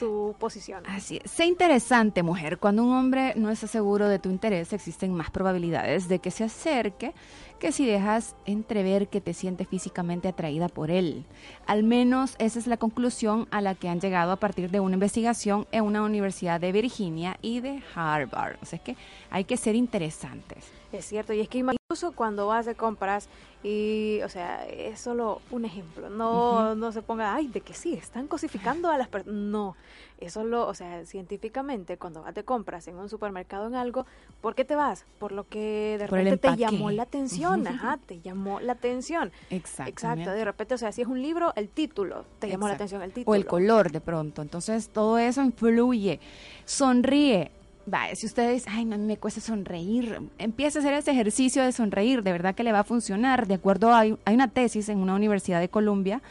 tu 0.00 0.34
posición. 0.38 0.82
Así 0.86 1.20
es. 1.22 1.30
Sé 1.30 1.44
interesante, 1.44 2.22
mujer. 2.22 2.58
Cuando 2.58 2.82
un 2.82 2.92
hombre 2.92 3.34
no 3.36 3.50
está 3.50 3.66
seguro 3.66 4.08
de 4.08 4.18
tu 4.18 4.30
interés, 4.30 4.72
existen 4.72 5.12
más 5.12 5.30
probabilidades 5.30 6.08
de 6.08 6.18
que 6.18 6.30
se 6.30 6.44
acerque 6.44 7.12
que 7.60 7.70
si 7.70 7.84
dejas 7.84 8.34
entrever 8.46 9.08
que 9.08 9.20
te 9.20 9.34
sientes 9.34 9.68
físicamente 9.68 10.28
atraída 10.28 10.68
por 10.68 10.90
él. 10.90 11.26
Al 11.66 11.82
menos 11.82 12.34
esa 12.38 12.58
es 12.58 12.66
la 12.66 12.78
conclusión 12.78 13.46
a 13.50 13.60
la 13.60 13.74
que 13.74 13.90
han 13.90 14.00
llegado 14.00 14.32
a 14.32 14.36
partir 14.36 14.70
de 14.70 14.80
una 14.80 14.94
investigación 14.94 15.66
en 15.70 15.84
una 15.84 16.02
universidad 16.02 16.58
de 16.58 16.72
Virginia 16.72 17.36
y 17.42 17.60
de 17.60 17.82
Harvard. 17.94 18.56
O 18.62 18.64
sea, 18.64 18.78
es 18.78 18.82
que 18.82 18.96
hay 19.30 19.44
que 19.44 19.58
ser 19.58 19.74
interesantes. 19.74 20.79
Es 20.92 21.04
cierto, 21.06 21.32
y 21.32 21.40
es 21.40 21.48
que 21.48 21.58
incluso 21.58 22.12
cuando 22.12 22.46
vas 22.48 22.66
de 22.66 22.74
compras 22.74 23.28
y, 23.62 24.20
o 24.24 24.28
sea, 24.28 24.66
es 24.66 24.98
solo 25.00 25.40
un 25.50 25.64
ejemplo, 25.64 26.08
no, 26.08 26.74
no 26.74 26.92
se 26.92 27.02
ponga, 27.02 27.34
ay, 27.34 27.48
de 27.48 27.60
que 27.60 27.74
sí, 27.74 27.94
están 27.94 28.26
cosificando 28.26 28.90
a 28.90 28.98
las 28.98 29.06
personas, 29.08 29.36
no, 29.36 29.76
es 30.18 30.32
solo, 30.32 30.66
o 30.66 30.74
sea, 30.74 31.04
científicamente, 31.04 31.96
cuando 31.96 32.22
vas 32.22 32.34
de 32.34 32.42
compras 32.42 32.88
en 32.88 32.96
un 32.96 33.08
supermercado 33.08 33.66
en 33.66 33.74
algo, 33.74 34.06
¿por 34.40 34.54
qué 34.54 34.64
te 34.64 34.74
vas? 34.74 35.04
Por 35.18 35.32
lo 35.32 35.46
que 35.46 35.96
de 35.98 36.06
Por 36.08 36.18
repente 36.18 36.48
te 36.48 36.56
llamó 36.56 36.90
la 36.90 37.04
atención, 37.04 37.66
ajá, 37.66 37.98
te 38.04 38.20
llamó 38.20 38.60
la 38.60 38.72
atención. 38.72 39.30
Exactamente. 39.50 39.90
Exacto, 39.90 40.30
de 40.30 40.44
repente, 40.44 40.74
o 40.74 40.78
sea, 40.78 40.90
si 40.92 41.02
es 41.02 41.08
un 41.08 41.20
libro, 41.22 41.52
el 41.54 41.68
título, 41.68 42.24
te 42.38 42.48
llamó 42.48 42.66
la 42.66 42.74
Exacto. 42.74 42.84
atención 42.84 43.02
el 43.02 43.12
título. 43.12 43.32
O 43.32 43.34
el 43.34 43.46
color 43.46 43.92
de 43.92 44.00
pronto. 44.00 44.42
Entonces, 44.42 44.88
todo 44.88 45.18
eso 45.18 45.42
influye. 45.42 46.18
Sonríe. 46.64 47.52
Vaya, 47.86 48.14
si 48.14 48.26
ustedes, 48.26 48.66
ay, 48.68 48.84
no, 48.84 48.98
me 48.98 49.16
cuesta 49.16 49.40
sonreír, 49.40 50.20
empieza 50.38 50.78
a 50.78 50.82
hacer 50.82 50.94
ese 50.94 51.10
ejercicio 51.10 51.64
de 51.64 51.72
sonreír, 51.72 52.22
de 52.22 52.32
verdad 52.32 52.54
que 52.54 52.64
le 52.64 52.72
va 52.72 52.80
a 52.80 52.84
funcionar. 52.84 53.46
De 53.46 53.54
acuerdo, 53.54 53.90
a, 53.90 54.00
hay 54.00 54.16
una 54.26 54.48
tesis 54.48 54.88
en 54.88 54.98
una 54.98 55.14
universidad 55.14 55.60
de 55.60 55.68
Columbia 55.68 56.22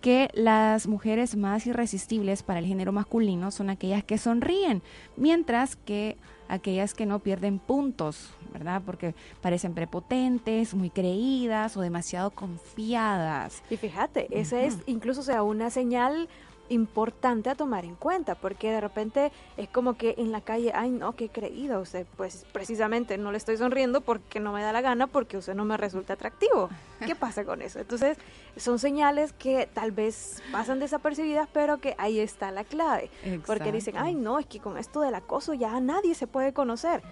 que 0.00 0.30
las 0.34 0.86
mujeres 0.86 1.36
más 1.36 1.66
irresistibles 1.66 2.42
para 2.42 2.58
el 2.58 2.66
género 2.66 2.92
masculino 2.92 3.50
son 3.50 3.70
aquellas 3.70 4.04
que 4.04 4.18
sonríen, 4.18 4.82
mientras 5.16 5.76
que 5.76 6.16
aquellas 6.48 6.94
que 6.94 7.06
no 7.06 7.18
pierden 7.20 7.58
puntos, 7.58 8.30
¿verdad? 8.52 8.82
Porque 8.84 9.14
parecen 9.40 9.74
prepotentes, 9.74 10.74
muy 10.74 10.90
creídas 10.90 11.76
o 11.76 11.80
demasiado 11.80 12.30
confiadas. 12.30 13.62
Y 13.70 13.76
fíjate, 13.76 14.28
esa 14.30 14.62
es 14.62 14.78
incluso 14.86 15.22
o 15.22 15.24
sea 15.24 15.42
una 15.42 15.70
señal 15.70 16.28
importante 16.68 17.50
a 17.50 17.54
tomar 17.54 17.84
en 17.84 17.94
cuenta, 17.94 18.34
porque 18.34 18.70
de 18.70 18.80
repente 18.80 19.32
es 19.56 19.68
como 19.68 19.96
que 19.96 20.14
en 20.18 20.32
la 20.32 20.40
calle, 20.40 20.72
ay 20.74 20.90
no, 20.90 21.14
qué 21.14 21.28
creído 21.28 21.80
usted, 21.80 22.06
pues 22.16 22.46
precisamente 22.52 23.18
no 23.18 23.32
le 23.32 23.38
estoy 23.38 23.56
sonriendo 23.56 24.00
porque 24.00 24.40
no 24.40 24.52
me 24.52 24.62
da 24.62 24.72
la 24.72 24.80
gana, 24.80 25.06
porque 25.06 25.36
usted 25.36 25.54
no 25.54 25.64
me 25.64 25.76
resulta 25.76 26.14
atractivo. 26.14 26.68
¿Qué 27.04 27.14
pasa 27.14 27.44
con 27.44 27.62
eso? 27.62 27.78
Entonces, 27.78 28.16
son 28.56 28.78
señales 28.78 29.32
que 29.32 29.68
tal 29.72 29.92
vez 29.92 30.42
pasan 30.50 30.80
desapercibidas, 30.80 31.48
pero 31.52 31.78
que 31.78 31.94
ahí 31.98 32.18
está 32.18 32.50
la 32.50 32.64
clave. 32.64 33.10
Porque 33.46 33.72
dicen, 33.72 33.96
ay 33.96 34.14
no, 34.14 34.38
es 34.38 34.46
que 34.46 34.60
con 34.60 34.78
esto 34.78 35.00
del 35.00 35.14
acoso 35.14 35.54
ya 35.54 35.78
nadie 35.80 36.14
se 36.14 36.26
puede 36.26 36.52
conocer. 36.52 37.02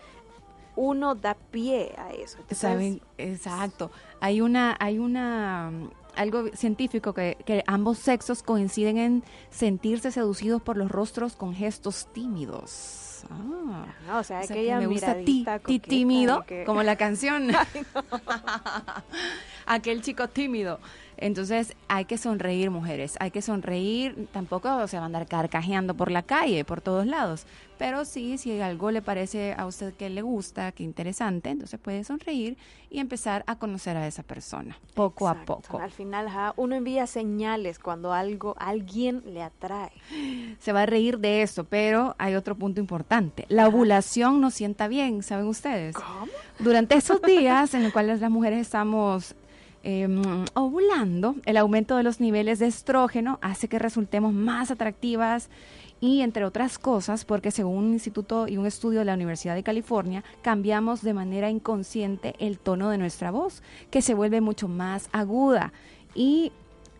Uno 0.76 1.14
da 1.14 1.34
pie 1.34 1.94
a 1.96 2.10
eso. 2.10 2.38
Entonces, 2.38 2.58
Saben, 2.58 3.00
exacto. 3.16 3.92
Hay 4.20 4.40
una, 4.40 4.76
hay 4.80 4.98
una 4.98 5.70
algo 6.16 6.48
científico 6.54 7.12
que, 7.14 7.36
que 7.44 7.62
ambos 7.66 7.98
sexos 7.98 8.42
coinciden 8.42 8.98
en 8.98 9.24
sentirse 9.50 10.10
seducidos 10.12 10.62
por 10.62 10.76
los 10.76 10.90
rostros 10.90 11.36
con 11.36 11.54
gestos 11.54 12.08
tímidos. 12.12 13.24
Ah. 13.30 13.86
Ah, 14.08 14.18
o 14.18 14.24
sea, 14.24 14.40
O 14.40 14.42
sea, 14.44 14.54
aquella 14.56 14.74
que 14.74 14.80
me 14.80 14.86
gusta 14.86 15.14
ti, 15.24 15.46
ti 15.66 15.78
tímido, 15.78 16.44
que- 16.46 16.64
como 16.64 16.82
la 16.82 16.96
canción. 16.96 17.48
Aquel 19.66 20.02
chico 20.02 20.28
tímido. 20.28 20.78
Entonces 21.16 21.74
hay 21.88 22.04
que 22.04 22.18
sonreír, 22.18 22.70
mujeres. 22.70 23.16
Hay 23.20 23.30
que 23.30 23.42
sonreír. 23.42 24.28
Tampoco 24.32 24.86
se 24.88 24.96
va 24.96 25.04
a 25.04 25.06
andar 25.06 25.26
carcajeando 25.26 25.94
por 25.94 26.10
la 26.10 26.22
calle, 26.22 26.64
por 26.64 26.80
todos 26.80 27.06
lados. 27.06 27.46
Pero 27.78 28.04
sí, 28.04 28.38
si 28.38 28.60
algo 28.60 28.90
le 28.90 29.02
parece 29.02 29.54
a 29.56 29.66
usted 29.66 29.94
que 29.94 30.08
le 30.08 30.22
gusta, 30.22 30.70
que 30.72 30.84
interesante, 30.84 31.50
entonces 31.50 31.80
puede 31.80 32.04
sonreír 32.04 32.56
y 32.88 33.00
empezar 33.00 33.42
a 33.48 33.56
conocer 33.56 33.96
a 33.96 34.06
esa 34.06 34.22
persona, 34.22 34.78
poco 34.94 35.28
Exacto. 35.28 35.54
a 35.54 35.56
poco. 35.56 35.78
Al 35.80 35.90
final, 35.90 36.28
uno 36.56 36.76
envía 36.76 37.08
señales 37.08 37.80
cuando 37.80 38.12
algo, 38.12 38.54
alguien 38.58 39.22
le 39.26 39.42
atrae. 39.42 39.90
Se 40.60 40.72
va 40.72 40.82
a 40.82 40.86
reír 40.86 41.18
de 41.18 41.42
eso, 41.42 41.64
pero 41.64 42.14
hay 42.18 42.36
otro 42.36 42.54
punto 42.54 42.80
importante. 42.80 43.44
La 43.48 43.66
ovulación 43.66 44.40
nos 44.40 44.54
sienta 44.54 44.86
bien, 44.86 45.24
¿saben 45.24 45.46
ustedes? 45.46 45.96
¿Cómo? 45.96 46.28
Durante 46.60 46.94
esos 46.94 47.20
días 47.22 47.74
en 47.74 47.82
los 47.82 47.92
cuales 47.92 48.20
las 48.20 48.30
mujeres 48.30 48.60
estamos 48.60 49.34
eh, 49.84 50.08
ovulando, 50.54 51.36
el 51.44 51.58
aumento 51.58 51.96
de 51.96 52.02
los 52.02 52.18
niveles 52.18 52.58
de 52.58 52.66
estrógeno 52.66 53.38
hace 53.42 53.68
que 53.68 53.78
resultemos 53.78 54.32
más 54.32 54.70
atractivas 54.70 55.50
y 56.00 56.22
entre 56.22 56.44
otras 56.44 56.78
cosas, 56.78 57.24
porque 57.24 57.50
según 57.50 57.84
un 57.84 57.92
instituto 57.92 58.48
y 58.48 58.56
un 58.56 58.66
estudio 58.66 59.00
de 59.00 59.04
la 59.04 59.14
Universidad 59.14 59.54
de 59.54 59.62
California, 59.62 60.24
cambiamos 60.42 61.02
de 61.02 61.14
manera 61.14 61.50
inconsciente 61.50 62.34
el 62.38 62.58
tono 62.58 62.90
de 62.90 62.98
nuestra 62.98 63.30
voz, 63.30 63.62
que 63.90 64.02
se 64.02 64.14
vuelve 64.14 64.40
mucho 64.40 64.68
más 64.68 65.08
aguda. 65.12 65.72
Y 66.14 66.52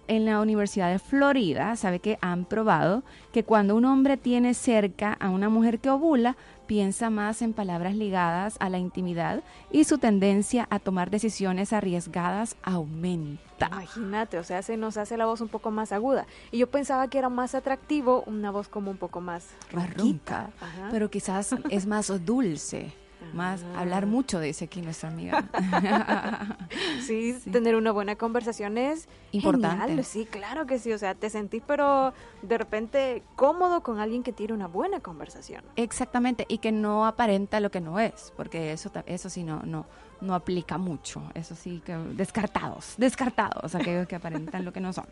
en 0.08 0.24
la 0.24 0.40
Universidad 0.40 0.90
de 0.90 0.98
Florida, 0.98 1.76
sabe 1.76 1.98
que 1.98 2.18
han 2.20 2.44
probado 2.44 3.02
que 3.32 3.44
cuando 3.44 3.76
un 3.76 3.84
hombre 3.84 4.16
tiene 4.16 4.54
cerca 4.54 5.12
a 5.14 5.30
una 5.30 5.48
mujer 5.48 5.78
que 5.78 5.90
ovula, 5.90 6.36
piensa 6.66 7.10
más 7.10 7.42
en 7.42 7.52
palabras 7.52 7.94
ligadas 7.94 8.56
a 8.60 8.68
la 8.68 8.78
intimidad 8.78 9.42
y 9.70 9.84
su 9.84 9.98
tendencia 9.98 10.66
a 10.70 10.78
tomar 10.78 11.10
decisiones 11.10 11.72
arriesgadas 11.72 12.56
aumenta. 12.62 13.68
Imagínate, 13.68 14.38
o 14.38 14.44
sea, 14.44 14.62
se 14.62 14.76
nos 14.76 14.96
hace 14.96 15.16
la 15.16 15.26
voz 15.26 15.40
un 15.40 15.48
poco 15.48 15.70
más 15.70 15.92
aguda. 15.92 16.26
Y 16.50 16.58
yo 16.58 16.70
pensaba 16.70 17.08
que 17.08 17.18
era 17.18 17.28
más 17.28 17.54
atractivo 17.54 18.24
una 18.26 18.50
voz 18.50 18.68
como 18.68 18.90
un 18.90 18.96
poco 18.96 19.20
más 19.20 19.48
ronquita. 19.70 20.50
pero 20.90 21.10
quizás 21.10 21.54
es 21.70 21.86
más 21.86 22.12
dulce. 22.24 22.92
Más 23.32 23.64
hablar 23.76 24.06
mucho, 24.06 24.40
dice 24.40 24.66
aquí 24.66 24.80
nuestra 24.82 25.08
amiga. 25.08 25.44
Sí, 27.00 27.36
tener 27.52 27.76
una 27.76 27.92
buena 27.92 28.16
conversación 28.16 28.78
es 28.78 29.08
Importante. 29.32 29.86
genial, 29.86 30.04
Sí, 30.04 30.26
claro 30.26 30.66
que 30.66 30.78
sí. 30.78 30.92
O 30.92 30.98
sea, 30.98 31.14
te 31.14 31.30
sentís, 31.30 31.62
pero 31.66 32.12
de 32.42 32.58
repente 32.58 33.22
cómodo 33.36 33.82
con 33.82 33.98
alguien 33.98 34.22
que 34.22 34.32
tiene 34.32 34.52
una 34.52 34.66
buena 34.66 35.00
conversación. 35.00 35.62
Exactamente, 35.76 36.46
y 36.48 36.58
que 36.58 36.72
no 36.72 37.06
aparenta 37.06 37.60
lo 37.60 37.70
que 37.70 37.80
no 37.80 37.98
es, 38.00 38.32
porque 38.36 38.72
eso, 38.72 38.90
eso 39.06 39.28
sí 39.30 39.44
no, 39.44 39.62
no, 39.64 39.86
no 40.20 40.34
aplica 40.34 40.78
mucho. 40.78 41.22
Eso 41.34 41.54
sí 41.54 41.82
que 41.84 41.94
descartados, 41.96 42.94
descartados, 42.96 43.74
aquellos 43.74 44.06
que 44.06 44.16
aparentan 44.16 44.64
lo 44.64 44.72
que 44.72 44.80
no 44.80 44.92
son. 44.92 45.06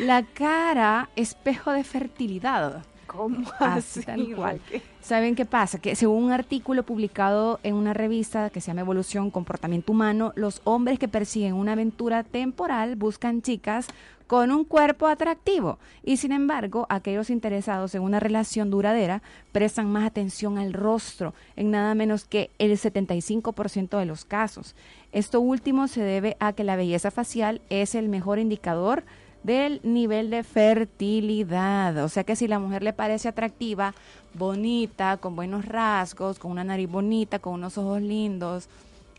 La 0.00 0.22
cara, 0.24 1.08
espejo 1.16 1.72
de 1.72 1.84
fertilidad. 1.84 2.84
¿Cómo 3.06 3.48
Así, 3.58 4.00
así? 4.00 4.02
tal 4.04 4.34
cual. 4.34 4.56
¿Por 4.58 4.68
qué? 4.68 4.82
¿Saben 5.00 5.34
qué 5.34 5.44
pasa? 5.44 5.78
Que 5.78 5.96
según 5.96 6.24
un 6.24 6.32
artículo 6.32 6.82
publicado 6.82 7.60
en 7.62 7.74
una 7.74 7.92
revista 7.92 8.50
que 8.50 8.60
se 8.60 8.68
llama 8.68 8.80
Evolución 8.80 9.30
Comportamiento 9.30 9.92
Humano, 9.92 10.32
los 10.34 10.60
hombres 10.64 10.98
que 10.98 11.08
persiguen 11.08 11.54
una 11.54 11.72
aventura 11.72 12.24
temporal 12.24 12.96
buscan 12.96 13.42
chicas 13.42 13.88
con 14.26 14.50
un 14.50 14.64
cuerpo 14.64 15.06
atractivo 15.06 15.78
y 16.02 16.16
sin 16.16 16.32
embargo 16.32 16.86
aquellos 16.88 17.28
interesados 17.28 17.94
en 17.94 18.02
una 18.02 18.20
relación 18.20 18.70
duradera 18.70 19.22
prestan 19.52 19.92
más 19.92 20.06
atención 20.06 20.56
al 20.56 20.72
rostro 20.72 21.34
en 21.56 21.70
nada 21.70 21.94
menos 21.94 22.24
que 22.24 22.50
el 22.58 22.72
75% 22.72 23.98
de 23.98 24.06
los 24.06 24.24
casos. 24.24 24.74
Esto 25.12 25.40
último 25.40 25.88
se 25.88 26.02
debe 26.02 26.36
a 26.40 26.54
que 26.54 26.64
la 26.64 26.76
belleza 26.76 27.10
facial 27.10 27.60
es 27.68 27.94
el 27.94 28.08
mejor 28.08 28.38
indicador 28.38 29.04
del 29.44 29.80
nivel 29.84 30.30
de 30.30 30.42
fertilidad. 30.42 32.02
O 32.02 32.08
sea 32.08 32.24
que 32.24 32.34
si 32.34 32.48
la 32.48 32.58
mujer 32.58 32.82
le 32.82 32.92
parece 32.92 33.28
atractiva, 33.28 33.94
bonita, 34.32 35.18
con 35.18 35.36
buenos 35.36 35.64
rasgos, 35.66 36.40
con 36.40 36.50
una 36.50 36.64
nariz 36.64 36.90
bonita, 36.90 37.38
con 37.38 37.54
unos 37.54 37.78
ojos 37.78 38.02
lindos, 38.02 38.68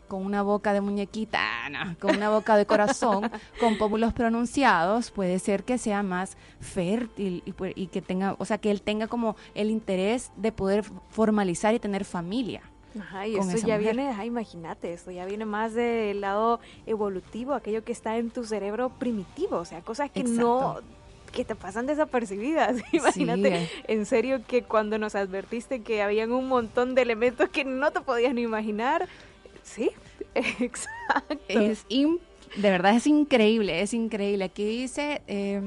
con 0.08 0.24
una 0.24 0.42
boca 0.42 0.72
de 0.72 0.80
muñequita, 0.80 1.38
ah, 1.40 1.70
no, 1.70 1.98
con 1.98 2.16
una 2.16 2.30
boca 2.30 2.56
de 2.56 2.66
corazón, 2.66 3.30
con 3.60 3.78
pómulos 3.78 4.12
pronunciados, 4.12 5.10
puede 5.10 5.38
ser 5.38 5.64
que 5.64 5.78
sea 5.78 6.02
más 6.02 6.36
fértil 6.60 7.42
y, 7.44 7.54
y 7.74 7.86
que 7.88 8.02
tenga, 8.02 8.36
o 8.38 8.44
sea, 8.44 8.58
que 8.58 8.70
él 8.70 8.82
tenga 8.82 9.08
como 9.08 9.36
el 9.54 9.70
interés 9.70 10.30
de 10.36 10.52
poder 10.52 10.84
formalizar 11.08 11.74
y 11.74 11.80
tener 11.80 12.04
familia. 12.04 12.62
Ajá, 13.00 13.26
y 13.26 13.36
esa 13.36 13.56
ya 13.56 13.78
mujer. 13.78 13.80
viene, 13.80 14.08
ajá, 14.10 14.24
imagínate, 14.24 14.92
esto 14.92 15.10
ya 15.10 15.24
viene 15.24 15.44
más 15.44 15.74
del 15.74 16.20
lado 16.20 16.60
evolutivo, 16.86 17.54
aquello 17.54 17.84
que 17.84 17.92
está 17.92 18.16
en 18.16 18.30
tu 18.30 18.44
cerebro 18.44 18.90
primitivo, 18.90 19.58
o 19.58 19.64
sea, 19.64 19.80
cosas 19.82 20.10
que 20.10 20.24
no 20.24 20.80
que 21.32 21.44
te 21.44 21.54
pasan 21.54 21.86
desapercibidas. 21.86 22.76
Imagínate, 22.92 23.68
en 23.88 24.06
serio 24.06 24.40
que 24.46 24.62
cuando 24.62 24.98
nos 24.98 25.14
advertiste 25.14 25.82
que 25.82 26.00
habían 26.00 26.32
un 26.32 26.48
montón 26.48 26.94
de 26.94 27.02
elementos 27.02 27.50
que 27.50 27.64
no 27.64 27.90
te 27.90 28.00
podías 28.00 28.32
ni 28.32 28.42
imaginar. 28.42 29.06
Sí, 29.62 29.90
exacto. 30.34 31.38
Es 31.48 31.84
de 32.56 32.70
verdad 32.70 32.94
es 32.94 33.06
increíble, 33.06 33.82
es 33.82 33.92
increíble. 33.92 34.44
Aquí 34.44 34.64
dice, 34.64 35.20
eh, 35.26 35.60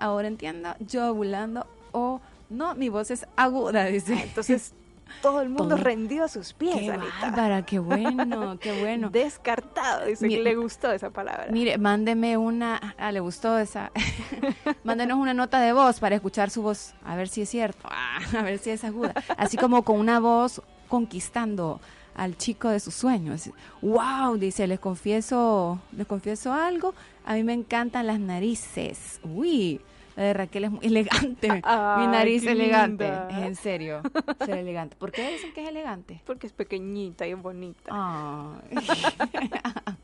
ahora 0.00 0.28
entiendo, 0.28 0.74
yo 0.80 1.10
ovulando 1.10 1.66
o 1.92 2.20
no, 2.50 2.74
mi 2.74 2.88
voz 2.88 3.10
es 3.10 3.26
aguda, 3.36 3.86
dice. 3.86 4.14
Ah, 4.14 4.22
Entonces, 4.24 4.74
todo 5.22 5.40
el 5.40 5.48
mundo 5.48 5.74
Todo. 5.76 5.84
rendió 5.84 6.24
a 6.24 6.28
sus 6.28 6.52
pies, 6.52 6.76
Qué 6.76 6.90
Anita. 6.90 7.12
bárbara, 7.20 7.62
qué 7.64 7.78
bueno, 7.78 8.58
qué 8.58 8.80
bueno. 8.80 9.10
Descartado, 9.12 10.06
dice 10.06 10.28
que 10.28 10.42
le 10.42 10.54
gustó 10.56 10.90
esa 10.92 11.10
palabra. 11.10 11.46
Mire, 11.50 11.78
mándeme 11.78 12.36
una, 12.36 12.94
ah, 12.98 13.12
le 13.12 13.20
gustó 13.20 13.58
esa, 13.58 13.90
mándenos 14.84 15.18
una 15.18 15.34
nota 15.34 15.60
de 15.60 15.72
voz 15.72 16.00
para 16.00 16.14
escuchar 16.16 16.50
su 16.50 16.62
voz, 16.62 16.94
a 17.04 17.16
ver 17.16 17.28
si 17.28 17.42
es 17.42 17.48
cierto, 17.48 17.80
Ah, 17.90 18.18
a 18.38 18.42
ver 18.42 18.58
si 18.58 18.70
es 18.70 18.84
aguda, 18.84 19.14
así 19.36 19.56
como 19.56 19.82
con 19.82 19.98
una 19.98 20.20
voz 20.20 20.62
conquistando 20.88 21.80
al 22.14 22.36
chico 22.36 22.68
de 22.68 22.80
sus 22.80 22.94
sueños. 22.94 23.50
Wow, 23.82 24.36
dice, 24.36 24.66
les 24.66 24.80
confieso, 24.80 25.78
les 25.96 26.06
confieso 26.06 26.52
algo, 26.52 26.94
a 27.24 27.34
mí 27.34 27.44
me 27.44 27.52
encantan 27.52 28.06
las 28.06 28.18
narices. 28.20 29.20
Uy, 29.22 29.80
la 30.16 30.22
de 30.24 30.32
Raquel 30.32 30.64
es 30.64 30.70
muy 30.70 30.80
elegante, 30.86 31.48
mi 31.48 32.06
nariz 32.06 32.42
qué 32.42 32.52
elegante, 32.52 33.04
linda. 33.04 33.46
en 33.46 33.54
serio, 33.56 34.02
ser 34.44 34.58
elegante. 34.58 34.96
¿Por 34.96 35.12
qué 35.12 35.30
dicen 35.32 35.52
que 35.52 35.62
es 35.62 35.68
elegante? 35.68 36.20
Porque 36.26 36.46
es 36.46 36.52
pequeñita 36.52 37.26
y 37.26 37.32
es 37.32 37.40
bonita. 37.40 37.90
Ay. 37.90 38.78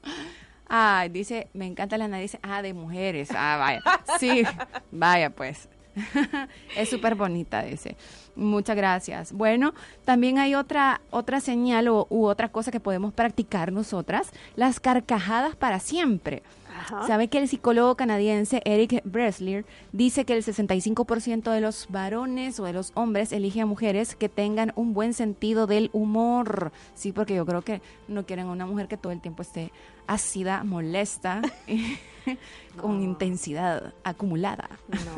Ay, 0.68 1.08
dice, 1.10 1.48
me 1.54 1.66
encanta 1.66 1.96
la 1.96 2.08
nariz. 2.08 2.36
Ah, 2.42 2.60
de 2.60 2.74
mujeres. 2.74 3.28
Ah, 3.32 3.56
vaya. 3.56 3.82
Sí, 4.18 4.42
vaya 4.90 5.30
pues. 5.30 5.68
es 6.76 6.88
súper 6.88 7.14
bonita, 7.14 7.62
dice. 7.62 7.96
Muchas 8.34 8.76
gracias. 8.76 9.32
Bueno, 9.32 9.74
también 10.04 10.38
hay 10.38 10.54
otra, 10.54 11.00
otra 11.10 11.40
señal 11.40 11.88
o, 11.88 12.06
u 12.10 12.26
otra 12.26 12.48
cosa 12.48 12.70
que 12.70 12.80
podemos 12.80 13.14
practicar 13.14 13.72
nosotras, 13.72 14.32
las 14.56 14.80
carcajadas 14.80 15.56
para 15.56 15.80
siempre. 15.80 16.42
Ajá. 16.78 17.06
¿Sabe 17.06 17.28
que 17.28 17.38
el 17.38 17.48
psicólogo 17.48 17.96
canadiense 17.96 18.60
Eric 18.64 19.02
Breslier 19.04 19.64
dice 19.92 20.24
que 20.24 20.34
el 20.34 20.44
65% 20.44 21.50
de 21.50 21.60
los 21.60 21.86
varones 21.90 22.60
o 22.60 22.64
de 22.64 22.72
los 22.72 22.92
hombres 22.94 23.32
elige 23.32 23.60
a 23.60 23.66
mujeres 23.66 24.14
que 24.14 24.28
tengan 24.28 24.72
un 24.76 24.94
buen 24.94 25.14
sentido 25.14 25.66
del 25.66 25.90
humor? 25.92 26.72
Sí, 26.94 27.12
porque 27.12 27.34
yo 27.34 27.46
creo 27.46 27.62
que 27.62 27.80
no 28.08 28.26
quieren 28.26 28.46
una 28.46 28.66
mujer 28.66 28.88
que 28.88 28.96
todo 28.96 29.12
el 29.12 29.20
tiempo 29.20 29.42
esté 29.42 29.72
ácida, 30.06 30.64
molesta, 30.64 31.42
con 32.80 33.02
intensidad 33.02 33.94
acumulada. 34.04 34.68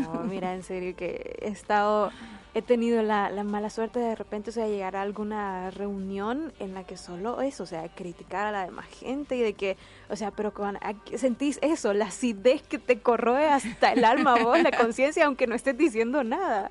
No, 0.02 0.24
mira, 0.24 0.54
en 0.54 0.62
serio 0.62 0.94
que 0.96 1.38
he 1.40 1.48
estado, 1.48 2.10
he 2.54 2.62
tenido 2.62 3.02
la, 3.02 3.30
la 3.30 3.44
mala 3.44 3.70
suerte 3.70 3.98
de 4.00 4.14
repente, 4.14 4.50
o 4.50 4.52
sea, 4.52 4.66
llegar 4.66 4.96
a 4.96 5.02
alguna 5.02 5.70
reunión 5.70 6.52
en 6.58 6.74
la 6.74 6.84
que 6.84 6.96
solo 6.96 7.40
eso, 7.40 7.62
o 7.62 7.66
sea, 7.66 7.88
criticar 7.88 8.46
a 8.46 8.52
la 8.52 8.64
demás 8.64 8.86
gente 8.86 9.36
y 9.36 9.40
de 9.40 9.52
que, 9.54 9.76
o 10.08 10.16
sea, 10.16 10.30
pero 10.30 10.52
con, 10.52 10.78
sentís 11.16 11.58
eso, 11.62 11.92
la 11.92 12.06
acidez 12.06 12.62
que 12.62 12.78
te 12.78 12.98
corroe 13.00 13.48
hasta 13.48 13.92
el 13.92 14.04
alma, 14.04 14.36
vos, 14.42 14.60
la 14.62 14.70
conciencia, 14.76 15.26
aunque 15.26 15.46
no 15.46 15.54
estés 15.54 15.76
diciendo 15.76 16.24
nada. 16.24 16.70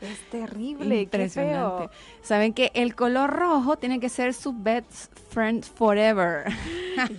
Es 0.00 0.20
terrible, 0.30 0.96
qué 0.96 1.02
Impresionante. 1.02 1.88
feo. 1.88 1.90
Saben 2.22 2.52
que 2.52 2.70
el 2.74 2.94
color 2.94 3.30
rojo 3.30 3.76
tiene 3.76 4.00
que 4.00 4.08
ser 4.08 4.34
su 4.34 4.52
best 4.52 5.12
friend 5.30 5.64
forever. 5.64 6.44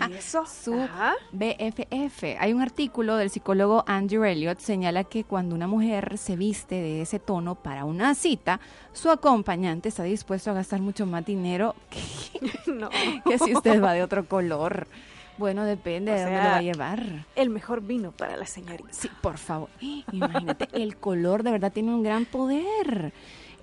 ¿Y 0.10 0.14
eso? 0.14 0.44
Su 0.64 0.74
Ajá. 0.74 1.14
BFF. 1.32 2.24
Hay 2.40 2.52
un 2.52 2.62
artículo 2.62 3.16
del 3.16 3.30
psicólogo 3.30 3.84
Andrew 3.88 4.24
Elliott 4.24 4.60
señala 4.60 5.04
que 5.04 5.24
cuando 5.24 5.54
una 5.54 5.68
mujer 5.68 6.18
se 6.18 6.36
viste 6.36 6.76
de 6.76 7.02
ese 7.02 7.20
tono 7.20 7.56
para 7.56 7.86
una 7.98 8.16
cita, 8.16 8.60
su 8.94 9.10
acompañante 9.10 9.90
está 9.90 10.04
dispuesto 10.04 10.52
a 10.52 10.54
gastar 10.54 10.80
mucho 10.82 11.06
más 11.06 11.26
dinero 11.26 11.76
que, 11.90 12.02
No. 12.72 12.90
que 13.26 13.38
si 13.40 13.54
usted 13.56 13.82
va 13.84 13.94
de 13.94 14.04
otro 14.04 14.26
color. 14.28 14.88
Bueno, 15.38 15.66
depende 15.66 16.12
O 16.12 16.16
de 16.16 16.22
dónde 16.22 16.36
sea, 16.38 16.44
lo 16.46 16.50
va 16.52 16.58
a 16.58 16.62
llevar. 16.64 17.26
El 17.36 17.50
mejor 17.52 17.82
vino 17.82 18.12
para 18.12 18.36
la 18.38 18.46
señorita. 18.48 18.90
Sí, 18.92 19.08
por 19.22 19.38
favor. 19.38 19.70
Imagínate, 20.12 20.68
el 20.74 20.98
color 20.98 21.44
de 21.44 21.52
verdad 21.52 21.72
tiene 21.72 21.94
un 21.94 22.02
gran 22.02 22.26
poder. 22.26 23.14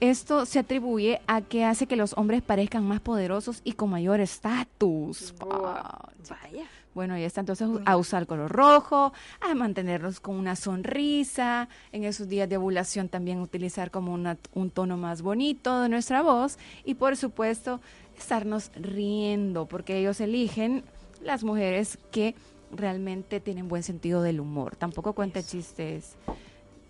Esto 0.00 0.44
se 0.46 0.58
atribuye 0.58 1.20
a 1.26 1.40
que 1.40 1.64
hace 1.64 1.86
que 1.86 1.96
los 1.96 2.16
hombres 2.16 2.42
parezcan 2.42 2.86
más 2.86 3.00
poderosos 3.00 3.60
y 3.64 3.72
con 3.72 3.90
mayor 3.90 4.20
estatus. 4.20 5.34
Ah, 5.40 6.08
Vaya. 6.28 6.64
Bueno, 6.94 7.18
y 7.18 7.22
está 7.24 7.40
entonces 7.40 7.68
a 7.84 7.96
usar 7.96 8.26
color 8.26 8.50
rojo, 8.52 9.12
a 9.40 9.54
mantenernos 9.54 10.20
con 10.20 10.36
una 10.36 10.56
sonrisa, 10.56 11.68
en 11.92 12.04
esos 12.04 12.28
días 12.28 12.48
de 12.48 12.56
ovulación 12.56 13.08
también 13.08 13.40
utilizar 13.40 13.90
como 13.90 14.12
una- 14.14 14.38
un 14.54 14.70
tono 14.70 14.96
más 14.96 15.20
bonito 15.22 15.80
de 15.82 15.88
nuestra 15.88 16.22
voz 16.22 16.58
y 16.84 16.94
por 16.94 17.16
supuesto 17.16 17.80
estarnos 18.16 18.70
riendo, 18.76 19.66
porque 19.66 19.98
ellos 19.98 20.20
eligen 20.20 20.84
las 21.20 21.42
mujeres 21.42 21.98
que 22.12 22.34
realmente 22.70 23.40
tienen 23.40 23.68
buen 23.68 23.82
sentido 23.82 24.22
del 24.22 24.40
humor. 24.40 24.76
Tampoco 24.76 25.12
cuenta 25.14 25.42
chistes, 25.42 26.16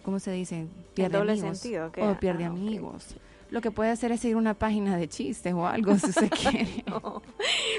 ¿cómo 0.02 0.18
se 0.18 0.32
dice? 0.32 0.66
Pierde 0.94 1.18
doble 1.18 1.32
amigos. 1.32 1.58
sentido, 1.58 1.92
¿qué? 1.92 2.02
O 2.02 2.18
pierde 2.18 2.44
Ah, 2.44 2.48
amigos. 2.48 3.16
Lo 3.50 3.60
que 3.60 3.70
puede 3.70 3.90
hacer 3.90 4.10
es 4.12 4.20
seguir 4.20 4.36
una 4.36 4.54
página 4.54 4.96
de 4.96 5.08
chistes 5.08 5.52
o 5.54 5.66
algo 5.66 5.96
si 5.96 6.12
se 6.12 6.28
quiere. 6.30 6.84
No. 6.86 7.22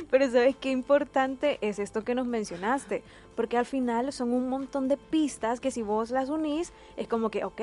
Pero 0.10 0.30
sabes 0.30 0.56
qué 0.56 0.72
importante 0.72 1.58
es 1.62 1.80
esto 1.80 2.04
que 2.04 2.16
nos 2.16 2.28
mencionaste, 2.28 3.04
porque 3.36 3.58
al 3.58 3.66
final 3.66 4.14
son 4.14 4.32
un 4.34 4.48
montón 4.48 4.88
de 4.88 4.98
pistas 4.98 5.60
que 5.60 5.72
si 5.72 5.82
vos 5.82 6.12
las 6.12 6.30
unís, 6.30 6.72
es 6.98 7.08
como 7.08 7.30
que, 7.30 7.44
ok, 7.44 7.62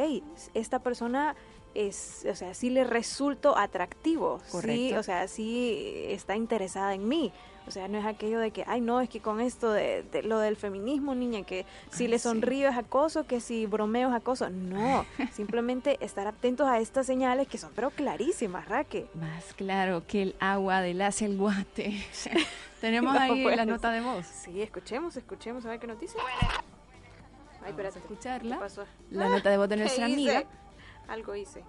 esta 0.54 0.80
persona 0.80 1.34
es, 1.74 2.26
o 2.30 2.34
sea, 2.34 2.52
sí 2.54 2.70
le 2.70 2.84
resulto 2.84 3.56
atractivo, 3.56 4.40
sí, 4.44 4.50
Correcto. 4.52 5.00
o 5.00 5.02
sea, 5.02 5.28
sí 5.28 6.04
está 6.08 6.36
interesada 6.36 6.94
en 6.94 7.08
mí. 7.08 7.32
O 7.66 7.70
sea, 7.70 7.86
no 7.88 7.96
es 7.98 8.04
aquello 8.04 8.40
de 8.40 8.50
que, 8.50 8.64
ay, 8.66 8.80
no, 8.80 9.00
es 9.00 9.08
que 9.08 9.20
con 9.20 9.40
esto 9.40 9.70
de, 9.72 10.02
de 10.02 10.22
lo 10.24 10.38
del 10.40 10.56
feminismo, 10.56 11.14
niña, 11.14 11.44
que 11.44 11.64
si 11.90 12.04
Ay, 12.04 12.10
le 12.10 12.18
sí. 12.18 12.24
sonrío 12.24 12.68
es 12.68 12.76
acoso, 12.76 13.24
que 13.26 13.40
si 13.40 13.66
bromeo 13.66 14.08
es 14.10 14.14
acoso. 14.16 14.50
No, 14.50 15.06
simplemente 15.32 15.96
estar 16.04 16.26
atentos 16.26 16.66
a 16.66 16.80
estas 16.80 17.06
señales 17.06 17.46
que 17.46 17.58
son 17.58 17.70
pero 17.74 17.90
clarísimas, 17.90 18.68
Raque. 18.68 19.06
Más 19.14 19.54
claro 19.54 20.02
que 20.06 20.22
el 20.22 20.36
agua 20.40 20.80
del 20.80 21.00
hace 21.02 21.26
el 21.26 21.36
guate. 21.38 22.04
Tenemos 22.80 23.14
No, 23.14 23.20
ahí 23.20 23.42
pues. 23.44 23.56
la 23.56 23.64
nota 23.64 23.90
de 23.92 24.00
voz. 24.00 24.26
Sí, 24.26 24.60
escuchemos, 24.60 25.16
escuchemos, 25.16 25.64
a 25.64 25.68
ver 25.70 25.78
qué 25.78 25.86
nos 25.86 26.00
dice. 26.00 26.18
Ay, 27.64 27.70
espérate. 27.70 28.00
escucharla. 28.00 28.56
¿Qué 28.56 28.60
pasó? 28.60 28.84
La 29.10 29.28
nota 29.28 29.50
de 29.50 29.56
voz 29.56 29.68
de 29.68 29.76
¿Qué 29.76 29.82
nuestra 29.82 30.08
hice? 30.08 30.36
amiga. 30.36 30.44
Algo 31.06 31.34
hice. 31.36 31.62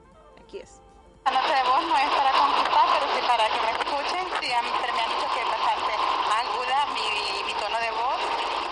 Aquí 0.43 0.57
es. 0.57 0.79
La 1.25 1.31
nota 1.31 1.55
de 1.55 1.63
voz 1.63 1.83
no 1.87 1.95
es 1.97 2.09
para 2.11 2.31
conquistar, 2.33 2.85
pero 2.93 3.05
sí 3.15 3.21
para 3.27 3.45
que 3.47 3.59
me 3.61 3.71
escuchen. 3.71 4.23
Sí, 4.41 4.47
mí 4.47 4.71
me 4.93 5.01
han 5.01 5.09
dicho 5.09 5.27
que 5.33 5.39
es 5.39 5.49
bastante 5.49 5.93
aguda 5.95 6.85
mi, 6.91 7.43
mi 7.47 7.53
tono 7.55 7.79
de 7.79 7.91
voz 7.91 8.19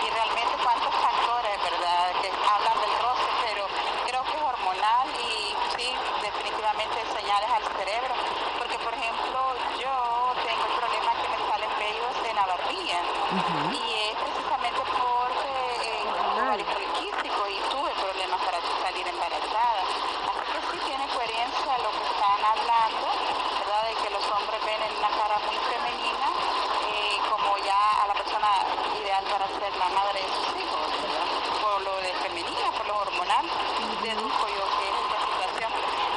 y 0.04 0.10
realmente 0.12 0.54
cuántos 0.62 0.94
factores, 0.96 1.56
¿verdad?, 1.64 2.12
que 2.22 2.28
hablan 2.28 2.76
del 2.82 2.94
roce, 3.00 3.30
pero 3.48 3.64
creo 4.06 4.24
que 4.28 4.36
es 4.36 4.44
hormonal 4.44 5.08
y 5.16 5.56
sí, 5.80 5.88
definitivamente 6.22 6.98
señales 7.16 7.50
al 7.56 7.64
cerebro. 7.80 8.14
Porque, 8.60 8.78
por 8.80 8.94
ejemplo, 8.94 9.40
yo 9.80 9.96
tengo 10.44 10.64
el 10.68 10.76
problema 10.76 11.12
que 11.24 11.28
me 11.32 11.40
salen 11.48 11.72
vellos 11.80 12.16
en 12.28 12.36
la 12.36 12.46
barbilla 12.52 13.00
y 13.72 14.12
es 14.12 14.16
precisamente 14.20 14.82
porque 14.92 15.52
eh, 15.88 16.04
tengo 16.04 16.44
ovario 16.44 16.66
poliquístico 16.68 17.42
y 17.48 17.56
tuve 17.72 17.92
problemas 17.96 18.42
para 18.44 18.60
salir 18.84 19.08
embarazada. 19.08 19.82
Así 20.28 20.44
que 20.52 20.60
sí 20.68 20.78
tiene 20.86 21.08
coherencia 21.16 21.78
lo 21.80 21.92
que 21.96 22.04
están 22.12 22.40
hablando, 22.44 23.08
¿verdad? 23.60 23.84
De 23.88 23.96
que 24.04 24.10
los 24.12 24.26
hombres 24.32 24.60
ven 24.66 24.82
en 24.84 24.94
una 25.00 25.10
cara 25.10 25.40
muy 25.48 25.58
femenina 25.72 26.28
eh, 26.92 27.18
como 27.30 27.58
ya 27.64 28.04
a 28.04 28.08
la 28.08 28.14
persona 28.14 28.50
ideal 29.00 29.24
para 29.32 29.48
ser 29.48 29.72
la 29.80 29.90
madre 29.90 30.22
de 30.22 30.30
sus 30.30 30.50
hijos, 30.60 30.86
¿verdad? 31.02 31.28
Por 31.62 31.82
lo 31.82 31.96
de 32.04 32.12
femenina, 32.22 32.68
por 32.78 32.86
lo 32.88 32.96
hormonal, 33.00 33.46
deduzco 34.04 34.46
yo 34.48 34.64
que 34.78 34.86
es 34.92 34.96
esta 35.02 35.18
situación. 35.26 35.72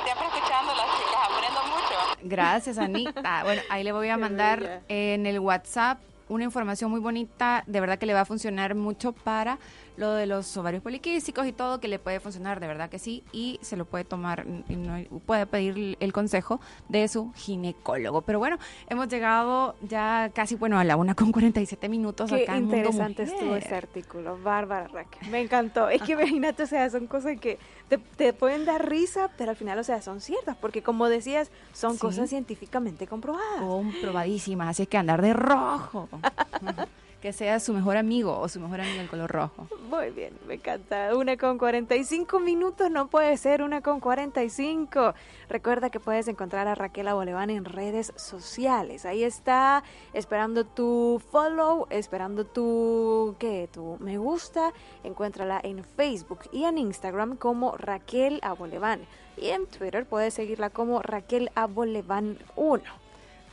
Siempre 0.05 0.27
escuchando 0.27 0.73
a 0.73 0.77
las 0.77 0.91
chicas, 0.99 1.21
aprendo 1.31 1.61
mucho. 1.65 1.97
Gracias, 2.35 2.79
Anita. 2.79 3.43
Bueno, 3.45 3.63
ahí 3.71 3.85
le 3.85 3.93
voy 3.93 4.09
a 4.09 4.17
mandar 4.17 4.83
en 4.89 5.27
el 5.27 5.39
WhatsApp 5.39 5.99
una 6.35 6.45
información 6.45 6.91
muy 6.91 7.01
bonita, 7.01 7.65
de 7.67 7.81
verdad 7.81 7.99
que 7.99 8.07
le 8.07 8.15
va 8.15 8.21
a 8.21 8.25
funcionar 8.25 8.75
mucho 8.75 9.13
para 9.13 9.59
lo 9.97 10.13
de 10.15 10.27
los 10.27 10.57
ovarios 10.57 10.83
poliquísticos 10.83 11.47
y 11.47 11.53
todo, 11.53 11.79
que 11.79 11.87
le 11.87 12.01
puede 12.01 12.19
funcionar, 12.19 12.59
de 12.59 12.67
verdad 12.67 12.91
que 12.91 12.99
sí, 12.99 13.23
y 13.31 13.61
se 13.63 13.77
lo 13.77 13.85
puede 13.85 14.05
tomar, 14.05 14.45
y 14.69 14.75
no- 14.75 14.99
puede 15.21 15.47
pedir 15.47 15.97
el 16.01 16.13
consejo 16.13 16.61
de 16.89 17.07
su 17.07 17.33
ginecólogo. 17.35 18.23
Pero 18.23 18.41
bueno, 18.41 18.59
hemos 18.89 19.07
llegado 19.09 19.77
ya 19.83 20.31
casi, 20.35 20.57
bueno, 20.57 20.79
a 20.81 20.85
la 20.85 20.97
una 20.97 21.15
con 21.15 21.31
47 21.31 21.89
minutos 21.89 22.29
Qué 22.31 22.43
acá 22.43 22.57
en 22.57 22.63
Mundo 22.65 22.77
interesante 22.77 23.23
estuvo 23.23 23.55
ese 23.55 23.75
artículo, 23.77 24.37
Bárbara 24.43 24.89
Raquel. 24.89 25.31
Me 25.31 25.41
encantó. 25.41 25.89
Es 25.89 26.03
que 26.03 26.13
imagínate, 26.15 26.65
o 26.65 26.67
sea, 26.67 26.91
son 26.91 27.07
cosas 27.07 27.39
que 27.41 27.61
te, 27.89 27.99
te 27.99 28.33
pueden 28.33 28.65
dar 28.65 28.89
risa, 28.89 29.31
pero 29.39 29.51
al 29.51 29.57
final, 29.57 29.79
o 29.79 29.85
sea, 29.85 30.03
son 30.03 30.21
ciertas, 30.21 30.57
porque 30.57 30.83
como 30.83 31.09
decías, 31.09 31.53
son 31.73 31.93
Sí. 31.95 31.99
cosas 32.01 32.29
científicamente 32.31 33.07
comprobadas. 33.07 33.61
Comprobadísimas, 33.61 34.71
así 34.71 34.83
es 34.83 34.89
que 34.89 34.99
andar 34.99 35.23
de 35.23 35.33
rojo. 35.35 36.09
que 37.25 37.33
sea 37.33 37.59
su 37.59 37.73
mejor 37.73 37.97
amigo 37.97 38.39
o 38.39 38.51
su 38.51 38.61
mejor 38.61 38.83
amiga 38.83 39.01
el 39.01 39.09
color 39.09 39.31
rojo. 39.31 39.67
Muy 39.89 40.11
bien, 40.11 40.35
me 40.47 40.57
encanta. 40.57 41.17
Una 41.17 41.39
con 41.39 41.57
45 41.57 42.39
minutos, 42.39 42.91
no 42.91 43.09
puede 43.09 43.35
ser 43.39 43.63
una 43.63 43.81
con 43.81 43.99
45. 43.99 45.15
Recuerda 45.49 45.89
que 45.89 46.01
puedes 46.01 46.29
encontrar 46.29 46.69
a 46.69 46.75
Raquel 46.75 47.09
Aboleván 47.09 47.49
en 47.49 47.65
redes 47.65 48.13
sociales. 48.17 49.07
Ahí 49.07 49.25
está, 49.25 49.85
esperando 50.13 50.67
tu 50.67 51.19
follow, 51.31 51.87
esperando 51.89 52.45
tu, 52.45 53.37
¿qué? 53.39 53.71
Tu 53.73 53.97
me 54.01 54.19
gusta. 54.19 54.75
Encuéntrala 55.03 55.59
en 55.65 55.83
Facebook 55.83 56.41
y 56.53 56.65
en 56.65 56.77
Instagram 56.77 57.37
como 57.39 57.75
Raquel 57.79 58.39
Aboleván. 58.43 59.01
Y 59.39 59.49
en 59.49 59.67
Twitter 59.67 60.05
puedes 60.05 60.35
seguirla 60.35 60.69
como 60.69 61.01
Raquel 61.01 61.51
Aboleván 61.55 62.37
1. 62.55 63.04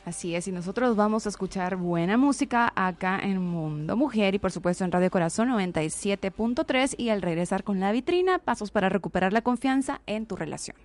Así 0.04 0.34
es, 0.34 0.48
y 0.48 0.52
nosotros 0.52 0.96
vamos 0.96 1.26
a 1.26 1.28
escuchar 1.28 1.76
buena 1.76 2.16
música 2.16 2.72
acá 2.74 3.20
en 3.22 3.38
Mundo 3.38 3.96
Mujer 3.96 4.34
y 4.34 4.40
por 4.40 4.50
supuesto 4.50 4.84
en 4.84 4.90
Radio 4.90 5.10
Corazón 5.12 5.48
97.3 5.50 6.96
y 6.98 7.10
al 7.10 7.22
regresar 7.22 7.62
con 7.62 7.78
la 7.78 7.92
vitrina, 7.92 8.40
pasos 8.40 8.72
para 8.72 8.88
recuperar 8.88 9.32
la 9.32 9.42
confianza 9.42 10.00
en 10.06 10.26
tu 10.26 10.34
relación. 10.34 10.76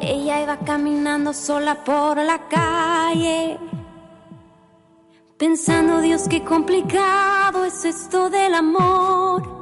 Ella 0.00 0.42
iba 0.42 0.58
caminando 0.64 1.34
sola 1.34 1.84
por 1.84 2.16
la 2.16 2.48
calle, 2.48 3.58
pensando, 5.36 6.00
Dios, 6.00 6.28
qué 6.30 6.42
complicado 6.42 7.66
es 7.66 7.84
esto 7.84 8.30
del 8.30 8.54
amor. 8.54 9.61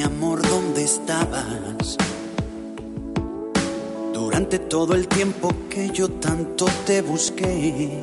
Mi 0.00 0.06
amor, 0.06 0.40
¿dónde 0.48 0.82
estabas? 0.84 1.98
Durante 4.14 4.58
todo 4.58 4.94
el 4.94 5.06
tiempo 5.06 5.52
que 5.68 5.90
yo 5.90 6.08
tanto 6.08 6.64
te 6.86 7.02
busqué. 7.02 7.98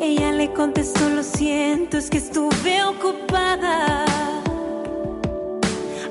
Ella 0.00 0.32
le 0.32 0.52
contestó, 0.52 1.08
lo 1.10 1.22
siento, 1.22 1.96
es 1.96 2.10
que 2.10 2.18
estuve 2.18 2.82
ocupada. 2.82 4.04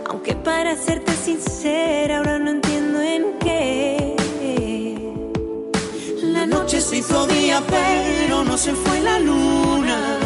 Aunque 0.10 0.34
para 0.34 0.78
serte 0.78 1.12
sincera, 1.12 2.20
ahora 2.20 2.40
no 2.40 2.52
entiendo 2.52 3.02
en 3.02 3.38
qué. 3.40 4.16
La 6.24 6.46
noche 6.46 6.80
se 6.80 7.00
hizo 7.00 7.28
día, 7.28 7.62
pero 7.68 8.46
no 8.46 8.58
se 8.58 8.72
fue 8.72 9.02
la 9.02 9.20
luna. 9.20 10.21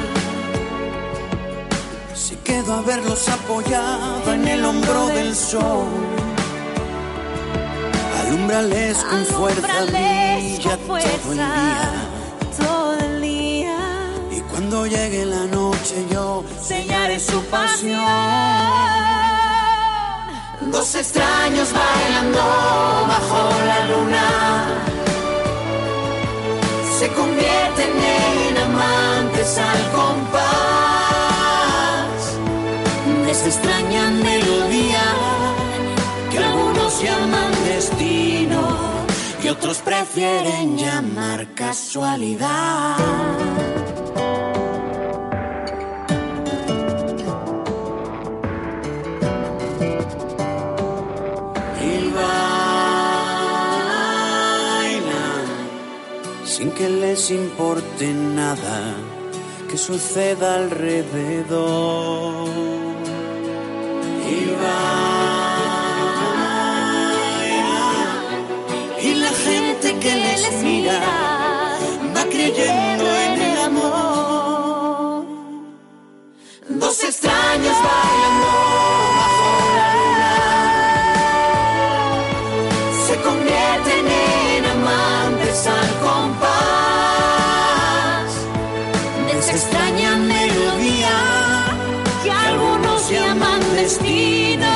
Se 2.28 2.36
quedó 2.40 2.74
a 2.74 2.82
verlos 2.82 3.30
apoyado 3.30 4.34
en 4.34 4.48
el 4.48 4.66
hombro 4.66 5.06
del 5.10 5.36
sol. 5.36 5.86
Alumbrales 8.20 8.98
con 8.98 9.26
fuerza, 9.28 9.86
brilla 9.86 10.76
todo 10.88 10.98
el 10.98 11.06
día. 11.06 11.92
todo 12.58 12.98
el 12.98 13.22
día. 13.22 13.78
Y 14.32 14.40
cuando 14.40 14.88
llegue 14.88 15.24
la 15.24 15.46
noche 15.46 16.04
yo 16.10 16.44
sellaré 16.60 17.20
su 17.20 17.44
pasión. 17.44 18.02
Dos 20.72 20.96
extraños 20.96 21.72
bailando 21.72 22.40
bajo 23.08 23.50
la 23.68 23.86
luna 23.86 24.86
se 26.98 27.08
convierten 27.10 27.92
en 28.50 28.58
amantes 28.58 29.60
al 29.60 29.92
compás 29.92 30.15
prefieren 39.78 40.78
llamar 40.78 41.48
casualidad. 41.54 42.98
Y 51.82 52.10
bailan 52.18 52.66
sin 56.46 56.72
que 56.72 56.90
les 56.90 57.32
importe 57.32 58.14
nada 58.14 58.96
que 59.70 59.78
suceda 59.78 60.56
alrededor. 60.56 62.75
Va 70.94 72.24
creyendo 72.30 73.06
en 73.06 73.42
el 73.42 73.58
amor. 73.60 75.26
Dos 76.70 77.04
extraños 77.04 77.78
bailando 77.90 78.48
bajo 79.18 79.50
la 79.78 79.88
luna 79.96 80.36
se 83.08 83.16
convierten 83.22 84.06
en 84.08 84.66
amantes 84.66 85.68
al 85.68 85.90
compás 86.06 86.46
de 89.26 89.34
esa 89.40 89.54
extraña 89.54 90.12
melodía 90.18 91.18
que 92.24 92.32
algunos 92.32 93.10
llaman 93.10 93.62
destino 93.76 94.74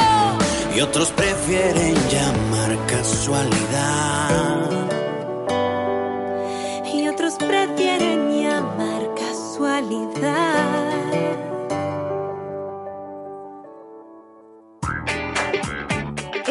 y 0.75 0.81
otros 0.81 1.09
prefieren 1.11 1.95
llamar 2.09 2.77
casualidad. 2.87 4.48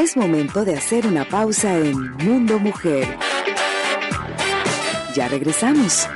Es 0.09 0.17
momento 0.17 0.65
de 0.65 0.75
hacer 0.75 1.07
una 1.07 1.27
pausa 1.27 1.77
en 1.77 2.13
Mundo 2.25 2.59
Mujer. 2.59 3.07
Ya 5.15 5.29
regresamos. 5.29 6.09